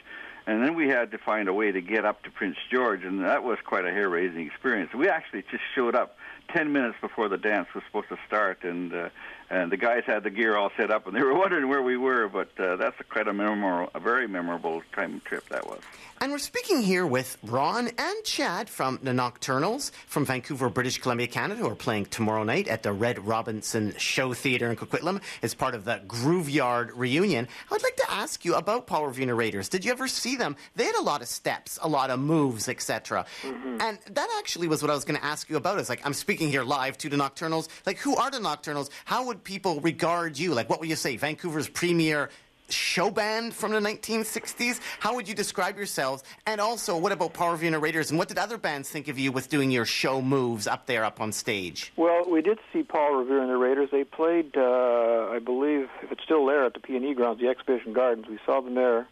and 0.46 0.62
then 0.62 0.74
we 0.74 0.88
had 0.88 1.10
to 1.10 1.18
find 1.18 1.48
a 1.48 1.52
way 1.52 1.72
to 1.72 1.80
get 1.80 2.04
up 2.04 2.22
to 2.22 2.30
Prince 2.30 2.56
George, 2.70 3.02
and 3.02 3.24
that 3.24 3.42
was 3.42 3.58
quite 3.64 3.84
a 3.84 3.90
hair-raising 3.90 4.46
experience. 4.46 4.94
We 4.94 5.08
actually 5.08 5.42
just 5.50 5.64
showed 5.74 5.96
up 5.96 6.16
ten 6.48 6.72
minutes 6.72 6.96
before 7.00 7.28
the 7.28 7.38
dance 7.38 7.68
was 7.74 7.84
supposed 7.86 8.08
to 8.08 8.18
start, 8.26 8.64
and 8.64 8.92
uh, 8.92 9.08
and 9.50 9.70
the 9.70 9.76
guys 9.76 10.02
had 10.06 10.22
the 10.22 10.30
gear 10.30 10.56
all 10.56 10.70
set 10.76 10.90
up, 10.90 11.06
and 11.06 11.16
they 11.16 11.22
were 11.24 11.34
wondering 11.34 11.68
where 11.68 11.82
we 11.82 11.96
were. 11.96 12.28
But 12.28 12.48
uh, 12.58 12.76
that's 12.76 12.98
a, 13.00 13.04
quite 13.04 13.28
a 13.28 13.32
memorable, 13.32 13.90
a 13.94 14.00
very 14.00 14.26
memorable 14.26 14.82
time 14.92 15.20
trip 15.24 15.48
that 15.48 15.66
was. 15.66 15.80
And 16.18 16.32
we're 16.32 16.38
speaking 16.38 16.80
here 16.80 17.06
with 17.06 17.36
Ron 17.42 17.88
and 17.98 18.24
Chad 18.24 18.70
from 18.70 18.98
the 19.02 19.10
Nocturnals 19.10 19.90
from 20.06 20.24
Vancouver, 20.24 20.70
British 20.70 20.98
Columbia, 20.98 21.26
Canada, 21.26 21.60
who 21.60 21.68
are 21.68 21.74
playing 21.74 22.06
tomorrow 22.06 22.42
night 22.42 22.68
at 22.68 22.82
the 22.82 22.90
Red 22.90 23.26
Robinson 23.26 23.94
Show 23.98 24.32
Theatre 24.32 24.70
in 24.70 24.76
Coquitlam 24.76 25.20
as 25.42 25.52
part 25.54 25.74
of 25.74 25.84
the 25.84 26.00
Groove 26.08 26.48
Yard 26.48 26.90
reunion. 26.92 27.46
I'd 27.70 27.82
like 27.82 27.96
to 27.96 28.10
ask 28.10 28.46
you 28.46 28.54
about 28.54 28.86
Paul 28.86 29.08
Revere 29.08 29.28
and 29.28 29.36
Raiders. 29.36 29.68
Did 29.68 29.84
you 29.84 29.92
ever 29.92 30.08
see 30.08 30.36
them? 30.36 30.56
They 30.74 30.84
had 30.84 30.94
a 30.96 31.02
lot 31.02 31.20
of 31.20 31.28
steps, 31.28 31.78
a 31.82 31.88
lot 31.88 32.08
of 32.08 32.18
moves, 32.18 32.70
etc. 32.70 33.26
And 33.44 33.98
that 34.10 34.36
actually 34.38 34.68
was 34.68 34.80
what 34.80 34.90
I 34.90 34.94
was 34.94 35.04
going 35.04 35.20
to 35.20 35.24
ask 35.24 35.50
you 35.50 35.56
about. 35.56 35.78
Is 35.78 35.90
like 35.90 36.00
I'm 36.06 36.14
speaking 36.14 36.48
here 36.48 36.64
live 36.64 36.96
to 36.98 37.10
the 37.10 37.16
Nocturnals. 37.16 37.68
Like, 37.84 37.98
who 37.98 38.16
are 38.16 38.30
the 38.30 38.38
Nocturnals? 38.38 38.88
How 39.04 39.26
would 39.26 39.35
people 39.36 39.80
regard 39.80 40.38
you? 40.38 40.54
Like, 40.54 40.68
what 40.68 40.80
would 40.80 40.88
you 40.88 40.96
say? 40.96 41.16
Vancouver's 41.16 41.68
premier 41.68 42.30
show 42.68 43.10
band 43.10 43.54
from 43.54 43.72
the 43.72 43.80
1960s? 43.80 44.80
How 44.98 45.14
would 45.14 45.28
you 45.28 45.34
describe 45.34 45.76
yourselves? 45.76 46.24
And 46.46 46.60
also, 46.60 46.96
what 46.96 47.12
about 47.12 47.34
Power 47.34 47.56
the 47.56 47.78
Raiders? 47.78 48.10
And 48.10 48.18
what 48.18 48.28
did 48.28 48.38
other 48.38 48.58
bands 48.58 48.88
think 48.88 49.08
of 49.08 49.18
you 49.18 49.32
with 49.32 49.48
doing 49.48 49.70
your 49.70 49.84
show 49.84 50.20
moves 50.20 50.66
up 50.66 50.86
there, 50.86 51.04
up 51.04 51.20
on 51.20 51.32
stage? 51.32 51.92
Well, 51.96 52.24
we 52.28 52.42
did 52.42 52.58
see 52.72 52.82
Paul 52.82 53.16
Revere 53.16 53.40
and 53.40 53.50
the 53.50 53.56
Raiders. 53.56 53.90
They 53.90 54.04
played, 54.04 54.56
uh, 54.56 55.30
I 55.30 55.38
believe, 55.38 55.88
if 56.02 56.12
it's 56.12 56.22
still 56.24 56.46
there, 56.46 56.64
at 56.64 56.74
the 56.74 56.80
PNE 56.80 57.16
grounds, 57.16 57.40
the 57.40 57.48
Exhibition 57.48 57.92
Gardens. 57.92 58.26
We 58.28 58.38
saw 58.44 58.60
them 58.60 58.74
there. 58.74 59.08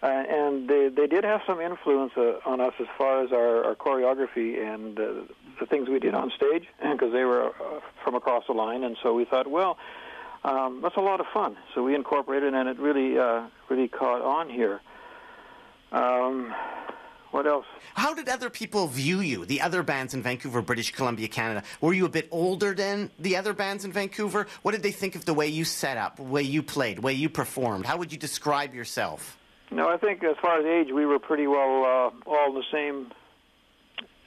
Uh, 0.00 0.06
and 0.06 0.68
they, 0.68 0.88
they 0.88 1.06
did 1.08 1.24
have 1.24 1.40
some 1.46 1.60
influence 1.60 2.12
uh, 2.16 2.38
on 2.46 2.60
us 2.60 2.72
as 2.78 2.86
far 2.96 3.24
as 3.24 3.32
our, 3.32 3.64
our 3.64 3.74
choreography 3.74 4.60
and 4.60 4.98
uh, 4.98 5.06
the 5.58 5.66
things 5.66 5.88
we 5.88 5.98
did 5.98 6.14
on 6.14 6.30
stage, 6.36 6.66
because 6.92 7.12
they 7.12 7.24
were 7.24 7.48
uh, 7.48 7.80
from 8.04 8.14
across 8.14 8.44
the 8.46 8.52
line. 8.52 8.84
And 8.84 8.96
so 9.02 9.14
we 9.14 9.24
thought, 9.24 9.50
well, 9.50 9.76
um, 10.44 10.80
that's 10.82 10.96
a 10.96 11.00
lot 11.00 11.18
of 11.18 11.26
fun. 11.34 11.56
So 11.74 11.82
we 11.82 11.96
incorporated, 11.96 12.54
and 12.54 12.68
it 12.68 12.78
really, 12.78 13.18
uh, 13.18 13.48
really 13.68 13.88
caught 13.88 14.22
on 14.22 14.48
here. 14.48 14.80
Um, 15.90 16.54
what 17.30 17.46
else? 17.46 17.66
How 17.94 18.14
did 18.14 18.28
other 18.28 18.50
people 18.50 18.86
view 18.86 19.20
you, 19.20 19.44
the 19.44 19.60
other 19.60 19.82
bands 19.82 20.14
in 20.14 20.22
Vancouver, 20.22 20.62
British 20.62 20.92
Columbia, 20.92 21.28
Canada? 21.28 21.64
Were 21.80 21.92
you 21.92 22.06
a 22.06 22.08
bit 22.08 22.28
older 22.30 22.72
than 22.72 23.10
the 23.18 23.36
other 23.36 23.52
bands 23.52 23.84
in 23.84 23.92
Vancouver? 23.92 24.46
What 24.62 24.72
did 24.72 24.82
they 24.82 24.92
think 24.92 25.14
of 25.14 25.24
the 25.24 25.34
way 25.34 25.48
you 25.48 25.64
set 25.64 25.96
up, 25.96 26.16
the 26.16 26.22
way 26.22 26.42
you 26.42 26.62
played, 26.62 26.98
the 26.98 27.02
way 27.02 27.12
you 27.12 27.28
performed? 27.28 27.84
How 27.84 27.96
would 27.96 28.12
you 28.12 28.18
describe 28.18 28.74
yourself? 28.74 29.37
No, 29.70 29.88
I 29.88 29.96
think 29.98 30.24
as 30.24 30.36
far 30.40 30.58
as 30.58 30.64
age, 30.64 30.92
we 30.92 31.04
were 31.06 31.18
pretty 31.18 31.46
well 31.46 31.84
uh, 31.84 32.30
all 32.30 32.48
in 32.48 32.54
the 32.54 32.64
same 32.72 33.12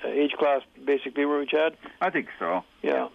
uh, 0.03 0.07
age 0.07 0.33
class, 0.33 0.61
basically, 0.85 1.25
were 1.25 1.39
we, 1.39 1.45
Chad? 1.47 1.75
I 1.99 2.09
think 2.09 2.27
so. 2.39 2.63
Yeah. 2.83 3.07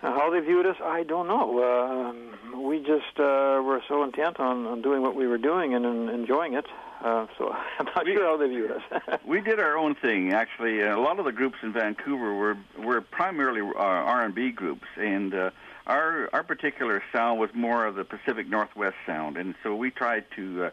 Uh, 0.00 0.12
how 0.12 0.30
they 0.30 0.38
viewed 0.38 0.64
us, 0.64 0.76
I 0.80 1.02
don't 1.02 1.26
know. 1.26 2.12
Um, 2.54 2.62
we 2.62 2.78
just 2.78 3.18
uh, 3.18 3.60
were 3.64 3.82
so 3.88 4.04
intent 4.04 4.38
on, 4.38 4.64
on 4.66 4.80
doing 4.80 5.02
what 5.02 5.16
we 5.16 5.26
were 5.26 5.38
doing 5.38 5.74
and, 5.74 5.84
and 5.84 6.08
enjoying 6.08 6.54
it. 6.54 6.66
Uh, 7.02 7.26
so 7.36 7.50
I'm 7.80 7.86
not 7.86 8.04
We- 8.04 8.14
sure 8.14 8.24
how 8.24 8.36
they 8.36 8.48
viewed 8.48 8.70
us. 8.70 8.82
We 9.26 9.40
did 9.40 9.58
our 9.58 9.76
own 9.76 9.96
thing. 9.96 10.32
Actually, 10.32 10.82
uh, 10.82 10.96
a 10.96 11.00
lot 11.00 11.18
of 11.18 11.24
the 11.24 11.32
groups 11.32 11.56
in 11.62 11.72
Vancouver 11.72 12.32
were 12.34 12.56
were 12.78 13.00
primarily 13.00 13.60
uh, 13.60 13.78
R&B 13.78 14.52
groups, 14.52 14.86
and 14.96 15.34
uh, 15.34 15.50
our 15.86 16.30
our 16.32 16.42
particular 16.42 17.02
sound 17.12 17.38
was 17.40 17.50
more 17.54 17.84
of 17.84 17.94
the 17.96 18.04
Pacific 18.04 18.48
Northwest 18.48 18.96
sound, 19.06 19.36
and 19.36 19.54
so 19.64 19.74
we 19.74 19.90
tried 19.90 20.24
to. 20.36 20.66
Uh, 20.66 20.70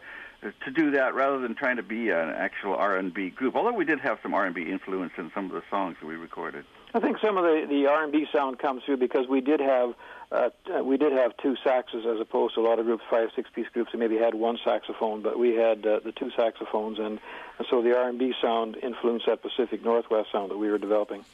to 0.51 0.71
do 0.71 0.91
that 0.91 1.15
rather 1.15 1.39
than 1.39 1.55
trying 1.55 1.77
to 1.77 1.83
be 1.83 2.09
an 2.09 2.29
actual 2.29 2.75
R&B 2.75 3.31
group, 3.31 3.55
although 3.55 3.73
we 3.73 3.85
did 3.85 3.99
have 3.99 4.19
some 4.21 4.33
R&B 4.33 4.63
influence 4.63 5.13
in 5.17 5.31
some 5.33 5.45
of 5.45 5.51
the 5.51 5.63
songs 5.69 5.97
that 5.99 6.07
we 6.07 6.15
recorded. 6.15 6.65
I 6.93 7.01
think 7.01 7.17
some 7.19 7.35
of 7.35 7.43
the 7.43 7.65
the 7.67 7.87
R&B 7.87 8.27
sound 8.31 8.57
comes 8.57 8.83
through 8.85 8.97
because 8.97 9.27
we 9.27 9.41
did 9.41 9.59
have 9.59 9.93
uh, 10.31 10.49
we 10.81 10.95
did 10.95 11.11
have 11.11 11.35
two 11.37 11.57
saxes 11.65 12.05
as 12.05 12.21
opposed 12.21 12.55
to 12.55 12.61
a 12.61 12.65
lot 12.65 12.79
of 12.79 12.85
groups, 12.85 13.03
five 13.09 13.29
six 13.35 13.49
piece 13.53 13.67
groups, 13.73 13.91
that 13.91 13.97
maybe 13.97 14.17
had 14.17 14.33
one 14.33 14.57
saxophone, 14.63 15.21
but 15.21 15.37
we 15.37 15.55
had 15.55 15.85
uh, 15.85 15.99
the 15.99 16.13
two 16.13 16.31
saxophones, 16.37 16.97
and, 16.97 17.19
and 17.59 17.67
so 17.69 17.81
the 17.81 17.97
R&B 17.97 18.33
sound 18.41 18.77
influenced 18.81 19.25
that 19.25 19.41
Pacific 19.41 19.83
Northwest 19.83 20.31
sound 20.31 20.51
that 20.51 20.57
we 20.57 20.69
were 20.69 20.77
developing. 20.77 21.25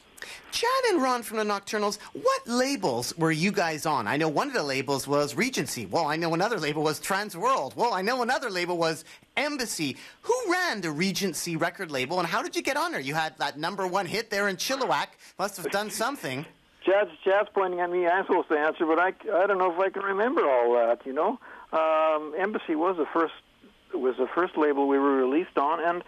Chad 0.50 0.68
and 0.90 1.02
Ron 1.02 1.22
from 1.22 1.38
the 1.38 1.44
Nocturnals, 1.44 1.98
what 2.12 2.46
labels 2.46 3.16
were 3.16 3.32
you 3.32 3.52
guys 3.52 3.86
on? 3.86 4.06
I 4.06 4.16
know 4.16 4.28
one 4.28 4.48
of 4.48 4.54
the 4.54 4.62
labels 4.62 5.08
was 5.08 5.34
Regency. 5.34 5.86
Well, 5.86 6.06
I 6.06 6.16
know 6.16 6.34
another 6.34 6.58
label 6.58 6.82
was 6.82 7.00
Transworld. 7.00 7.74
Well, 7.76 7.94
I 7.94 8.02
know 8.02 8.22
another 8.22 8.50
label 8.50 8.76
was 8.76 9.04
Embassy. 9.36 9.96
Who 10.22 10.34
ran 10.48 10.80
the 10.80 10.90
Regency 10.90 11.56
record 11.56 11.90
label, 11.90 12.18
and 12.18 12.28
how 12.28 12.42
did 12.42 12.56
you 12.56 12.62
get 12.62 12.76
on 12.76 12.92
there? 12.92 13.00
You 13.00 13.14
had 13.14 13.38
that 13.38 13.58
number 13.58 13.86
one 13.86 14.06
hit 14.06 14.30
there 14.30 14.48
in 14.48 14.56
Chilliwack. 14.56 15.08
Must 15.38 15.56
have 15.56 15.70
done 15.70 15.90
something. 15.90 16.44
Chad's, 16.84 17.10
Chad's 17.24 17.48
pointing 17.54 17.80
at 17.80 17.90
me. 17.90 18.06
I'm 18.06 18.26
supposed 18.26 18.48
to 18.48 18.58
answer, 18.58 18.84
but 18.86 18.98
I, 18.98 19.12
I 19.34 19.46
don't 19.46 19.58
know 19.58 19.72
if 19.72 19.78
I 19.78 19.88
can 19.90 20.02
remember 20.02 20.48
all 20.48 20.74
that. 20.74 21.06
You 21.06 21.12
know, 21.12 21.38
um, 21.72 22.34
Embassy 22.36 22.74
was 22.74 22.96
the 22.96 23.06
first 23.12 23.34
was 23.94 24.16
the 24.16 24.26
first 24.34 24.56
label 24.56 24.88
we 24.88 24.98
were 24.98 25.16
released 25.16 25.58
on, 25.58 25.78
and 25.80 26.02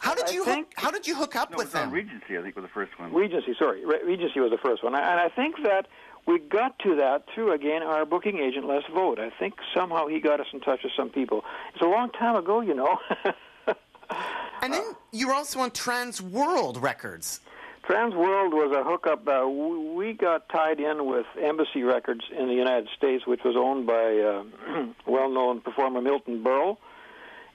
How 0.00 0.14
did 0.14 0.30
you 0.32 0.44
think- 0.44 0.68
hook, 0.74 0.84
how 0.84 0.90
did 0.90 1.06
you 1.06 1.14
hook 1.16 1.36
up 1.36 1.50
No, 1.50 1.56
with 1.58 1.66
was 1.66 1.72
them? 1.72 1.90
Regency, 1.90 2.38
I 2.38 2.42
think, 2.42 2.54
was 2.56 2.64
the 2.64 2.68
first 2.70 2.98
one. 2.98 3.12
Regency. 3.12 3.54
Sorry, 3.58 3.84
Re- 3.84 4.02
Regency 4.04 4.40
was 4.40 4.50
the 4.50 4.58
first 4.58 4.82
one, 4.84 4.94
and 4.94 5.04
I 5.20 5.28
think 5.28 5.56
that 5.62 5.86
we 6.26 6.38
got 6.38 6.78
to 6.80 6.96
that 6.96 7.24
through 7.34 7.52
again 7.52 7.82
our 7.82 8.04
booking 8.04 8.38
agent 8.38 8.66
Les 8.66 8.82
Vogt. 8.92 9.18
I 9.18 9.30
think 9.38 9.54
somehow 9.74 10.06
he 10.06 10.20
got 10.20 10.40
us 10.40 10.46
in 10.52 10.60
touch 10.60 10.80
with 10.82 10.92
some 10.96 11.08
people. 11.10 11.44
It's 11.74 11.82
a 11.82 11.86
long 11.88 12.10
time 12.10 12.36
ago, 12.36 12.60
you 12.60 12.74
know. 12.74 12.98
and 14.62 14.72
then 14.72 14.82
you 15.12 15.28
were 15.28 15.34
also 15.34 15.60
on 15.60 15.70
Trans 15.70 16.20
World 16.22 16.76
Records. 16.82 17.40
Trans 17.84 18.14
World 18.14 18.52
was 18.52 18.74
a 18.76 18.82
hookup. 18.82 19.26
Uh, 19.28 19.46
we 19.48 20.12
got 20.12 20.48
tied 20.48 20.80
in 20.80 21.06
with 21.06 21.26
Embassy 21.40 21.84
Records 21.84 22.22
in 22.36 22.48
the 22.48 22.54
United 22.54 22.88
States, 22.96 23.26
which 23.28 23.40
was 23.44 23.54
owned 23.56 23.86
by 23.86 24.18
uh, 24.74 24.84
well-known 25.06 25.60
performer 25.60 26.00
Milton 26.00 26.42
Berle, 26.42 26.78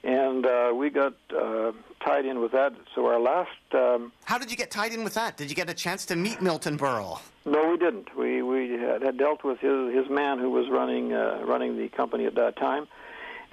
and 0.04 0.44
uh, 0.46 0.72
we 0.74 0.90
got 0.90 1.14
uh, 1.36 1.72
tied 2.04 2.26
in 2.26 2.40
with 2.40 2.52
that. 2.52 2.72
So 2.94 3.06
our 3.06 3.20
last, 3.20 3.50
um, 3.74 4.12
How 4.24 4.38
did 4.38 4.50
you 4.50 4.56
get 4.56 4.70
tied 4.70 4.92
in 4.92 5.04
with 5.04 5.14
that? 5.14 5.36
Did 5.36 5.48
you 5.48 5.56
get 5.56 5.70
a 5.70 5.74
chance 5.74 6.04
to 6.06 6.16
meet 6.16 6.40
Milton 6.40 6.78
Berle? 6.78 7.20
no, 7.44 7.70
we 7.70 7.76
didn't. 7.76 8.16
We 8.16 8.42
we 8.42 8.70
had, 8.72 9.16
dealt 9.16 9.44
with 9.44 9.58
his 9.60 9.94
his 9.94 10.08
man 10.10 10.38
who 10.38 10.50
was 10.50 10.68
running 10.70 11.12
uh, 11.12 11.42
running 11.44 11.76
the 11.76 11.88
company 11.88 12.26
at 12.26 12.34
that 12.36 12.56
time. 12.56 12.86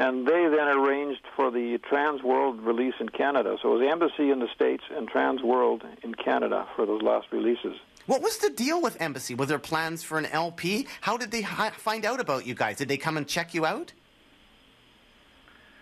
And 0.01 0.25
they 0.25 0.47
then 0.47 0.69
arranged 0.69 1.23
for 1.35 1.51
the 1.51 1.77
Trans 1.79 2.23
World 2.23 2.61
release 2.61 2.93
in 3.01 3.09
Canada. 3.09 3.57
So 3.61 3.75
it 3.75 3.79
was 3.79 3.91
Embassy 3.91 4.31
in 4.31 4.39
the 4.39 4.47
States 4.55 4.83
and 4.95 5.09
Trans 5.09 5.43
World 5.43 5.83
in 6.03 6.15
Canada 6.15 6.65
for 6.73 6.85
those 6.85 7.01
last 7.01 7.27
releases. 7.33 7.75
What 8.05 8.21
was 8.21 8.37
the 8.37 8.49
deal 8.49 8.81
with 8.81 8.95
Embassy? 9.01 9.35
Were 9.35 9.45
there 9.45 9.59
plans 9.59 10.01
for 10.01 10.17
an 10.17 10.25
LP? 10.27 10.87
How 11.01 11.17
did 11.17 11.31
they 11.31 11.41
hi- 11.41 11.71
find 11.71 12.05
out 12.05 12.21
about 12.21 12.47
you 12.47 12.55
guys? 12.55 12.77
Did 12.77 12.87
they 12.87 12.95
come 12.95 13.17
and 13.17 13.27
check 13.27 13.53
you 13.53 13.65
out? 13.65 13.91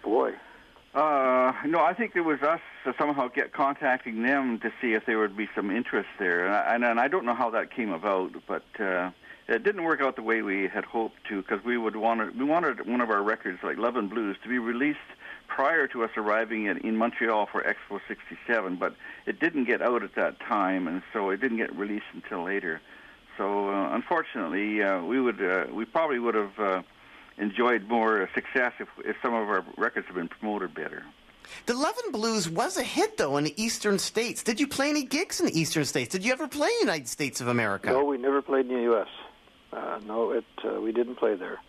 Boy, 0.04 0.34
Uh, 0.98 1.54
no, 1.68 1.80
I 1.80 1.94
think 1.94 2.16
it 2.16 2.22
was 2.22 2.42
us 2.42 2.60
somehow 2.98 3.28
get 3.28 3.54
contacting 3.54 4.24
them 4.24 4.58
to 4.62 4.72
see 4.82 4.94
if 4.94 5.06
there 5.06 5.20
would 5.20 5.38
be 5.38 5.48
some 5.54 5.70
interest 5.70 6.10
there, 6.18 6.48
and 6.48 6.56
I, 6.56 6.74
and, 6.74 6.84
and 6.84 7.00
I 7.00 7.08
don't 7.08 7.24
know 7.24 7.36
how 7.36 7.52
that 7.52 7.70
came 7.70 7.92
about, 7.92 8.32
but 8.48 8.66
uh, 8.80 9.12
it 9.48 9.64
didn't 9.64 9.84
work 9.84 10.02
out 10.02 10.16
the 10.16 10.24
way 10.24 10.42
we 10.42 10.68
had 10.68 10.86
hoped 10.86 11.18
to 11.30 11.44
because 11.44 11.64
we 11.64 11.78
would 11.78 11.96
wanted 11.96 12.36
we 12.36 12.46
wanted 12.46 12.88
one 12.88 13.00
of 13.00 13.12
our 13.12 13.22
records 13.22 13.60
like 13.62 13.78
Love 13.78 13.96
and 13.96 14.10
Blues 14.10 14.38
to 14.42 14.50
be 14.50 14.58
released 14.58 14.98
prior 15.48 15.86
to 15.86 16.04
us 16.04 16.10
arriving 16.18 16.66
in, 16.66 16.80
in 16.80 16.98
Montreal 16.98 17.46
for 17.46 17.62
Expo 17.62 18.00
'67, 18.08 18.78
but 18.78 18.96
it 19.28 19.40
didn't 19.40 19.66
get 19.66 19.84
out 19.84 20.02
at 20.02 20.16
that 20.16 20.40
time, 20.40 20.88
and 20.88 21.04
so 21.14 21.30
it 21.30 21.40
didn't 21.40 21.58
get 21.58 21.76
released 21.76 22.08
until 22.16 22.44
later. 22.44 22.82
So 23.38 23.70
uh, 23.70 23.94
unfortunately, 23.94 24.82
uh, 24.82 25.04
we 25.04 25.22
would 25.22 25.44
uh, 25.44 25.68
we 25.72 25.86
probably 25.86 26.18
would 26.18 26.34
have. 26.34 26.60
Uh, 26.60 26.82
enjoyed 27.38 27.88
more 27.88 28.30
success 28.34 28.74
if, 28.80 28.88
if 29.06 29.16
some 29.22 29.34
of 29.34 29.48
our 29.50 29.66
records 29.78 30.08
had 30.08 30.16
been 30.16 30.28
promoted 30.28 30.74
better. 30.74 31.04
The 31.66 31.74
Love 31.74 31.96
and 32.04 32.14
Blues 32.14 32.50
was 32.50 32.78
a 32.78 32.84
hit, 32.84 33.18
though, 33.18 33.38
in 33.38 33.46
the 33.46 33.62
eastern 33.62 34.00
states. 34.00 34.44
Did 34.44 34.60
you 34.60 34.68
play 34.68 34.90
any 34.90 35.04
gigs 35.04 35.40
in 35.40 35.46
the 35.46 35.60
eastern 35.60 35.86
states? 35.86 36.12
Did 36.12 36.26
you 36.26 36.34
ever 36.34 36.48
play 36.48 36.68
in 36.68 36.86
the 36.88 36.92
United 36.92 37.08
States 37.08 37.40
of 37.42 37.48
America? 37.48 37.90
No, 37.90 38.04
we 38.04 38.18
never 38.18 38.42
played 38.42 38.68
in 38.68 38.76
the 38.76 38.82
U.S. 38.84 39.08
Uh, 39.72 40.00
no, 40.06 40.32
it 40.32 40.46
uh, 40.66 40.82
we 40.82 40.92
didn't 40.92 41.16
play 41.16 41.36
there. 41.36 41.60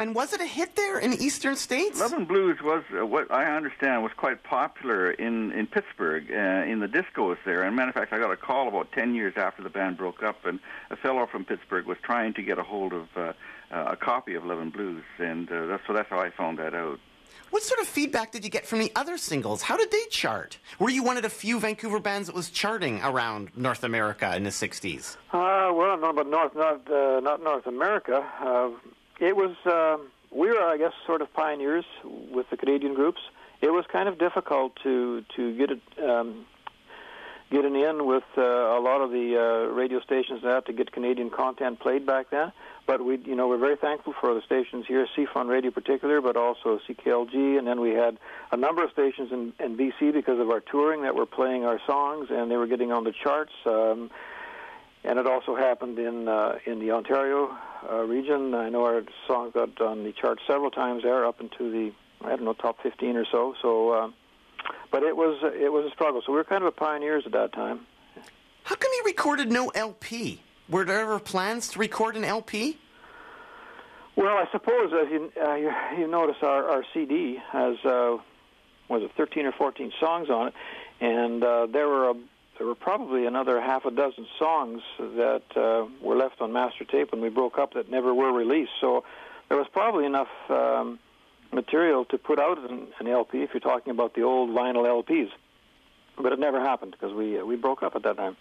And 0.00 0.12
was 0.12 0.32
it 0.32 0.40
a 0.40 0.46
hit 0.46 0.74
there 0.74 0.98
in 0.98 1.12
the 1.12 1.24
eastern 1.24 1.54
states? 1.54 2.00
Love 2.00 2.12
and 2.12 2.26
Blues 2.26 2.58
was 2.60 2.82
uh, 2.98 3.06
what 3.06 3.30
I 3.30 3.54
understand 3.56 4.02
was 4.02 4.10
quite 4.16 4.42
popular 4.42 5.12
in 5.12 5.52
in 5.52 5.68
Pittsburgh 5.68 6.30
uh, 6.32 6.68
in 6.68 6.80
the 6.80 6.88
discos 6.88 7.36
there. 7.44 7.62
And 7.62 7.76
matter 7.76 7.90
of 7.90 7.94
fact, 7.94 8.12
I 8.12 8.18
got 8.18 8.32
a 8.32 8.36
call 8.36 8.66
about 8.66 8.90
ten 8.90 9.14
years 9.14 9.34
after 9.36 9.62
the 9.62 9.70
band 9.70 9.96
broke 9.96 10.22
up, 10.22 10.44
and 10.46 10.58
a 10.90 10.96
fellow 10.96 11.26
from 11.26 11.44
Pittsburgh 11.44 11.86
was 11.86 11.98
trying 12.02 12.34
to 12.34 12.42
get 12.42 12.58
a 12.58 12.64
hold 12.64 12.92
of 12.92 13.08
uh, 13.16 13.32
uh, 13.70 13.84
a 13.88 13.96
copy 13.96 14.34
of 14.34 14.44
Love 14.44 14.60
and 14.60 14.72
Blues, 14.72 15.04
and 15.18 15.50
uh, 15.50 15.66
that's 15.66 15.82
so 15.86 15.92
that's 15.92 16.08
how 16.10 16.18
I 16.18 16.30
found 16.30 16.58
that 16.58 16.74
out. 16.74 16.98
What 17.50 17.62
sort 17.62 17.80
of 17.80 17.86
feedback 17.86 18.32
did 18.32 18.44
you 18.44 18.50
get 18.50 18.66
from 18.66 18.80
the 18.80 18.90
other 18.96 19.16
singles? 19.16 19.62
How 19.62 19.76
did 19.76 19.90
they 19.90 20.04
chart? 20.10 20.58
Were 20.78 20.90
you 20.90 21.02
one 21.02 21.16
of 21.16 21.22
the 21.22 21.30
few 21.30 21.60
Vancouver 21.60 22.00
bands 22.00 22.26
that 22.26 22.34
was 22.34 22.50
charting 22.50 23.00
around 23.02 23.50
North 23.56 23.84
America 23.84 24.34
in 24.34 24.42
the 24.42 24.50
60s? 24.50 25.16
Uh, 25.32 25.72
well, 25.72 25.96
no, 25.96 26.12
but 26.12 26.26
North, 26.26 26.54
not 26.56 26.90
uh, 26.90 27.20
not 27.20 27.42
North 27.42 27.66
America. 27.66 28.26
Uh, 28.40 28.70
it 29.20 29.36
was 29.36 29.54
uh, 29.66 29.98
we 30.32 30.48
were, 30.48 30.62
I 30.62 30.76
guess, 30.76 30.92
sort 31.06 31.22
of 31.22 31.32
pioneers 31.32 31.84
with 32.04 32.50
the 32.50 32.56
Canadian 32.56 32.94
groups. 32.94 33.20
It 33.60 33.70
was 33.70 33.84
kind 33.90 34.08
of 34.08 34.18
difficult 34.18 34.72
to 34.82 35.24
to 35.36 35.56
get 35.56 35.70
it 35.70 35.80
um, 36.02 36.46
getting 37.50 37.76
in 37.76 38.06
with 38.06 38.24
uh, 38.36 38.42
a 38.42 38.80
lot 38.80 39.00
of 39.00 39.10
the 39.10 39.36
uh, 39.38 39.72
radio 39.72 40.00
stations 40.00 40.42
that 40.42 40.52
had 40.52 40.66
to 40.66 40.72
get 40.72 40.90
Canadian 40.90 41.30
content 41.30 41.78
played 41.78 42.04
back 42.04 42.30
then. 42.30 42.52
But 42.86 43.02
we, 43.02 43.16
you 43.18 43.34
know, 43.34 43.48
we're 43.48 43.58
very 43.58 43.76
thankful 43.76 44.14
for 44.20 44.34
the 44.34 44.42
stations 44.42 44.84
here, 44.86 45.06
CFUN 45.16 45.48
Radio 45.48 45.68
in 45.68 45.72
particular, 45.72 46.20
but 46.20 46.36
also 46.36 46.78
CKLG, 46.86 47.58
and 47.58 47.66
then 47.66 47.80
we 47.80 47.90
had 47.90 48.18
a 48.52 48.58
number 48.58 48.84
of 48.84 48.90
stations 48.90 49.32
in, 49.32 49.54
in 49.58 49.76
BC 49.76 50.12
because 50.12 50.38
of 50.38 50.50
our 50.50 50.60
touring 50.60 51.02
that 51.02 51.14
were 51.14 51.24
playing 51.24 51.64
our 51.64 51.80
songs, 51.86 52.28
and 52.30 52.50
they 52.50 52.56
were 52.56 52.66
getting 52.66 52.92
on 52.92 53.04
the 53.04 53.12
charts. 53.12 53.52
Um, 53.64 54.10
and 55.02 55.18
it 55.18 55.26
also 55.26 55.54
happened 55.54 55.98
in 55.98 56.28
uh, 56.28 56.58
in 56.66 56.78
the 56.78 56.92
Ontario 56.92 57.56
uh, 57.90 58.02
region. 58.02 58.54
I 58.54 58.70
know 58.70 58.84
our 58.84 59.02
song 59.26 59.50
got 59.50 59.80
on 59.80 60.04
the 60.04 60.12
charts 60.12 60.42
several 60.46 60.70
times 60.70 61.02
there, 61.02 61.26
up 61.26 61.40
into 61.40 61.70
the 61.70 61.92
I 62.24 62.30
don't 62.30 62.44
know 62.44 62.54
top 62.54 62.82
15 62.82 63.16
or 63.16 63.26
so. 63.30 63.54
So, 63.60 63.90
uh, 63.90 64.10
but 64.90 65.02
it 65.02 65.16
was 65.16 65.38
it 65.42 65.72
was 65.72 65.86
a 65.86 65.90
struggle. 65.90 66.22
So 66.24 66.32
we 66.32 66.36
were 66.36 66.44
kind 66.44 66.64
of 66.64 66.74
pioneers 66.74 67.24
at 67.26 67.32
that 67.32 67.52
time. 67.52 67.86
How 68.64 68.74
come 68.76 68.90
you 68.96 69.02
recorded 69.04 69.52
no 69.52 69.68
LP? 69.68 70.40
Were 70.68 70.84
there 70.84 71.00
ever 71.00 71.18
plans 71.18 71.68
to 71.68 71.78
record 71.78 72.16
an 72.16 72.24
LP? 72.24 72.78
Well, 74.16 74.36
I 74.36 74.46
suppose 74.52 74.92
as 74.92 75.10
you 75.10 75.32
uh, 75.42 75.54
you, 75.54 75.72
you 75.98 76.06
notice, 76.06 76.36
our, 76.42 76.68
our 76.68 76.84
CD 76.94 77.38
has 77.50 77.76
uh, 77.84 78.18
was 78.88 79.02
it 79.02 79.10
13 79.16 79.46
or 79.46 79.52
14 79.52 79.92
songs 79.98 80.30
on 80.30 80.48
it, 80.48 80.54
and 81.00 81.42
uh, 81.42 81.66
there 81.66 81.88
were 81.88 82.10
a, 82.10 82.14
there 82.58 82.66
were 82.66 82.76
probably 82.76 83.26
another 83.26 83.60
half 83.60 83.84
a 83.84 83.90
dozen 83.90 84.26
songs 84.38 84.82
that 84.98 85.42
uh, 85.56 85.86
were 86.00 86.16
left 86.16 86.40
on 86.40 86.52
master 86.52 86.84
tape 86.84 87.12
when 87.12 87.20
we 87.20 87.28
broke 87.28 87.58
up 87.58 87.74
that 87.74 87.90
never 87.90 88.14
were 88.14 88.32
released. 88.32 88.72
So 88.80 89.04
there 89.48 89.58
was 89.58 89.66
probably 89.72 90.06
enough 90.06 90.28
um, 90.48 90.98
material 91.52 92.04
to 92.06 92.18
put 92.18 92.38
out 92.38 92.58
an, 92.70 92.86
an 93.00 93.08
LP 93.08 93.42
if 93.42 93.50
you're 93.52 93.60
talking 93.60 93.90
about 93.90 94.14
the 94.14 94.22
old 94.22 94.50
vinyl 94.50 94.84
LPs, 94.84 95.30
but 96.16 96.32
it 96.32 96.38
never 96.38 96.60
happened 96.60 96.92
because 96.92 97.12
we 97.12 97.38
uh, 97.38 97.44
we 97.44 97.56
broke 97.56 97.82
up 97.82 97.96
at 97.96 98.04
that 98.04 98.16
time. 98.16 98.36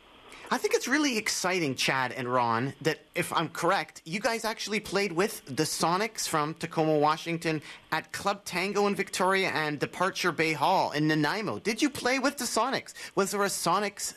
I 0.52 0.58
think 0.58 0.74
it's 0.74 0.88
really 0.88 1.18
exciting, 1.18 1.76
Chad 1.76 2.12
and 2.12 2.32
Ron, 2.32 2.74
that 2.82 3.00
if 3.16 3.34
I'm 3.34 3.50
correct, 3.50 4.02
you 4.06 4.20
guys 4.20 4.46
actually 4.46 4.80
played 4.80 5.12
with 5.12 5.44
the 5.46 5.64
Sonics 5.64 6.28
from 6.28 6.54
Tacoma, 6.56 6.98
Washington 6.98 7.62
at 7.92 8.12
Club 8.12 8.46
Tango 8.46 8.88
in 8.88 8.96
Victoria 8.96 9.50
and 9.50 9.80
Departure 9.80 10.32
Bay 10.32 10.54
Hall 10.54 10.92
in 10.92 11.08
Nanaimo. 11.08 11.60
Did 11.60 11.82
you 11.82 11.90
play 11.90 12.20
with 12.20 12.38
the 12.38 12.46
Sonics? 12.46 12.94
Was 13.16 13.32
there 13.32 13.44
a 13.44 13.48
Sonics 13.48 14.14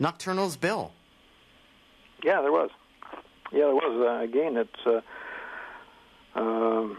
Nocturnals 0.00 0.60
bill? 0.60 0.92
Yeah, 2.22 2.40
there 2.42 2.52
was. 2.52 2.70
Yeah, 3.52 3.66
there 3.66 3.74
was. 3.74 4.06
Uh, 4.08 4.22
again, 4.22 4.56
it's 4.56 4.86
uh, 4.86 6.38
um, 6.38 6.96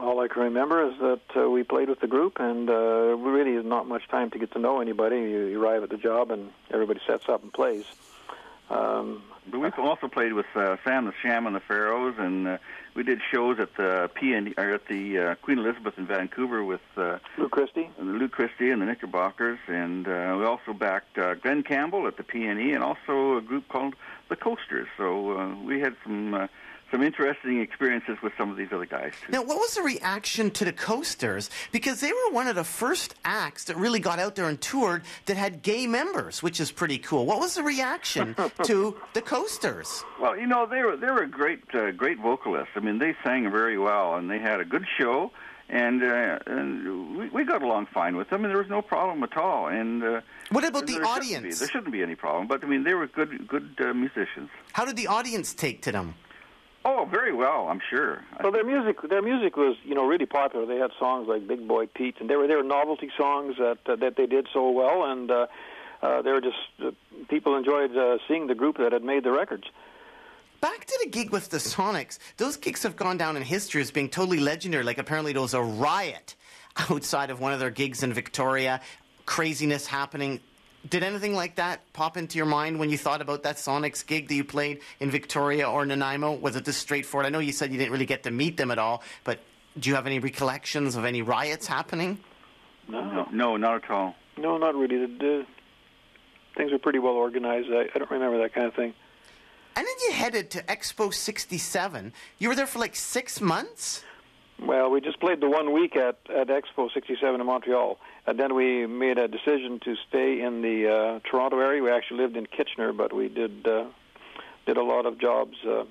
all 0.00 0.20
I 0.20 0.28
can 0.28 0.42
remember 0.42 0.88
is 0.90 0.98
that 0.98 1.20
uh, 1.36 1.50
we 1.50 1.62
played 1.62 1.88
with 1.88 2.00
the 2.00 2.06
group, 2.06 2.38
and 2.40 2.68
uh, 2.70 3.16
really 3.16 3.52
is 3.52 3.64
not 3.64 3.86
much 3.86 4.08
time 4.08 4.30
to 4.30 4.38
get 4.38 4.52
to 4.52 4.58
know 4.58 4.80
anybody. 4.80 5.16
You, 5.16 5.46
you 5.46 5.62
arrive 5.62 5.82
at 5.82 5.90
the 5.90 5.96
job, 5.98 6.30
and 6.30 6.50
everybody 6.70 7.00
sets 7.06 7.28
up 7.28 7.42
and 7.42 7.52
plays. 7.52 7.84
Um, 8.70 9.22
But 9.50 9.58
we've 9.58 9.78
also 9.78 10.06
played 10.08 10.32
with 10.32 10.46
uh, 10.54 10.76
Sam 10.84 11.06
the 11.06 11.12
Sham 11.22 11.46
and 11.46 11.56
the 11.56 11.60
Pharaohs, 11.60 12.14
and 12.18 12.46
uh, 12.46 12.58
we 12.94 13.02
did 13.02 13.20
shows 13.32 13.58
at 13.58 13.74
the 13.76 14.08
P 14.14 14.32
and 14.34 14.54
or 14.56 14.74
at 14.74 14.86
the 14.86 15.18
uh, 15.18 15.34
Queen 15.36 15.58
Elizabeth 15.58 15.94
in 15.98 16.06
Vancouver 16.06 16.62
with 16.64 16.80
uh, 16.96 17.18
Lou 17.36 17.48
Christie. 17.48 17.88
and 17.98 18.08
the 18.08 18.12
Lou 18.14 18.28
Christie 18.28 18.70
and 18.70 18.80
the 18.80 18.86
Knickerbockers, 18.86 19.58
and 19.66 20.06
uh, 20.06 20.36
we 20.38 20.44
also 20.44 20.72
backed 20.72 21.18
uh, 21.18 21.34
Glen 21.34 21.62
Campbell 21.64 22.06
at 22.06 22.16
the 22.16 22.22
PNE, 22.22 22.74
and 22.74 22.84
also 22.84 23.38
a 23.38 23.40
group 23.40 23.66
called 23.68 23.94
the 24.28 24.36
Coasters. 24.36 24.88
So 24.96 25.36
uh, 25.36 25.54
we 25.64 25.80
had 25.80 25.96
some 26.04 26.34
uh, 26.34 26.46
some 26.90 27.02
interesting 27.02 27.60
experiences 27.60 28.16
with 28.22 28.32
some 28.36 28.50
of 28.50 28.56
these 28.56 28.68
other 28.72 28.86
guys 28.86 29.12
too. 29.24 29.32
Now, 29.32 29.42
what 29.42 29.58
was 29.58 29.74
the 29.74 29.82
reaction 29.82 30.50
to 30.52 30.64
the 30.64 30.72
Coasters? 30.72 31.50
Because 31.72 32.00
they 32.00 32.12
were 32.12 32.30
one 32.32 32.48
of 32.48 32.56
the 32.56 32.64
first 32.64 33.14
acts 33.24 33.64
that 33.64 33.76
really 33.76 34.00
got 34.00 34.18
out 34.18 34.34
there 34.34 34.48
and 34.48 34.60
toured 34.60 35.02
that 35.26 35.36
had 35.36 35.62
gay 35.62 35.86
members, 35.86 36.42
which 36.42 36.60
is 36.60 36.70
pretty 36.72 36.98
cool. 36.98 37.26
What 37.26 37.40
was 37.40 37.54
the 37.54 37.62
reaction 37.62 38.34
to 38.64 38.96
the 39.14 39.22
Coasters? 39.22 40.04
Well, 40.20 40.36
you 40.36 40.46
know, 40.46 40.66
they 40.66 40.82
were 40.82 40.96
they 40.96 41.10
were 41.10 41.26
great 41.26 41.62
uh, 41.74 41.90
great 41.92 42.18
vocalists. 42.18 42.72
I 42.76 42.80
mean, 42.80 42.98
they 42.98 43.14
sang 43.24 43.50
very 43.50 43.78
well, 43.78 44.14
and 44.16 44.30
they 44.30 44.38
had 44.38 44.60
a 44.60 44.64
good 44.64 44.84
show, 44.98 45.30
and 45.68 46.02
uh, 46.02 46.38
and 46.46 47.16
we, 47.16 47.28
we 47.28 47.44
got 47.44 47.62
along 47.62 47.86
fine 47.94 48.16
with 48.16 48.30
them, 48.30 48.44
and 48.44 48.50
there 48.50 48.60
was 48.60 48.68
no 48.70 48.82
problem 48.82 49.22
at 49.22 49.36
all. 49.36 49.68
And 49.68 50.02
uh, 50.02 50.20
What 50.50 50.64
about 50.64 50.86
the 50.86 50.94
there 50.94 51.04
shouldn't 51.04 51.16
audience? 51.24 51.58
there 51.60 51.68
shouldn't 51.68 51.92
be 51.92 52.02
any 52.02 52.14
problem. 52.16 52.46
But 52.48 52.64
I 52.64 52.66
mean, 52.66 52.84
they 52.84 52.94
were 52.94 53.06
good 53.06 53.46
good 53.48 53.76
uh, 53.80 53.94
musicians. 53.94 54.50
How 54.72 54.84
did 54.84 54.96
the 54.96 55.06
audience 55.06 55.54
take 55.54 55.82
to 55.82 55.92
them? 55.92 56.14
Oh, 56.84 57.06
very 57.10 57.34
well, 57.34 57.68
I'm 57.68 57.80
sure. 57.90 58.22
Well, 58.42 58.52
their 58.52 58.64
music, 58.64 58.96
their 59.08 59.20
music 59.20 59.56
was, 59.56 59.76
you 59.84 59.94
know, 59.94 60.06
really 60.06 60.24
popular. 60.24 60.64
They 60.64 60.78
had 60.78 60.90
songs 60.98 61.28
like 61.28 61.46
Big 61.46 61.68
Boy 61.68 61.86
Pete, 61.86 62.16
and 62.20 62.30
they 62.30 62.36
were 62.36 62.46
they 62.46 62.54
were 62.56 62.62
novelty 62.62 63.10
songs 63.18 63.56
that 63.58 63.78
uh, 63.86 63.96
that 63.96 64.16
they 64.16 64.26
did 64.26 64.48
so 64.52 64.70
well, 64.70 65.04
and 65.04 65.30
uh, 65.30 65.46
uh, 66.02 66.22
they 66.22 66.30
were 66.30 66.40
just 66.40 66.56
uh, 66.82 66.90
people 67.28 67.54
enjoyed 67.56 67.94
uh, 67.94 68.16
seeing 68.26 68.46
the 68.46 68.54
group 68.54 68.78
that 68.78 68.92
had 68.92 69.04
made 69.04 69.24
the 69.24 69.30
records. 69.30 69.64
Back 70.62 70.84
to 70.86 70.98
the 71.02 71.10
gig 71.10 71.30
with 71.30 71.50
the 71.50 71.58
Sonics. 71.58 72.18
Those 72.38 72.56
gigs 72.56 72.82
have 72.82 72.96
gone 72.96 73.16
down 73.18 73.36
in 73.36 73.42
history 73.42 73.82
as 73.82 73.90
being 73.90 74.08
totally 74.08 74.40
legendary. 74.40 74.84
Like 74.84 74.98
apparently 74.98 75.32
there 75.32 75.42
was 75.42 75.54
a 75.54 75.62
riot 75.62 76.34
outside 76.90 77.30
of 77.30 77.40
one 77.40 77.52
of 77.52 77.60
their 77.60 77.70
gigs 77.70 78.02
in 78.02 78.12
Victoria, 78.12 78.80
craziness 79.26 79.86
happening. 79.86 80.40
Did 80.88 81.02
anything 81.02 81.34
like 81.34 81.56
that 81.56 81.92
pop 81.92 82.16
into 82.16 82.38
your 82.38 82.46
mind 82.46 82.78
when 82.78 82.88
you 82.88 82.96
thought 82.96 83.20
about 83.20 83.42
that 83.42 83.56
Sonics 83.56 84.06
gig 84.06 84.28
that 84.28 84.34
you 84.34 84.44
played 84.44 84.80
in 84.98 85.10
Victoria 85.10 85.68
or 85.68 85.84
Nanaimo? 85.84 86.32
Was 86.32 86.56
it 86.56 86.64
just 86.64 86.80
straightforward? 86.80 87.26
I 87.26 87.28
know 87.28 87.38
you 87.38 87.52
said 87.52 87.70
you 87.70 87.78
didn't 87.78 87.92
really 87.92 88.06
get 88.06 88.22
to 88.22 88.30
meet 88.30 88.56
them 88.56 88.70
at 88.70 88.78
all, 88.78 89.02
but 89.22 89.40
do 89.78 89.90
you 89.90 89.94
have 89.94 90.06
any 90.06 90.18
recollections 90.18 90.96
of 90.96 91.04
any 91.04 91.20
riots 91.20 91.66
happening? 91.66 92.18
No, 92.88 93.28
no, 93.30 93.56
not 93.56 93.84
at 93.84 93.90
all. 93.90 94.14
No, 94.38 94.56
not 94.56 94.74
really. 94.74 94.98
The, 94.98 95.06
the 95.06 95.46
things 96.56 96.72
were 96.72 96.78
pretty 96.78 96.98
well 96.98 97.14
organized. 97.14 97.68
I, 97.70 97.86
I 97.94 97.98
don't 97.98 98.10
remember 98.10 98.38
that 98.38 98.54
kind 98.54 98.66
of 98.66 98.74
thing. 98.74 98.94
And 99.76 99.86
then 99.86 99.94
you 100.08 100.12
headed 100.12 100.50
to 100.52 100.62
Expo 100.62 101.12
67. 101.12 102.12
You 102.38 102.48
were 102.48 102.54
there 102.54 102.66
for 102.66 102.78
like 102.78 102.96
six 102.96 103.40
months? 103.40 104.02
Well, 104.60 104.90
we 104.90 105.00
just 105.00 105.20
played 105.20 105.40
the 105.40 105.48
one 105.48 105.72
week 105.72 105.96
at, 105.96 106.18
at 106.34 106.48
Expo 106.48 106.92
67 106.92 107.40
in 107.40 107.46
Montreal, 107.46 107.98
and 108.26 108.38
then 108.38 108.54
we 108.54 108.86
made 108.86 109.18
a 109.18 109.28
decision 109.28 109.80
to 109.84 109.96
stay 110.08 110.40
in 110.40 110.62
the 110.62 110.88
uh, 110.88 111.28
Toronto 111.28 111.58
area. 111.58 111.82
We 111.82 111.90
actually 111.90 112.20
lived 112.20 112.36
in 112.36 112.46
Kitchener, 112.46 112.92
but 112.92 113.12
we 113.12 113.28
did 113.28 113.66
uh, 113.66 113.86
did 114.66 114.76
a 114.76 114.82
lot 114.82 115.06
of 115.06 115.18
jobs 115.18 115.56
uh, 115.66 115.84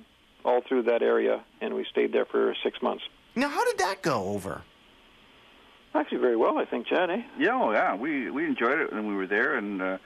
all 0.45 0.61
through 0.67 0.83
that 0.83 1.01
area, 1.01 1.43
and 1.61 1.73
we 1.73 1.85
stayed 1.89 2.13
there 2.13 2.25
for 2.25 2.55
six 2.63 2.81
months. 2.81 3.03
Now, 3.35 3.49
how 3.49 3.65
did 3.65 3.77
that 3.79 4.01
go 4.01 4.25
over? 4.25 4.61
Actually, 5.95 6.19
very 6.19 6.35
well, 6.35 6.57
I 6.57 6.65
think, 6.65 6.87
Chad. 6.87 7.09
Eh? 7.09 7.23
Yeah, 7.37 7.59
oh, 7.59 7.71
yeah, 7.71 7.95
we 7.95 8.29
we 8.29 8.45
enjoyed 8.45 8.79
it 8.79 8.93
when 8.93 9.07
we 9.07 9.15
were 9.15 9.27
there 9.27 9.55
and 9.55 9.81
uh, 9.81 9.97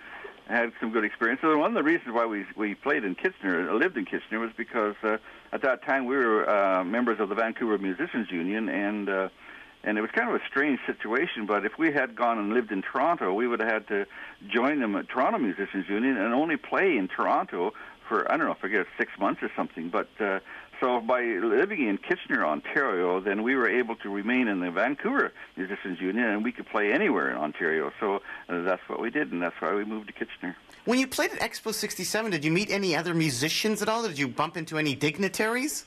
had 0.47 0.71
some 0.79 0.91
good 0.91 1.03
experiences. 1.03 1.43
And 1.43 1.59
one 1.59 1.71
of 1.71 1.75
the 1.75 1.83
reasons 1.83 2.13
why 2.13 2.25
we 2.25 2.45
we 2.55 2.73
played 2.75 3.03
in 3.03 3.15
Kitchener, 3.15 3.69
uh, 3.69 3.73
lived 3.73 3.97
in 3.97 4.05
Kitchener, 4.05 4.39
was 4.39 4.51
because 4.55 4.95
uh, 5.03 5.17
at 5.51 5.61
that 5.61 5.83
time 5.83 6.05
we 6.05 6.15
were 6.15 6.49
uh, 6.49 6.83
members 6.83 7.19
of 7.19 7.27
the 7.29 7.35
Vancouver 7.35 7.77
Musicians 7.77 8.31
Union, 8.31 8.69
and 8.69 9.09
uh, 9.09 9.29
and 9.83 9.97
it 9.97 10.01
was 10.01 10.11
kind 10.11 10.29
of 10.29 10.35
a 10.35 10.45
strange 10.47 10.79
situation. 10.85 11.45
But 11.45 11.65
if 11.65 11.77
we 11.77 11.91
had 11.91 12.15
gone 12.15 12.37
and 12.39 12.53
lived 12.53 12.71
in 12.71 12.81
Toronto, 12.81 13.33
we 13.33 13.47
would 13.47 13.59
have 13.59 13.69
had 13.69 13.87
to 13.89 14.05
join 14.47 14.79
them 14.79 14.95
at 14.95 15.09
Toronto 15.09 15.39
Musicians 15.39 15.87
Union 15.89 16.17
and 16.17 16.33
only 16.33 16.57
play 16.57 16.97
in 16.97 17.07
Toronto 17.07 17.73
for 18.07 18.29
I 18.31 18.37
don't 18.37 18.47
know, 18.47 18.53
forget 18.53 18.85
six 18.97 19.11
months 19.19 19.41
or 19.41 19.51
something. 19.55 19.89
But 19.89 20.09
uh, 20.19 20.39
so 20.79 20.99
by 20.99 21.21
living 21.21 21.87
in 21.87 21.97
Kitchener, 21.97 22.45
Ontario, 22.45 23.19
then 23.19 23.43
we 23.43 23.55
were 23.55 23.69
able 23.69 23.95
to 23.97 24.09
remain 24.09 24.47
in 24.47 24.59
the 24.59 24.71
Vancouver 24.71 25.31
Musicians 25.55 25.99
Union, 26.01 26.25
and 26.25 26.43
we 26.43 26.51
could 26.51 26.67
play 26.67 26.91
anywhere 26.91 27.29
in 27.31 27.37
Ontario. 27.37 27.91
So 27.99 28.21
uh, 28.49 28.61
that's 28.63 28.81
what 28.87 28.99
we 28.99 29.09
did, 29.09 29.31
and 29.31 29.41
that's 29.41 29.55
why 29.59 29.73
we 29.73 29.85
moved 29.85 30.07
to 30.07 30.13
Kitchener. 30.13 30.55
When 30.85 30.99
you 30.99 31.07
played 31.07 31.31
at 31.31 31.39
Expo 31.39 31.73
67, 31.73 32.31
did 32.31 32.43
you 32.43 32.51
meet 32.51 32.69
any 32.69 32.95
other 32.95 33.13
musicians 33.13 33.81
at 33.81 33.87
all? 33.87 34.03
Did 34.03 34.19
you 34.19 34.27
bump 34.27 34.57
into 34.57 34.77
any 34.77 34.95
dignitaries? 34.95 35.85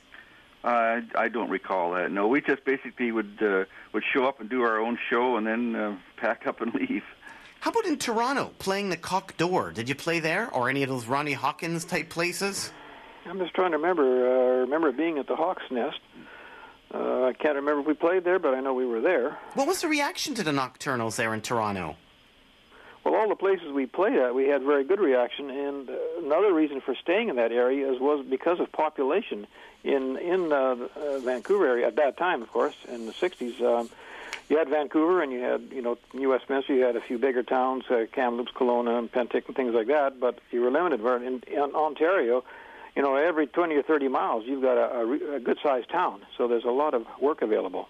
Uh, 0.66 1.00
I 1.14 1.28
don't 1.28 1.48
recall 1.48 1.92
that. 1.92 2.10
No, 2.10 2.26
we 2.26 2.40
just 2.40 2.64
basically 2.64 3.12
would 3.12 3.38
uh, 3.40 3.66
would 3.92 4.02
show 4.12 4.26
up 4.26 4.40
and 4.40 4.50
do 4.50 4.62
our 4.62 4.80
own 4.80 4.98
show, 5.08 5.36
and 5.36 5.46
then 5.46 5.76
uh, 5.76 5.96
pack 6.16 6.48
up 6.48 6.60
and 6.60 6.74
leave. 6.88 7.04
How 7.60 7.70
about 7.70 7.86
in 7.86 7.98
Toronto, 7.98 8.50
playing 8.58 8.90
the 8.90 8.96
Coq 8.96 9.36
d'Or? 9.36 9.70
Did 9.70 9.88
you 9.88 9.94
play 9.94 10.18
there, 10.18 10.50
or 10.50 10.68
any 10.68 10.82
of 10.82 10.88
those 10.88 11.06
Ronnie 11.06 11.34
Hawkins 11.34 11.84
type 11.84 12.08
places? 12.08 12.72
I'm 13.26 13.38
just 13.38 13.54
trying 13.54 13.70
to 13.70 13.76
remember. 13.76 14.02
Uh, 14.02 14.56
I 14.56 14.58
remember 14.62 14.90
being 14.90 15.18
at 15.18 15.28
the 15.28 15.36
Hawk's 15.36 15.62
Nest. 15.70 16.00
Uh, 16.92 17.24
I 17.24 17.32
can't 17.32 17.54
remember 17.54 17.82
if 17.82 17.86
we 17.86 17.94
played 17.94 18.24
there, 18.24 18.40
but 18.40 18.54
I 18.54 18.60
know 18.60 18.74
we 18.74 18.86
were 18.86 19.00
there. 19.00 19.38
What 19.54 19.68
was 19.68 19.82
the 19.82 19.88
reaction 19.88 20.34
to 20.34 20.42
the 20.42 20.52
Nocturnals 20.52 21.14
there 21.14 21.32
in 21.32 21.42
Toronto? 21.42 21.96
Well, 23.04 23.14
all 23.14 23.28
the 23.28 23.36
places 23.36 23.70
we 23.72 23.86
played 23.86 24.16
at, 24.16 24.34
we 24.34 24.48
had 24.48 24.64
very 24.64 24.82
good 24.82 24.98
reaction, 24.98 25.48
and 25.48 25.88
uh, 25.88 25.92
another 26.24 26.52
reason 26.52 26.80
for 26.80 26.96
staying 27.00 27.28
in 27.28 27.36
that 27.36 27.52
area 27.52 27.88
is 27.88 28.00
was 28.00 28.26
because 28.28 28.58
of 28.58 28.72
population 28.72 29.46
in 29.86 30.16
in 30.16 30.52
uh, 30.52 30.76
uh, 30.96 31.18
Vancouver 31.20 31.66
area 31.66 31.86
at 31.86 31.96
that 31.96 32.16
time, 32.16 32.42
of 32.42 32.50
course, 32.50 32.74
in 32.88 33.06
the 33.06 33.12
'60s. 33.12 33.60
Um, 33.62 33.88
you 34.48 34.58
had 34.58 34.68
Vancouver 34.68 35.22
and 35.22 35.32
you 35.32 35.40
had 35.40 35.62
you 35.72 35.82
know 35.82 35.98
New 36.12 36.30
Westminster. 36.30 36.74
You 36.74 36.84
had 36.84 36.96
a 36.96 37.00
few 37.00 37.18
bigger 37.18 37.42
towns, 37.42 37.84
uh, 37.90 38.06
Kamloops, 38.12 38.52
Kelowna, 38.52 38.98
and 38.98 39.10
Penticton, 39.10 39.54
things 39.54 39.74
like 39.74 39.86
that. 39.88 40.20
But 40.20 40.38
you 40.50 40.60
were 40.60 40.70
limited. 40.70 41.02
Where 41.02 41.16
in, 41.22 41.42
in 41.46 41.74
Ontario, 41.74 42.44
you 42.94 43.02
know, 43.02 43.16
every 43.16 43.46
20 43.46 43.74
or 43.74 43.82
30 43.82 44.08
miles, 44.08 44.44
you've 44.46 44.62
got 44.62 44.76
a, 44.76 44.98
a, 44.98 45.34
a 45.36 45.40
good-sized 45.40 45.90
town. 45.90 46.22
So 46.36 46.48
there's 46.48 46.64
a 46.64 46.70
lot 46.70 46.94
of 46.94 47.06
work 47.20 47.42
available. 47.42 47.88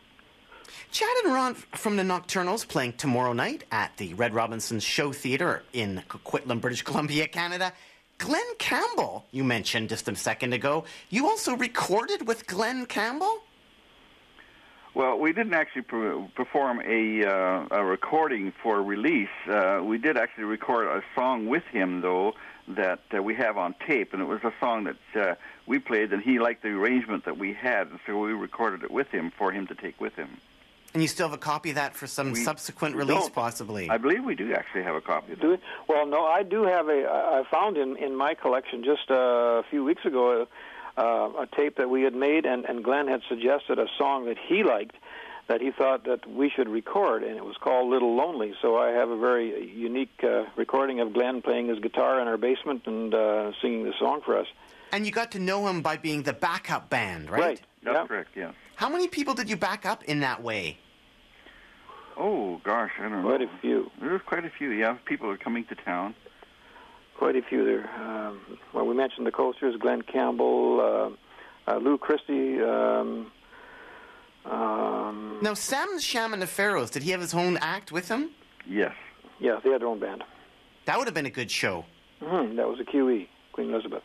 Chad 0.90 1.08
and 1.24 1.34
Ron 1.34 1.54
from 1.54 1.96
the 1.96 2.02
Nocturnals 2.02 2.66
playing 2.66 2.94
tomorrow 2.94 3.32
night 3.32 3.64
at 3.70 3.96
the 3.98 4.14
Red 4.14 4.34
Robinson 4.34 4.80
Show 4.80 5.12
Theatre 5.12 5.62
in 5.72 6.02
Coquitlam, 6.08 6.60
British 6.60 6.82
Columbia, 6.82 7.28
Canada. 7.28 7.72
Glen 8.18 8.54
Campbell, 8.58 9.26
you 9.30 9.44
mentioned 9.44 9.88
just 9.88 10.08
a 10.08 10.16
second 10.16 10.52
ago. 10.52 10.84
You 11.10 11.26
also 11.26 11.56
recorded 11.56 12.26
with 12.26 12.46
Glen 12.46 12.86
Campbell? 12.86 13.42
Well, 14.94 15.18
we 15.18 15.34
didn't 15.34 15.52
actually 15.52 15.82
per- 15.82 16.26
perform 16.34 16.80
a, 16.80 17.24
uh, 17.24 17.66
a 17.70 17.84
recording 17.84 18.52
for 18.62 18.82
release. 18.82 19.28
Uh, 19.46 19.82
we 19.84 19.98
did 19.98 20.16
actually 20.16 20.44
record 20.44 20.86
a 20.86 21.02
song 21.14 21.46
with 21.46 21.64
him, 21.64 22.00
though, 22.00 22.32
that 22.68 23.00
uh, 23.14 23.22
we 23.22 23.34
have 23.34 23.58
on 23.58 23.74
tape, 23.86 24.14
and 24.14 24.22
it 24.22 24.24
was 24.24 24.40
a 24.42 24.54
song 24.58 24.84
that 24.84 25.20
uh, 25.20 25.34
we 25.66 25.78
played, 25.78 26.14
and 26.14 26.22
he 26.22 26.38
liked 26.38 26.62
the 26.62 26.70
arrangement 26.70 27.26
that 27.26 27.36
we 27.36 27.52
had, 27.52 27.88
and 27.88 28.00
so 28.06 28.18
we 28.18 28.32
recorded 28.32 28.82
it 28.82 28.90
with 28.90 29.08
him 29.08 29.30
for 29.36 29.52
him 29.52 29.66
to 29.66 29.74
take 29.74 30.00
with 30.00 30.14
him. 30.14 30.38
And 30.96 31.02
you 31.02 31.08
still 31.08 31.28
have 31.28 31.34
a 31.34 31.38
copy 31.38 31.68
of 31.68 31.74
that 31.74 31.94
for 31.94 32.06
some 32.06 32.32
We- 32.32 32.42
subsequent 32.42 32.96
release, 32.96 33.20
don't. 33.20 33.34
possibly. 33.34 33.90
I 33.90 33.98
believe 33.98 34.24
we 34.24 34.34
do 34.34 34.54
actually 34.54 34.82
have 34.84 34.94
a 34.94 35.02
copy 35.02 35.34
of 35.34 35.40
Do 35.42 35.50
that. 35.50 35.60
Well, 35.86 36.06
no, 36.06 36.24
I 36.24 36.42
do 36.42 36.62
have 36.62 36.88
a. 36.88 37.06
I 37.06 37.42
found 37.50 37.76
in 37.76 37.96
in 37.98 38.16
my 38.16 38.32
collection 38.32 38.82
just 38.82 39.10
uh, 39.10 39.60
a 39.60 39.62
few 39.68 39.84
weeks 39.84 40.06
ago 40.06 40.46
uh, 40.96 41.02
a 41.44 41.46
tape 41.54 41.76
that 41.76 41.90
we 41.90 42.00
had 42.00 42.14
made, 42.14 42.46
and 42.46 42.64
and 42.64 42.82
Glen 42.82 43.08
had 43.08 43.20
suggested 43.28 43.78
a 43.78 43.88
song 43.98 44.24
that 44.24 44.38
he 44.38 44.62
liked. 44.62 44.96
That 45.48 45.60
he 45.60 45.70
thought 45.70 46.04
that 46.04 46.26
we 46.26 46.48
should 46.48 46.66
record, 46.68 47.22
and 47.22 47.36
it 47.36 47.44
was 47.44 47.56
called 47.58 47.90
"Little 47.90 48.16
Lonely." 48.16 48.54
So 48.62 48.78
I 48.78 48.88
have 48.92 49.10
a 49.10 49.18
very 49.18 49.68
unique 49.68 50.18
uh, 50.24 50.44
recording 50.56 51.00
of 51.00 51.12
Glen 51.12 51.42
playing 51.42 51.68
his 51.68 51.78
guitar 51.78 52.18
in 52.22 52.26
our 52.26 52.38
basement 52.38 52.86
and 52.86 53.12
uh, 53.14 53.52
singing 53.60 53.84
the 53.84 53.92
song 53.98 54.22
for 54.24 54.38
us. 54.38 54.46
And 54.92 55.04
you 55.04 55.12
got 55.12 55.30
to 55.32 55.38
know 55.38 55.68
him 55.68 55.82
by 55.82 55.98
being 55.98 56.22
the 56.22 56.32
backup 56.32 56.88
band, 56.88 57.28
right? 57.28 57.40
Right. 57.42 57.60
That's 57.82 57.96
yeah. 57.96 58.06
correct, 58.06 58.30
yes. 58.34 58.54
How 58.76 58.88
many 58.88 59.08
people 59.08 59.34
did 59.34 59.50
you 59.50 59.56
back 59.56 59.84
up 59.84 60.02
in 60.04 60.20
that 60.20 60.42
way? 60.42 60.78
Oh, 62.18 62.60
gosh, 62.64 62.92
I 62.98 63.08
don't 63.08 63.22
Quite 63.22 63.40
know. 63.40 63.46
a 63.46 63.60
few. 63.60 63.90
There's 64.00 64.22
quite 64.26 64.44
a 64.44 64.50
few, 64.50 64.70
yeah. 64.70 64.96
People 65.04 65.28
are 65.30 65.36
coming 65.36 65.64
to 65.66 65.74
town. 65.74 66.14
Quite 67.18 67.36
a 67.36 67.42
few 67.42 67.64
there. 67.64 67.90
Um, 68.00 68.40
well, 68.72 68.86
we 68.86 68.94
mentioned 68.94 69.26
the 69.26 69.30
Coasters, 69.32 69.76
Glen 69.78 70.02
Campbell, 70.02 71.16
uh, 71.66 71.70
uh, 71.70 71.76
Lou 71.78 71.98
Christie. 71.98 72.60
Um, 72.62 73.30
um, 74.44 75.38
Now, 75.42 75.54
Sam 75.54 75.88
the 75.94 76.00
Sham 76.00 76.32
and 76.32 76.40
the 76.40 76.46
Pharaohs, 76.46 76.90
did 76.90 77.02
he 77.02 77.10
have 77.10 77.20
his 77.20 77.34
own 77.34 77.56
act 77.58 77.90
with 77.92 78.08
him? 78.08 78.30
Yes. 78.68 78.92
yeah, 79.40 79.58
they 79.62 79.70
had 79.70 79.80
their 79.80 79.88
own 79.88 79.98
band. 80.00 80.24
That 80.86 80.98
would 80.98 81.06
have 81.06 81.14
been 81.14 81.26
a 81.26 81.30
good 81.30 81.50
show. 81.50 81.84
hmm 82.22 82.56
that 82.56 82.68
was 82.68 82.78
a 82.80 82.84
QE, 82.84 83.26
Queen 83.52 83.70
Elizabeth. 83.72 84.02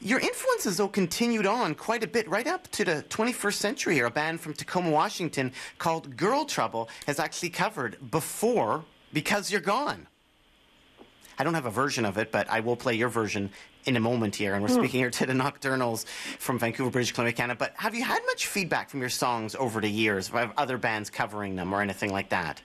Your 0.00 0.20
influences, 0.20 0.76
though, 0.76 0.88
continued 0.88 1.46
on 1.46 1.74
quite 1.74 2.04
a 2.04 2.06
bit 2.06 2.28
right 2.28 2.46
up 2.46 2.68
to 2.72 2.84
the 2.84 3.04
21st 3.08 3.54
century 3.54 3.94
here. 3.94 4.06
A 4.06 4.10
band 4.10 4.40
from 4.40 4.54
Tacoma, 4.54 4.90
Washington 4.90 5.52
called 5.78 6.16
Girl 6.16 6.44
Trouble 6.44 6.88
has 7.06 7.18
actually 7.18 7.50
covered 7.50 7.98
before 8.10 8.84
Because 9.12 9.50
You're 9.50 9.60
Gone. 9.60 10.06
I 11.36 11.44
don't 11.44 11.54
have 11.54 11.66
a 11.66 11.70
version 11.70 12.04
of 12.04 12.16
it, 12.16 12.30
but 12.30 12.48
I 12.48 12.60
will 12.60 12.76
play 12.76 12.94
your 12.94 13.08
version 13.08 13.50
in 13.86 13.96
a 13.96 14.00
moment 14.00 14.36
here. 14.36 14.54
And 14.54 14.62
we're 14.62 14.68
hmm. 14.68 14.80
speaking 14.80 15.00
here 15.00 15.10
to 15.10 15.26
the 15.26 15.32
Nocturnals 15.32 16.04
from 16.38 16.60
Vancouver, 16.60 16.90
British 16.90 17.12
Columbia, 17.12 17.32
Canada. 17.32 17.58
But 17.58 17.74
have 17.76 17.94
you 17.94 18.04
had 18.04 18.20
much 18.26 18.46
feedback 18.46 18.90
from 18.90 19.00
your 19.00 19.10
songs 19.10 19.56
over 19.56 19.80
the 19.80 19.90
years 19.90 20.30
of 20.32 20.52
other 20.56 20.78
bands 20.78 21.10
covering 21.10 21.56
them 21.56 21.72
or 21.72 21.82
anything 21.82 22.12
like 22.12 22.28
that? 22.28 22.62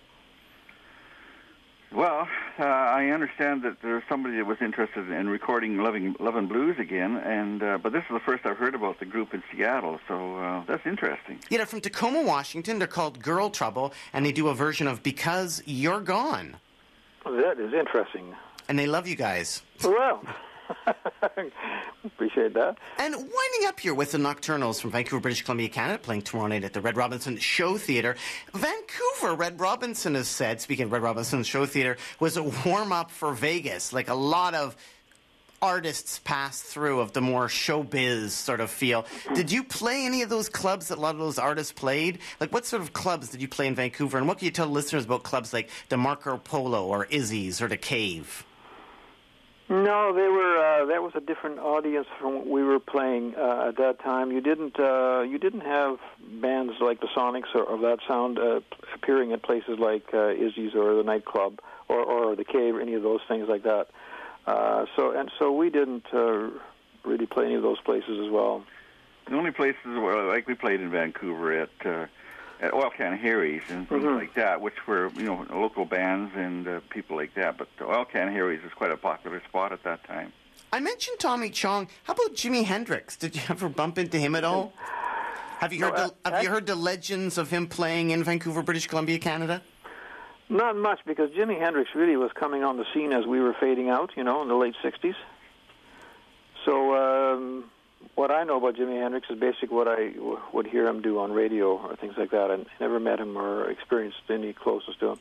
Well, 1.93 2.27
uh, 2.57 2.63
I 2.63 3.09
understand 3.09 3.61
that 3.63 3.77
there's 3.83 4.01
somebody 4.09 4.37
that 4.37 4.47
was 4.47 4.57
interested 4.61 5.11
in 5.11 5.29
recording 5.29 5.77
"Loving 5.77 6.15
Love 6.19 6.35
and 6.35 6.49
Blues" 6.49 6.77
again, 6.79 7.17
and 7.17 7.61
uh, 7.61 7.77
but 7.77 7.93
this 7.93 8.03
is 8.09 8.13
the 8.13 8.19
first 8.19 8.47
I've 8.47 8.57
heard 8.57 8.73
about 8.73 8.99
the 8.99 9.05
group 9.05 9.33
in 9.33 9.43
Seattle, 9.51 9.99
so 10.07 10.37
uh, 10.37 10.63
that's 10.65 10.85
interesting. 10.87 11.39
Yeah, 11.49 11.59
they're 11.59 11.67
from 11.67 11.81
Tacoma, 11.81 12.23
Washington. 12.23 12.79
They're 12.79 12.87
called 12.87 13.21
Girl 13.21 13.51
Trouble, 13.51 13.93
and 14.11 14.25
they 14.25 14.31
do 14.31 14.47
a 14.47 14.55
version 14.55 14.87
of 14.87 15.03
Because 15.03 15.61
You're 15.67 16.01
Gone. 16.01 16.55
That 17.25 17.59
is 17.59 17.73
interesting. 17.73 18.35
And 18.67 18.79
they 18.79 18.87
love 18.87 19.07
you 19.07 19.15
guys. 19.15 19.61
Well, 19.83 20.23
appreciate 22.05 22.53
that. 22.53 22.77
And 22.97 23.15
winding 23.15 23.67
up 23.67 23.79
here 23.79 23.93
with 23.93 24.11
the 24.11 24.17
Nocturnals 24.17 24.81
from 24.81 24.91
Vancouver, 24.91 25.19
British 25.19 25.43
Columbia, 25.43 25.69
Canada, 25.69 25.99
playing 25.99 26.23
tomorrow 26.23 26.47
night 26.47 26.63
at 26.63 26.73
the 26.73 26.81
Red 26.81 26.97
Robinson 26.97 27.37
Show 27.37 27.77
Theatre. 27.77 28.15
Vancouver, 28.53 29.35
Red 29.35 29.59
Robinson 29.59 30.15
has 30.15 30.27
said, 30.27 30.61
speaking 30.61 30.85
of 30.85 30.91
Red 30.91 31.01
Robinson 31.01 31.43
Show 31.43 31.65
Theatre, 31.65 31.97
was 32.19 32.37
a 32.37 32.43
warm 32.65 32.91
up 32.91 33.11
for 33.11 33.33
Vegas. 33.33 33.93
Like 33.93 34.09
a 34.09 34.15
lot 34.15 34.53
of 34.53 34.75
artists 35.61 36.19
pass 36.19 36.61
through 36.61 36.99
of 36.99 37.13
the 37.13 37.21
more 37.21 37.47
showbiz 37.47 38.31
sort 38.31 38.59
of 38.59 38.69
feel. 38.69 39.05
Did 39.33 39.49
you 39.49 39.63
play 39.63 40.05
any 40.05 40.21
of 40.21 40.29
those 40.29 40.49
clubs 40.49 40.89
that 40.89 40.97
a 40.97 41.01
lot 41.01 41.15
of 41.15 41.19
those 41.19 41.39
artists 41.39 41.71
played? 41.71 42.19
Like 42.41 42.51
what 42.51 42.65
sort 42.65 42.81
of 42.81 42.91
clubs 42.91 43.29
did 43.29 43.41
you 43.41 43.47
play 43.47 43.67
in 43.67 43.75
Vancouver? 43.75 44.17
And 44.17 44.27
what 44.27 44.39
can 44.39 44.45
you 44.45 44.51
tell 44.51 44.67
listeners 44.67 45.05
about 45.05 45.23
clubs 45.23 45.53
like 45.53 45.69
the 45.87 45.95
Marco 45.95 46.37
Polo 46.37 46.85
or 46.85 47.05
Izzy's 47.05 47.61
or 47.61 47.69
the 47.69 47.77
Cave? 47.77 48.45
No, 49.69 50.13
they 50.13 50.27
were. 50.27 50.57
Uh, 50.57 50.85
that 50.87 51.01
was 51.01 51.13
a 51.15 51.21
different 51.21 51.59
audience 51.59 52.07
from 52.19 52.35
what 52.35 52.47
we 52.47 52.63
were 52.63 52.79
playing 52.79 53.33
uh, 53.35 53.69
at 53.69 53.77
that 53.77 53.99
time. 53.99 54.31
You 54.31 54.41
didn't. 54.41 54.77
Uh, 54.77 55.21
you 55.21 55.39
didn't 55.39 55.61
have 55.61 55.99
bands 56.41 56.73
like 56.81 56.99
the 56.99 57.07
Sonics 57.07 57.55
or 57.55 57.63
of 57.63 57.81
that 57.81 57.99
sound 58.05 58.39
uh, 58.39 58.59
appearing 58.93 59.31
at 59.31 59.41
places 59.41 59.79
like 59.79 60.13
uh, 60.13 60.31
Izzy's 60.31 60.75
or 60.75 60.95
the 60.95 61.03
nightclub 61.03 61.61
or, 61.87 61.99
or 61.99 62.35
the 62.35 62.43
Cave, 62.43 62.75
or 62.75 62.81
any 62.81 62.93
of 62.93 63.03
those 63.03 63.21
things 63.27 63.47
like 63.47 63.63
that. 63.63 63.87
Uh, 64.45 64.85
so 64.97 65.11
and 65.11 65.31
so 65.39 65.51
we 65.53 65.69
didn't 65.69 66.05
uh, 66.13 66.49
really 67.05 67.25
play 67.25 67.45
any 67.45 67.55
of 67.55 67.63
those 67.63 67.79
places 67.79 68.19
as 68.25 68.29
well. 68.29 68.63
The 69.29 69.35
only 69.35 69.51
places 69.51 69.77
were 69.85 70.27
like 70.27 70.45
we 70.47 70.55
played 70.55 70.81
in 70.81 70.91
Vancouver 70.91 71.61
at 71.61 71.85
uh, 71.85 72.05
at 72.63 72.73
Oil 72.73 72.89
Can 72.95 73.17
Harry's 73.17 73.61
and 73.69 73.87
things 73.89 74.03
Mhm. 74.03 74.15
like 74.17 74.33
that, 74.35 74.61
which 74.61 74.87
were 74.87 75.09
you 75.17 75.23
know 75.25 75.45
local 75.51 75.83
bands 75.85 76.31
and 76.35 76.67
uh, 76.67 76.79
people 76.89 77.17
like 77.17 77.33
that. 77.35 77.57
But 77.57 77.67
Oil 77.81 78.05
Can 78.05 78.31
Harry's 78.31 78.63
was 78.63 78.71
quite 78.73 78.91
a 78.91 78.97
popular 78.97 79.41
spot 79.49 79.73
at 79.73 79.83
that 79.83 80.03
time. 80.05 80.31
I 80.71 80.79
mentioned 80.79 81.19
Tommy 81.19 81.49
Chong. 81.49 81.87
How 82.03 82.13
about 82.13 82.33
Jimi 82.35 82.63
Hendrix? 82.63 83.17
Did 83.17 83.35
you 83.35 83.41
ever 83.49 83.67
bump 83.69 83.97
into 83.97 84.17
him 84.17 84.33
at 84.33 84.43
all? 84.45 84.73
Have 85.59 85.73
you 85.73 85.79
No, 85.81 85.87
heard 85.89 85.97
the, 85.97 86.13
uh, 86.25 86.31
have 86.31 86.43
you 86.43 86.49
heard 86.49 86.65
the 86.65 86.75
legends 86.75 87.37
of 87.37 87.49
him 87.49 87.67
playing 87.67 88.09
in 88.11 88.23
Vancouver, 88.23 88.63
British 88.63 88.87
Columbia, 88.87 89.19
Canada? 89.19 89.61
Not 90.49 90.75
much 90.75 90.99
because 91.05 91.29
Jimi 91.31 91.59
Hendrix 91.59 91.89
really 91.95 92.15
was 92.17 92.31
coming 92.33 92.63
on 92.63 92.77
the 92.77 92.85
scene 92.93 93.11
as 93.13 93.25
we 93.25 93.39
were 93.41 93.53
fading 93.59 93.89
out, 93.89 94.11
you 94.15 94.23
know, 94.23 94.41
in 94.41 94.47
the 94.47 94.55
late 94.55 94.75
'60s. 94.83 95.15
So 96.65 96.95
um, 96.95 97.65
what 98.15 98.31
I 98.31 98.43
know 98.43 98.57
about 98.57 98.75
Jimi 98.75 99.01
Hendrix 99.01 99.27
is 99.29 99.39
basically 99.39 99.69
what 99.75 99.87
I 99.87 100.09
w- 100.11 100.39
would 100.53 100.67
hear 100.67 100.87
him 100.87 101.01
do 101.01 101.19
on 101.19 101.31
radio 101.31 101.77
or 101.77 101.95
things 101.95 102.13
like 102.17 102.31
that. 102.31 102.51
I 102.51 102.57
never 102.79 102.99
met 102.99 103.19
him 103.19 103.37
or 103.37 103.69
experienced 103.69 104.17
any 104.29 104.53
closeness 104.53 104.95
to 104.99 105.11
him. 105.11 105.19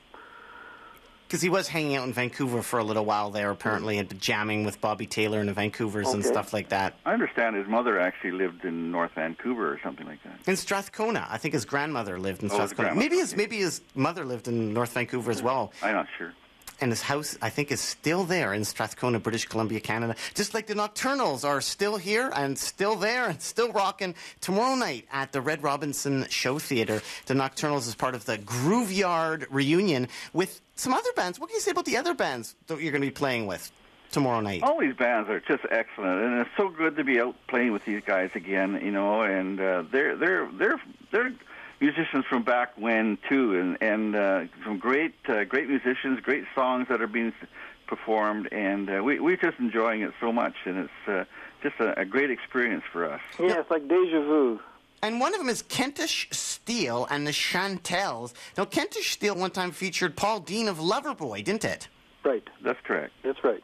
Because 1.27 1.41
he 1.41 1.49
was 1.49 1.67
hanging 1.69 1.97
out 1.97 2.07
in 2.07 2.13
Vancouver 2.13 2.61
for 2.61 2.79
a 2.79 2.85
little 2.85 3.07
while 3.07 3.31
there, 3.31 3.51
apparently, 3.51 3.97
and 3.97 4.21
jamming 4.21 4.65
with 4.67 4.83
Bobby 4.83 5.07
Taylor 5.07 5.41
and 5.41 5.49
the 5.49 5.55
Vancouvers 5.55 6.13
and 6.13 6.23
stuff 6.23 6.53
like 6.53 6.69
that. 6.69 6.95
I 7.07 7.15
understand 7.15 7.57
his 7.57 7.67
mother 7.67 7.99
actually 7.99 8.33
lived 8.33 8.67
in 8.67 8.91
North 8.91 9.13
Vancouver 9.15 9.73
or 9.73 9.81
something 9.83 10.07
like 10.07 10.23
that. 10.25 10.39
In 10.47 10.57
Strathcona, 10.57 11.27
I 11.31 11.39
think 11.39 11.55
his 11.55 11.65
grandmother 11.65 12.19
lived 12.19 12.43
in 12.43 12.51
Oh, 12.51 12.55
Strathcona. 12.57 12.89
grandmother, 12.89 13.09
Maybe 13.09 13.17
his 13.17 13.35
maybe 13.35 13.57
his 13.57 13.81
mother 13.95 14.27
lived 14.27 14.47
in 14.47 14.75
North 14.75 14.93
Vancouver 14.93 15.31
as 15.31 15.43
well. 15.43 15.73
I'm 15.83 15.95
not 15.95 16.07
sure. 16.19 16.35
And 16.83 16.91
his 16.91 17.01
house, 17.01 17.39
I 17.41 17.49
think, 17.49 17.71
is 17.71 17.81
still 17.81 18.25
there 18.25 18.53
in 18.53 18.65
Strathcona, 18.65 19.21
British 19.21 19.47
Columbia, 19.47 19.81
Canada. 19.81 20.17
Just 20.35 20.53
like 20.53 20.67
the 20.67 20.75
Nocturnals 20.75 21.49
are 21.49 21.61
still 21.61 21.97
here 21.97 22.31
and 22.35 22.59
still 22.59 22.97
there 22.97 23.27
and 23.27 23.41
still 23.41 23.73
rocking 23.73 24.15
tomorrow 24.41 24.75
night 24.75 25.07
at 25.13 25.31
the 25.31 25.41
Red 25.41 25.63
Robinson 25.63 26.27
Show 26.29 26.59
Theatre. 26.59 27.01
The 27.27 27.35
Nocturnals 27.35 27.87
is 27.87 27.95
part 27.95 28.17
of 28.17 28.25
the 28.27 28.37
Groove 28.37 28.93
Yard 28.93 29.47
reunion 29.49 30.09
with 30.33 30.61
some 30.75 30.93
other 30.93 31.13
bands. 31.15 31.39
What 31.39 31.49
can 31.51 31.55
you 31.55 31.61
say 31.61 31.71
about 31.71 31.85
the 31.85 31.97
other 31.97 32.15
bands 32.15 32.57
that 32.67 32.81
you're 32.81 32.93
going 32.93 33.03
to 33.03 33.07
be 33.07 33.13
playing 33.13 33.47
with 33.47 33.71
tomorrow 34.11 34.41
night? 34.41 34.65
All 34.65 34.81
these 34.81 34.97
bands 34.97 35.31
are 35.31 35.39
just 35.39 35.63
excellent, 35.71 36.21
and 36.21 36.41
it's 36.41 36.51
so 36.57 36.69
good 36.69 36.97
to 36.97 37.05
be 37.05 37.21
out 37.21 37.37
playing 37.47 37.73
with 37.73 37.85
these 37.85 38.03
guys 38.05 38.31
again. 38.35 38.81
You 38.85 38.91
know, 38.91 39.23
and 39.23 39.61
uh, 39.61 39.85
they're 39.91 40.17
they're 40.17 40.51
they're 40.53 40.81
they're 41.13 41.33
musicians 41.83 42.25
from 42.31 42.45
back 42.45 42.73
when 42.79 43.19
too, 43.29 43.59
and 43.59 43.77
and 43.83 44.17
uh, 44.17 44.45
some 44.65 44.79
great 44.79 45.15
uh, 45.29 45.45
great 45.45 45.69
musicians, 45.69 46.21
great 46.21 46.45
songs 46.55 46.87
that 46.89 47.03
are 47.03 47.07
being 47.07 47.33
performed, 47.87 48.49
and 48.53 48.89
uh, 48.89 49.03
we 49.03 49.21
we're 49.21 49.37
just 49.37 49.59
enjoying 49.59 50.03
it 50.03 50.13
so 50.21 50.33
much, 50.33 50.55
and 50.65 50.79
it's 50.79 51.09
uh, 51.09 51.25
just 51.63 51.79
a, 51.81 52.01
a 52.01 52.05
great 52.05 52.31
experience 52.31 52.85
for 52.93 53.11
us. 53.11 53.21
Yeah, 53.39 53.61
it's 53.61 53.71
like 53.71 53.87
deja 53.89 54.21
vu. 54.21 54.61
And 55.05 55.19
one 55.19 55.35
of 55.35 55.41
them 55.41 55.49
is 55.49 55.63
Kentish 55.63 56.29
Steele 56.31 57.09
and 57.11 57.27
the 57.27 57.33
Shantelles. 57.33 58.33
Now, 58.57 58.65
Kentish 58.65 59.11
Steele 59.11 59.35
one 59.35 59.51
time 59.51 59.73
featured 59.73 60.17
Paul 60.17 60.39
Dean 60.39 60.69
of 60.69 60.79
Loverboy, 60.79 61.43
didn't 61.43 61.65
it? 61.65 61.89
Right. 62.25 62.47
That's 62.63 62.79
correct. 62.85 63.13
That's 63.25 63.43
right. 63.43 63.61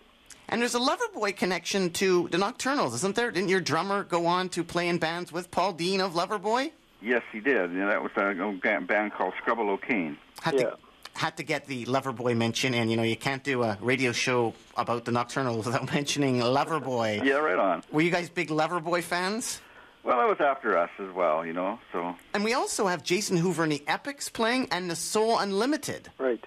And 0.49 0.61
there's 0.61 0.75
a 0.75 0.81
Loverboy 0.81 1.37
connection 1.37 1.91
to 1.91 2.27
the 2.33 2.39
Nocturnals, 2.39 2.93
isn't 2.95 3.15
there? 3.15 3.31
Didn't 3.31 3.51
your 3.51 3.61
drummer 3.61 4.03
go 4.03 4.27
on 4.27 4.49
to 4.49 4.65
play 4.65 4.89
in 4.89 4.99
bands 4.99 5.31
with 5.31 5.53
Paul 5.53 5.75
Dean 5.75 6.01
of 6.01 6.15
Loverboy? 6.15 6.73
Yes, 7.01 7.23
he 7.33 7.41
did. 7.41 7.73
Yeah, 7.73 7.87
that 7.87 8.03
was 8.03 8.13
a 8.17 8.31
a 8.31 8.81
band 8.81 9.13
called 9.13 9.35
Scrubbaloe 9.43 9.81
Caine. 9.81 10.17
Had 10.43 10.55
Yeah. 10.55 10.61
to 10.71 10.79
had 11.15 11.37
to 11.37 11.43
get 11.43 11.67
the 11.67 11.85
Loverboy 11.87 12.37
mention 12.37 12.75
in. 12.75 12.89
You 12.91 12.97
know, 12.97 13.03
you 13.03 13.17
can't 13.17 13.43
do 13.43 13.65
a 13.65 13.77
radio 13.81 14.13
show 14.13 14.55
about 14.77 15.05
the 15.05 15.11
Nocturnals 15.11 15.65
without 15.67 15.93
mentioning 15.93 16.39
Loverboy. 16.39 17.25
Yeah, 17.25 17.35
right 17.35 17.59
on. 17.59 17.83
Were 17.91 18.03
you 18.03 18.11
guys 18.13 18.29
big 18.31 18.49
Loverboy 18.51 19.03
fans? 19.03 19.61
Well, 20.05 20.17
that 20.19 20.29
was 20.29 20.41
after 20.41 20.79
us 20.79 20.91
as 21.01 21.13
well, 21.13 21.45
you 21.45 21.53
know. 21.53 21.81
So 21.93 22.15
And 22.35 22.45
we 22.45 22.55
also 22.55 22.87
have 22.87 23.03
Jason 23.03 23.37
Hoover 23.37 23.65
and 23.65 23.73
the 23.73 23.83
Epics 23.89 24.29
playing, 24.29 24.69
and 24.71 24.89
the 24.89 24.95
Soul 24.97 25.39
Unlimited. 25.39 26.09
Right. 26.19 26.43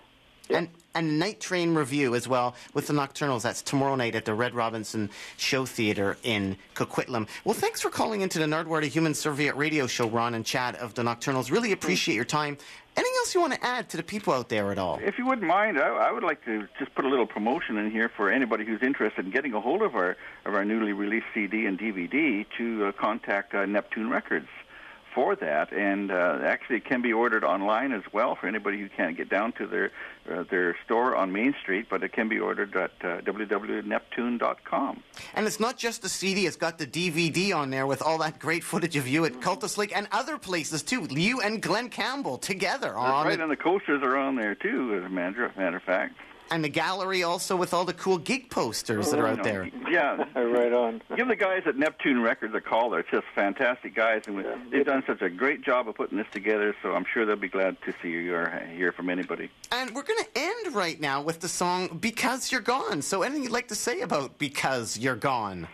And 0.49 0.69
and 0.93 1.19
Night 1.19 1.39
Train 1.39 1.73
Review 1.73 2.15
as 2.15 2.27
well 2.27 2.55
with 2.73 2.87
the 2.87 2.93
Nocturnals. 2.93 3.41
That's 3.43 3.61
tomorrow 3.61 3.95
night 3.95 4.15
at 4.15 4.25
the 4.25 4.33
Red 4.33 4.53
Robinson 4.53 5.09
Show 5.37 5.65
Theatre 5.65 6.17
in 6.23 6.57
Coquitlam. 6.75 7.27
Well, 7.45 7.53
thanks 7.53 7.81
for 7.81 7.89
calling 7.89 8.21
into 8.21 8.39
the 8.39 8.45
Nardwuar 8.45 8.81
to 8.81 8.87
Human 8.87 9.13
Serviette 9.13 9.57
radio 9.57 9.87
show, 9.87 10.07
Ron 10.07 10.33
and 10.33 10.45
Chad 10.45 10.75
of 10.75 10.93
the 10.93 11.03
Nocturnals. 11.03 11.51
Really 11.51 11.71
appreciate 11.71 12.15
your 12.15 12.25
time. 12.25 12.57
Anything 12.97 13.13
else 13.19 13.33
you 13.33 13.39
want 13.39 13.53
to 13.53 13.65
add 13.65 13.87
to 13.89 13.97
the 13.97 14.03
people 14.03 14.33
out 14.33 14.49
there 14.49 14.69
at 14.69 14.77
all? 14.77 14.99
If 15.01 15.17
you 15.17 15.25
wouldn't 15.25 15.47
mind, 15.47 15.79
I, 15.79 15.87
I 15.87 16.11
would 16.11 16.23
like 16.23 16.43
to 16.43 16.67
just 16.77 16.93
put 16.93 17.05
a 17.05 17.07
little 17.07 17.25
promotion 17.25 17.77
in 17.77 17.89
here 17.89 18.09
for 18.09 18.29
anybody 18.29 18.65
who's 18.65 18.81
interested 18.81 19.25
in 19.25 19.31
getting 19.31 19.53
a 19.53 19.61
hold 19.61 19.81
of 19.81 19.95
our 19.95 20.17
of 20.45 20.53
our 20.53 20.65
newly 20.65 20.91
released 20.91 21.27
CD 21.33 21.65
and 21.65 21.79
DVD 21.79 22.45
to 22.57 22.87
uh, 22.87 22.91
contact 22.91 23.53
uh, 23.53 23.59
Neptoon 23.59 24.09
Records 24.11 24.49
for 25.13 25.35
that. 25.35 25.71
And 25.71 26.11
uh, 26.11 26.39
actually, 26.43 26.77
it 26.77 26.85
can 26.85 27.01
be 27.01 27.13
ordered 27.13 27.43
online 27.43 27.91
as 27.91 28.03
well 28.11 28.35
for 28.35 28.47
anybody 28.47 28.79
who 28.79 28.89
can't 28.89 29.15
get 29.17 29.29
down 29.29 29.51
to 29.53 29.67
their 29.67 29.91
uh, 30.31 30.43
their 30.49 30.75
store 30.85 31.15
on 31.15 31.31
Main 31.31 31.55
Street. 31.61 31.87
But 31.89 32.03
it 32.03 32.13
can 32.13 32.29
be 32.29 32.39
ordered 32.39 32.75
at 32.75 32.91
uh, 33.01 33.21
www.neptoon.com. 33.21 35.03
And 35.33 35.47
it's 35.47 35.59
not 35.59 35.77
just 35.77 36.01
the 36.01 36.09
CD, 36.09 36.45
it's 36.45 36.55
got 36.55 36.77
the 36.77 36.87
DVD 36.87 37.55
on 37.55 37.69
there 37.69 37.87
with 37.87 38.01
all 38.01 38.17
that 38.19 38.39
great 38.39 38.63
footage 38.63 38.95
of 38.95 39.07
you 39.07 39.25
at 39.25 39.41
Cultus 39.41 39.77
Lake 39.77 39.95
and 39.95 40.07
other 40.11 40.37
places 40.37 40.83
too. 40.83 41.07
You 41.09 41.41
and 41.41 41.61
Glen 41.61 41.89
Campbell 41.89 42.37
together 42.37 42.89
That's 42.89 42.99
on 42.99 43.25
right, 43.25 43.33
it. 43.33 43.41
and 43.41 43.51
the 43.51 43.55
coasters 43.55 44.01
are 44.03 44.17
on 44.17 44.35
there 44.35 44.55
too, 44.55 44.95
as 44.95 45.03
a 45.03 45.09
matter, 45.09 45.51
matter 45.57 45.77
of 45.77 45.83
fact. 45.83 46.15
And 46.51 46.63
the 46.63 46.69
gallery 46.69 47.23
also 47.23 47.55
with 47.55 47.73
all 47.73 47.85
the 47.85 47.93
cool 47.93 48.17
gig 48.17 48.49
posters 48.49 49.09
that 49.09 49.19
are 49.19 49.27
out 49.27 49.41
there. 49.41 49.69
Yeah. 49.89 50.25
right 50.35 50.73
on. 50.73 51.01
Give 51.15 51.29
the 51.29 51.35
guys 51.37 51.63
at 51.65 51.75
Neptoon 51.75 52.21
Records 52.21 52.53
a 52.53 52.59
call. 52.59 52.89
They're 52.89 53.03
just 53.09 53.25
fantastic 53.33 53.95
guys, 53.95 54.23
and 54.27 54.35
we- 54.35 54.45
they've 54.69 54.85
done 54.85 55.01
such 55.07 55.21
a 55.21 55.29
great 55.29 55.61
job 55.61 55.87
of 55.87 55.95
putting 55.95 56.17
this 56.17 56.27
together. 56.33 56.75
So 56.83 56.93
I'm 56.93 57.05
sure 57.13 57.25
they'll 57.25 57.37
be 57.37 57.47
glad 57.47 57.81
to 57.83 57.93
see 58.01 58.09
you 58.09 58.35
or 58.35 58.49
hear 58.75 58.91
from 58.91 59.09
anybody. 59.09 59.49
And 59.71 59.95
we're 59.95 60.03
going 60.03 60.23
to 60.23 60.29
end 60.35 60.75
right 60.75 60.99
now 60.99 61.21
with 61.21 61.39
the 61.39 61.47
song 61.47 61.97
Because 62.01 62.51
You're 62.51 62.59
Gone. 62.61 63.01
So 63.01 63.21
anything 63.23 63.43
you'd 63.43 63.53
like 63.53 63.69
to 63.69 63.75
say 63.75 64.01
about 64.01 64.37
Because 64.37 64.97
You're 64.97 65.15
Gone? 65.15 65.69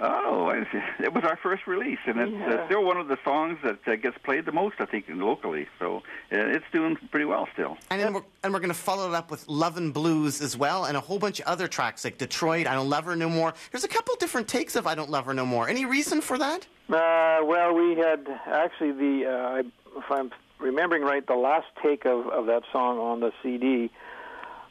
Oh, 0.00 0.48
I 0.48 0.64
see. 0.72 0.80
it 1.04 1.12
was 1.12 1.24
our 1.24 1.36
first 1.36 1.66
release, 1.66 1.98
and 2.06 2.18
it's 2.18 2.42
uh, 2.42 2.66
still 2.66 2.84
one 2.84 2.96
of 2.96 3.08
the 3.08 3.18
songs 3.24 3.58
that 3.62 3.78
uh, 3.86 3.96
gets 3.96 4.16
played 4.18 4.46
the 4.46 4.52
most, 4.52 4.76
I 4.80 4.86
think, 4.86 5.06
locally. 5.08 5.66
So 5.78 5.98
uh, 5.98 6.00
it's 6.30 6.64
doing 6.72 6.96
pretty 7.10 7.26
well 7.26 7.48
still. 7.52 7.76
And 7.90 8.00
then 8.00 8.12
we're, 8.14 8.22
and 8.42 8.52
we're 8.52 8.60
going 8.60 8.70
to 8.70 8.74
follow 8.74 9.08
it 9.08 9.14
up 9.14 9.30
with 9.30 9.46
Love 9.48 9.76
and 9.76 9.92
Blues 9.92 10.40
as 10.40 10.56
well, 10.56 10.86
and 10.86 10.96
a 10.96 11.00
whole 11.00 11.18
bunch 11.18 11.40
of 11.40 11.46
other 11.46 11.68
tracks 11.68 12.04
like 12.04 12.18
Detroit, 12.18 12.66
I 12.66 12.74
Don't 12.74 12.88
Love 12.88 13.04
Her 13.04 13.16
No 13.16 13.28
More. 13.28 13.54
There's 13.70 13.84
a 13.84 13.88
couple 13.88 14.14
different 14.16 14.48
takes 14.48 14.76
of 14.76 14.86
I 14.86 14.94
Don't 14.94 15.10
Love 15.10 15.26
Her 15.26 15.34
No 15.34 15.44
More. 15.44 15.68
Any 15.68 15.84
reason 15.84 16.20
for 16.20 16.38
that? 16.38 16.66
Uh, 16.88 17.44
well, 17.44 17.74
we 17.74 17.96
had 17.96 18.26
actually 18.46 18.92
the, 18.92 19.26
uh, 19.26 19.98
if 19.98 20.10
I'm 20.10 20.30
remembering 20.58 21.02
right, 21.02 21.26
the 21.26 21.34
last 21.34 21.66
take 21.82 22.06
of, 22.06 22.26
of 22.28 22.46
that 22.46 22.62
song 22.72 22.98
on 22.98 23.20
the 23.20 23.32
CD 23.42 23.90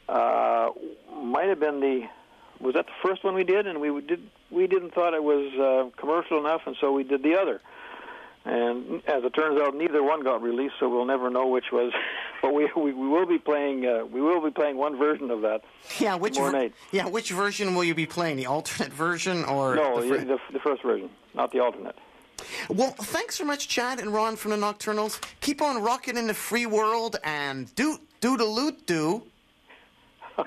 uh, 0.08 0.70
might 1.22 1.48
have 1.48 1.60
been 1.60 1.80
the. 1.80 2.08
Was 2.60 2.74
that 2.74 2.86
the 2.86 3.08
first 3.08 3.24
one 3.24 3.34
we 3.34 3.44
did? 3.44 3.66
And 3.66 3.80
we 3.80 4.00
did. 4.00 4.20
We 4.52 4.66
didn't 4.66 4.92
thought 4.94 5.14
it 5.14 5.22
was 5.24 5.52
uh, 5.58 5.98
commercial 5.98 6.38
enough, 6.38 6.62
and 6.66 6.76
so 6.80 6.92
we 6.92 7.04
did 7.04 7.22
the 7.22 7.36
other. 7.36 7.60
And 8.44 9.02
as 9.06 9.22
it 9.22 9.34
turns 9.34 9.60
out, 9.60 9.74
neither 9.76 10.02
one 10.02 10.24
got 10.24 10.42
released, 10.42 10.74
so 10.80 10.88
we'll 10.88 11.04
never 11.04 11.30
know 11.30 11.46
which 11.46 11.66
was. 11.72 11.92
But 12.42 12.54
we 12.54 12.68
we, 12.74 12.92
we 12.92 13.06
will 13.06 13.24
be 13.24 13.38
playing. 13.38 13.86
Uh, 13.86 14.04
we 14.04 14.20
will 14.20 14.40
be 14.42 14.50
playing 14.50 14.76
one 14.76 14.98
version 14.98 15.30
of 15.30 15.42
that. 15.42 15.62
Yeah, 16.00 16.16
which 16.16 16.36
ver- 16.36 16.70
yeah, 16.90 17.06
which 17.06 17.30
version 17.30 17.76
will 17.76 17.84
you 17.84 17.94
be 17.94 18.04
playing? 18.04 18.36
The 18.36 18.46
alternate 18.46 18.92
version 18.92 19.44
or 19.44 19.76
No, 19.76 20.00
the 20.00 20.08
fir- 20.08 20.24
the, 20.24 20.38
the 20.52 20.58
first 20.58 20.82
version, 20.82 21.08
not 21.34 21.52
the 21.52 21.60
alternate. 21.60 21.94
Well, 22.68 22.90
thanks 22.98 23.36
so 23.36 23.44
much, 23.44 23.68
Chad 23.68 24.00
and 24.00 24.12
Ron 24.12 24.34
from 24.34 24.50
the 24.50 24.56
Nocturnals. 24.56 25.20
Keep 25.40 25.62
on 25.62 25.80
rocking 25.84 26.16
in 26.16 26.26
the 26.26 26.34
free 26.34 26.66
world 26.66 27.14
and 27.22 27.72
do 27.76 27.98
do 28.20 28.36
the 28.36 28.44
loot 28.44 28.86
do. 28.86 29.22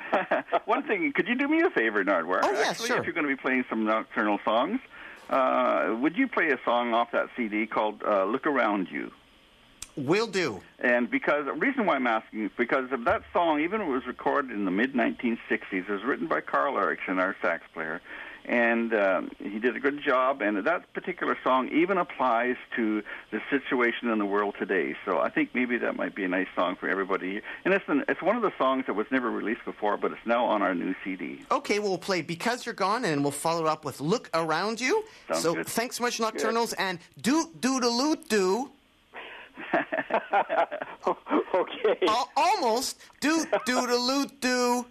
One 0.65 0.83
thing, 0.83 1.11
could 1.13 1.27
you 1.27 1.35
do 1.35 1.47
me 1.47 1.61
a 1.61 1.69
favor, 1.69 2.03
Nardwuar? 2.03 2.39
Oh, 2.43 2.51
yeah, 2.51 2.69
Actually, 2.69 2.87
sure. 2.87 2.97
if 2.97 3.05
you're 3.05 3.13
going 3.13 3.27
to 3.27 3.35
be 3.35 3.41
playing 3.41 3.65
some 3.69 3.85
nocturnal 3.85 4.39
songs, 4.43 4.79
uh, 5.29 5.95
would 5.99 6.15
you 6.17 6.27
play 6.27 6.49
a 6.49 6.59
song 6.63 6.93
off 6.93 7.11
that 7.11 7.29
CD 7.35 7.65
called 7.65 8.01
uh, 8.03 8.25
"Look 8.25 8.45
Around 8.45 8.89
You"? 8.91 9.11
Will 9.97 10.27
do. 10.27 10.61
And 10.79 11.09
because 11.09 11.45
the 11.45 11.53
reason 11.53 11.85
why 11.85 11.95
I'm 11.95 12.07
asking 12.07 12.45
is 12.45 12.51
because 12.57 12.91
of 12.91 13.05
that 13.05 13.23
song, 13.31 13.61
even 13.61 13.79
it 13.79 13.87
was 13.87 14.05
recorded 14.05 14.51
in 14.51 14.65
the 14.65 14.71
mid 14.71 14.93
1960s, 14.93 15.37
it 15.71 15.89
was 15.89 16.03
written 16.03 16.27
by 16.27 16.41
Carl 16.41 16.77
Erickson, 16.77 17.17
our 17.17 17.35
sax 17.41 17.63
player, 17.73 18.01
and 18.47 18.93
um, 18.93 19.31
he 19.39 19.59
did 19.59 19.75
a 19.75 19.79
good 19.79 20.01
job. 20.01 20.41
And 20.41 20.65
that 20.65 20.93
particular 20.93 21.37
song 21.43 21.69
even 21.69 21.97
applies 21.97 22.55
to 22.75 23.03
the 23.31 23.41
situation 23.49 24.09
in 24.09 24.19
the 24.19 24.25
world 24.25 24.55
today. 24.59 24.95
So 25.05 25.19
I 25.19 25.29
think 25.29 25.49
maybe 25.53 25.77
that 25.77 25.95
might 25.95 26.15
be 26.15 26.23
a 26.23 26.27
nice 26.27 26.47
song 26.55 26.75
for 26.75 26.87
everybody. 26.87 27.41
And 27.63 27.73
it's 27.73 27.85
an, 27.87 28.05
it's 28.07 28.21
one 28.21 28.35
of 28.35 28.41
the 28.41 28.53
songs 28.57 28.85
that 28.87 28.93
was 28.95 29.07
never 29.11 29.29
released 29.31 29.65
before, 29.65 29.97
but 29.97 30.11
it's 30.11 30.25
now 30.25 30.45
on 30.45 30.61
our 30.61 30.75
new 30.75 30.93
CD. 31.03 31.41
Okay, 31.51 31.79
we'll 31.79 31.97
play 31.97 32.21
Because 32.21 32.65
You're 32.65 32.75
Gone, 32.75 33.05
and 33.05 33.23
we'll 33.23 33.31
follow 33.31 33.65
it 33.65 33.69
up 33.69 33.85
with 33.85 33.99
Look 33.99 34.29
Around 34.33 34.79
You. 34.79 35.03
Sounds 35.27 35.41
so 35.41 35.55
good. 35.55 35.67
thanks 35.67 35.97
so 35.97 36.03
much, 36.03 36.19
Nocturnals, 36.19 36.73
and 36.77 36.99
do 37.21 37.49
do 37.59 37.79
the 37.79 37.89
loot 37.89 38.29
do. 38.29 38.71
okay. 41.55 41.97
Al- 42.07 42.29
almost 42.35 42.99
do 43.19 43.45
do 43.65 43.87
the 43.87 43.95
loot 43.95 44.39
do. 44.41 44.85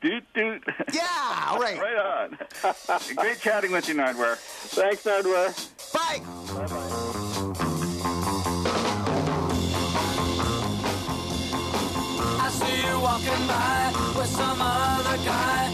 Doot 0.00 0.24
doot. 0.34 0.62
Yeah, 0.92 1.02
all 1.50 1.58
right. 1.58 1.78
right 1.78 1.96
on. 1.96 2.38
Great 3.16 3.40
chatting 3.40 3.72
with 3.72 3.88
you, 3.88 3.94
Nardwuar. 3.94 4.36
Thanks, 4.36 5.04
Nardwuar. 5.04 5.52
Bye. 5.92 6.20
I 12.42 12.48
see 12.50 12.86
you 12.86 13.00
walking 13.00 13.46
by 13.46 13.92
with 14.18 14.28
some 14.28 14.58
other 14.60 15.16
guy, 15.24 15.70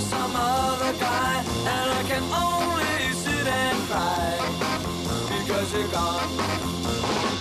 some 0.00 0.32
other 0.34 0.92
guy, 0.98 1.44
and 1.72 1.90
I 1.92 2.02
can 2.08 2.22
only 2.32 3.12
sit 3.14 3.46
and 3.46 3.78
cry 3.88 4.38
because 5.28 5.72
you're 5.74 5.88
gone. 5.88 6.30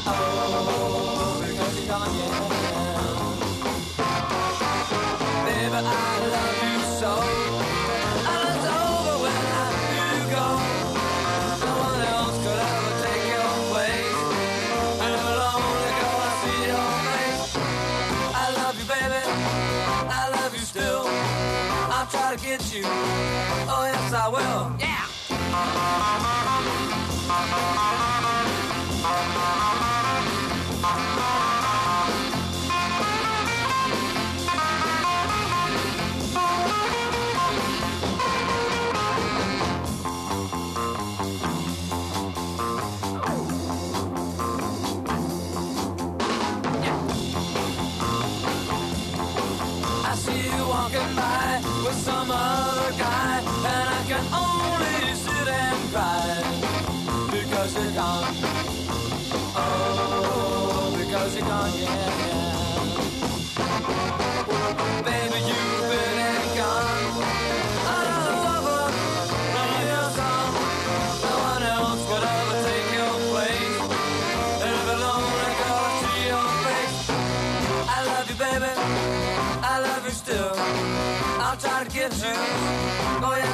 Oh, 0.06 1.41
because 1.45 1.73
you're 1.80 1.88
gone, 1.88 2.11
yeah. 2.19 2.49
Baby, 5.45 5.76
I 5.76 6.19
to 22.38 22.45
get 22.45 22.73
you. 22.73 22.84
Oh, 22.85 23.89
yes, 23.91 24.14
I 24.14 24.27
will. 24.27 24.72
Yeah. 24.80 25.06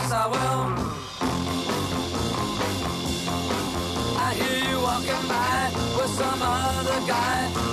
yes 0.05 0.11
I 0.11 0.27
will. 0.27 0.63
I 4.17 4.33
hear 4.39 4.57
you 4.69 4.79
walking 4.81 5.27
by 5.27 5.71
with 5.97 6.11
some 6.11 6.41
other 6.41 7.07
guy. 7.07 7.64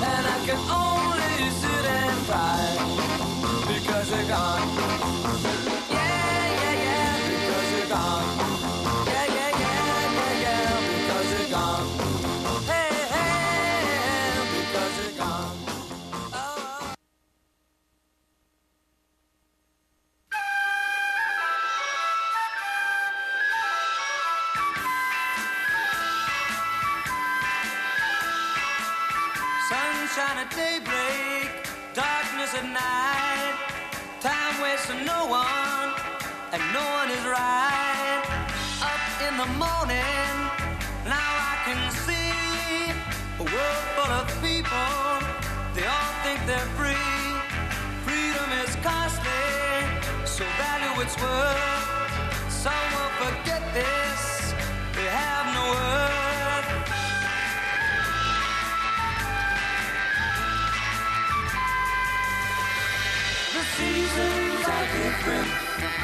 different. 64.92 65.48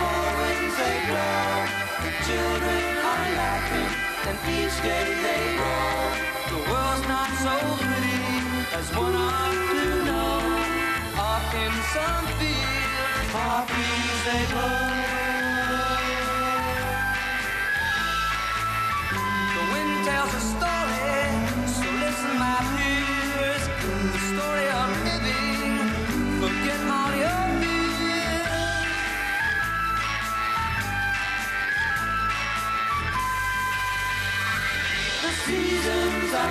Boys 0.01 0.73
they 0.81 0.99
grow, 1.09 1.49
the 2.05 2.13
children 2.27 2.85
are 3.13 3.29
laughing, 3.37 3.91
and 4.29 4.37
each 4.57 4.77
day 4.83 5.07
they 5.25 5.45
grow. 5.61 6.01
The 6.53 6.61
world's 6.71 7.05
not 7.09 7.31
so 7.45 7.55
pretty 7.85 8.21
as 8.79 8.89
one 8.97 9.15
ought 9.15 9.53
to 9.77 10.05
know. 10.09 10.41
Off 11.21 11.55
in 11.65 11.75
some 11.95 12.27
fields, 12.39 13.33
poppies 13.33 14.19
they 14.27 14.45
blow. 14.53 14.88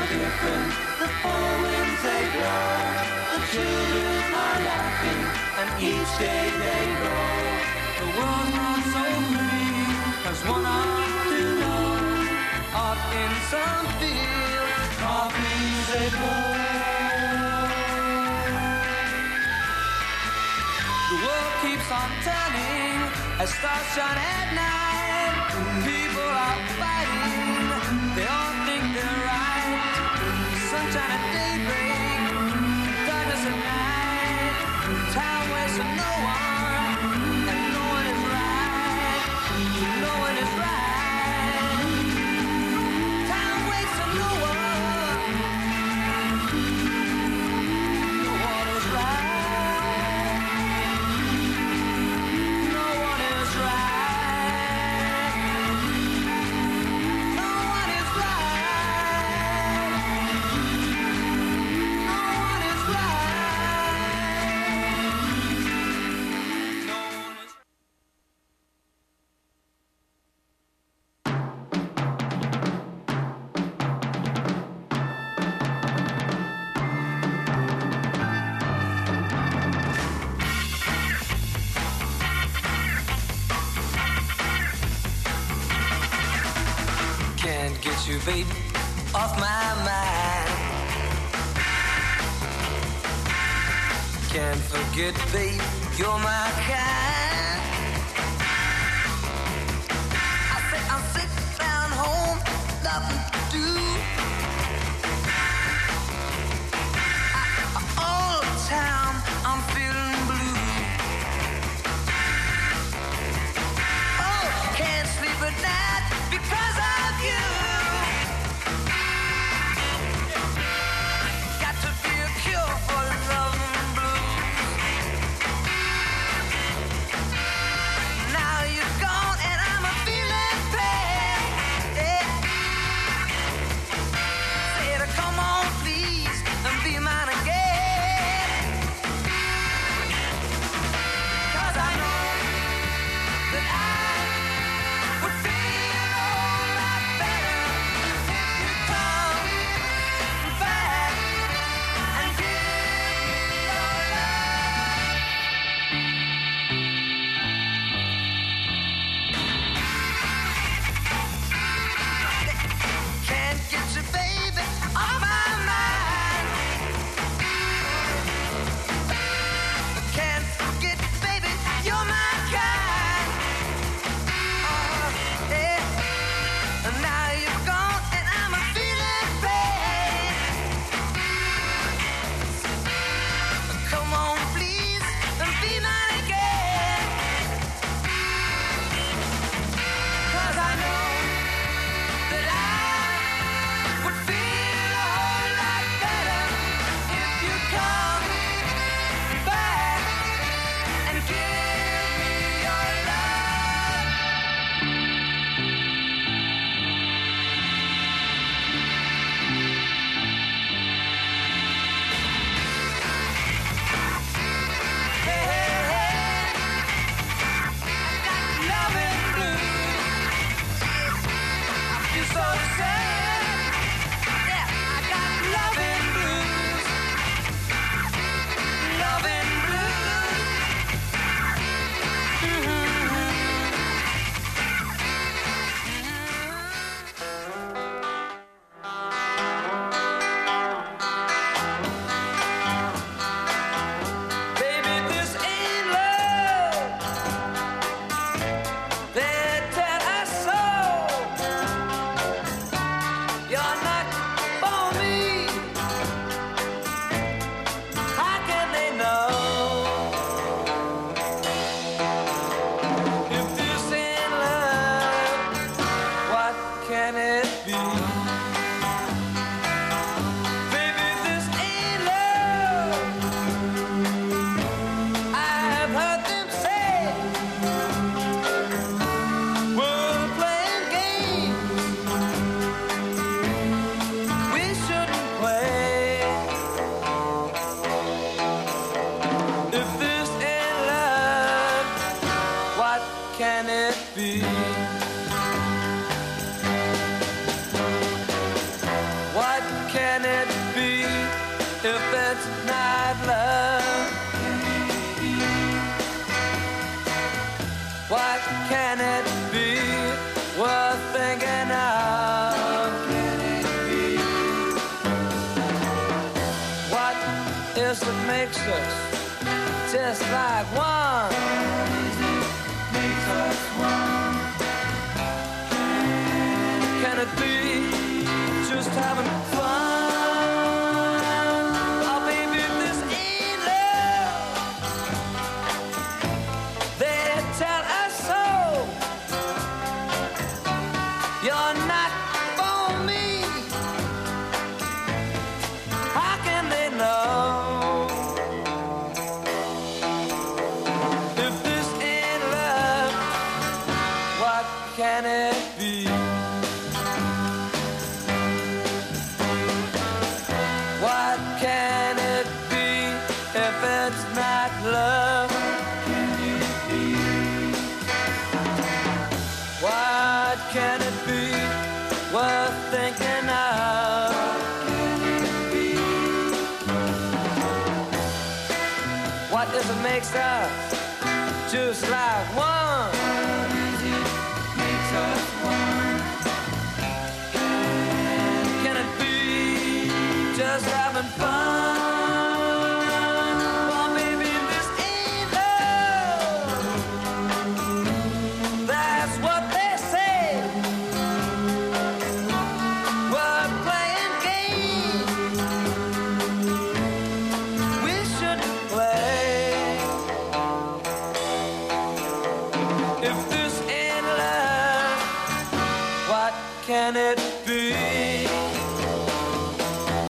different. 0.10 0.72
The 1.00 1.10
winds 1.64 2.02
they 2.08 2.24
blow. 2.36 2.72
the 3.32 3.40
children 3.52 4.24
are 4.46 4.60
laughing, 4.70 5.24
and 5.60 5.70
each 5.90 6.12
day 6.20 6.46
they 6.64 6.84
grow. 7.02 7.40
The 8.02 8.08
world's 8.18 8.54
not 8.60 8.82
so 8.96 9.06
free, 9.32 10.30
as 10.32 10.40
one 10.54 10.66
ought 10.66 11.28
to 11.32 11.44
know. 11.62 11.92
Off 12.84 13.02
in 13.22 13.32
some 13.52 13.88
fields, 14.00 14.96
coffees 15.04 15.86
they 15.94 16.10
blow. 16.18 16.46
The 21.12 21.18
world 21.26 21.54
keeps 21.64 21.90
on 22.00 22.10
turning 22.28 23.00
as 23.44 23.50
stars 23.58 23.88
shine 23.96 24.20
at 24.36 24.48
night. 24.64 25.36
People 25.90 26.30
are 26.46 26.62
fighting, 26.80 28.16
they 28.16 28.28
are 28.28 28.57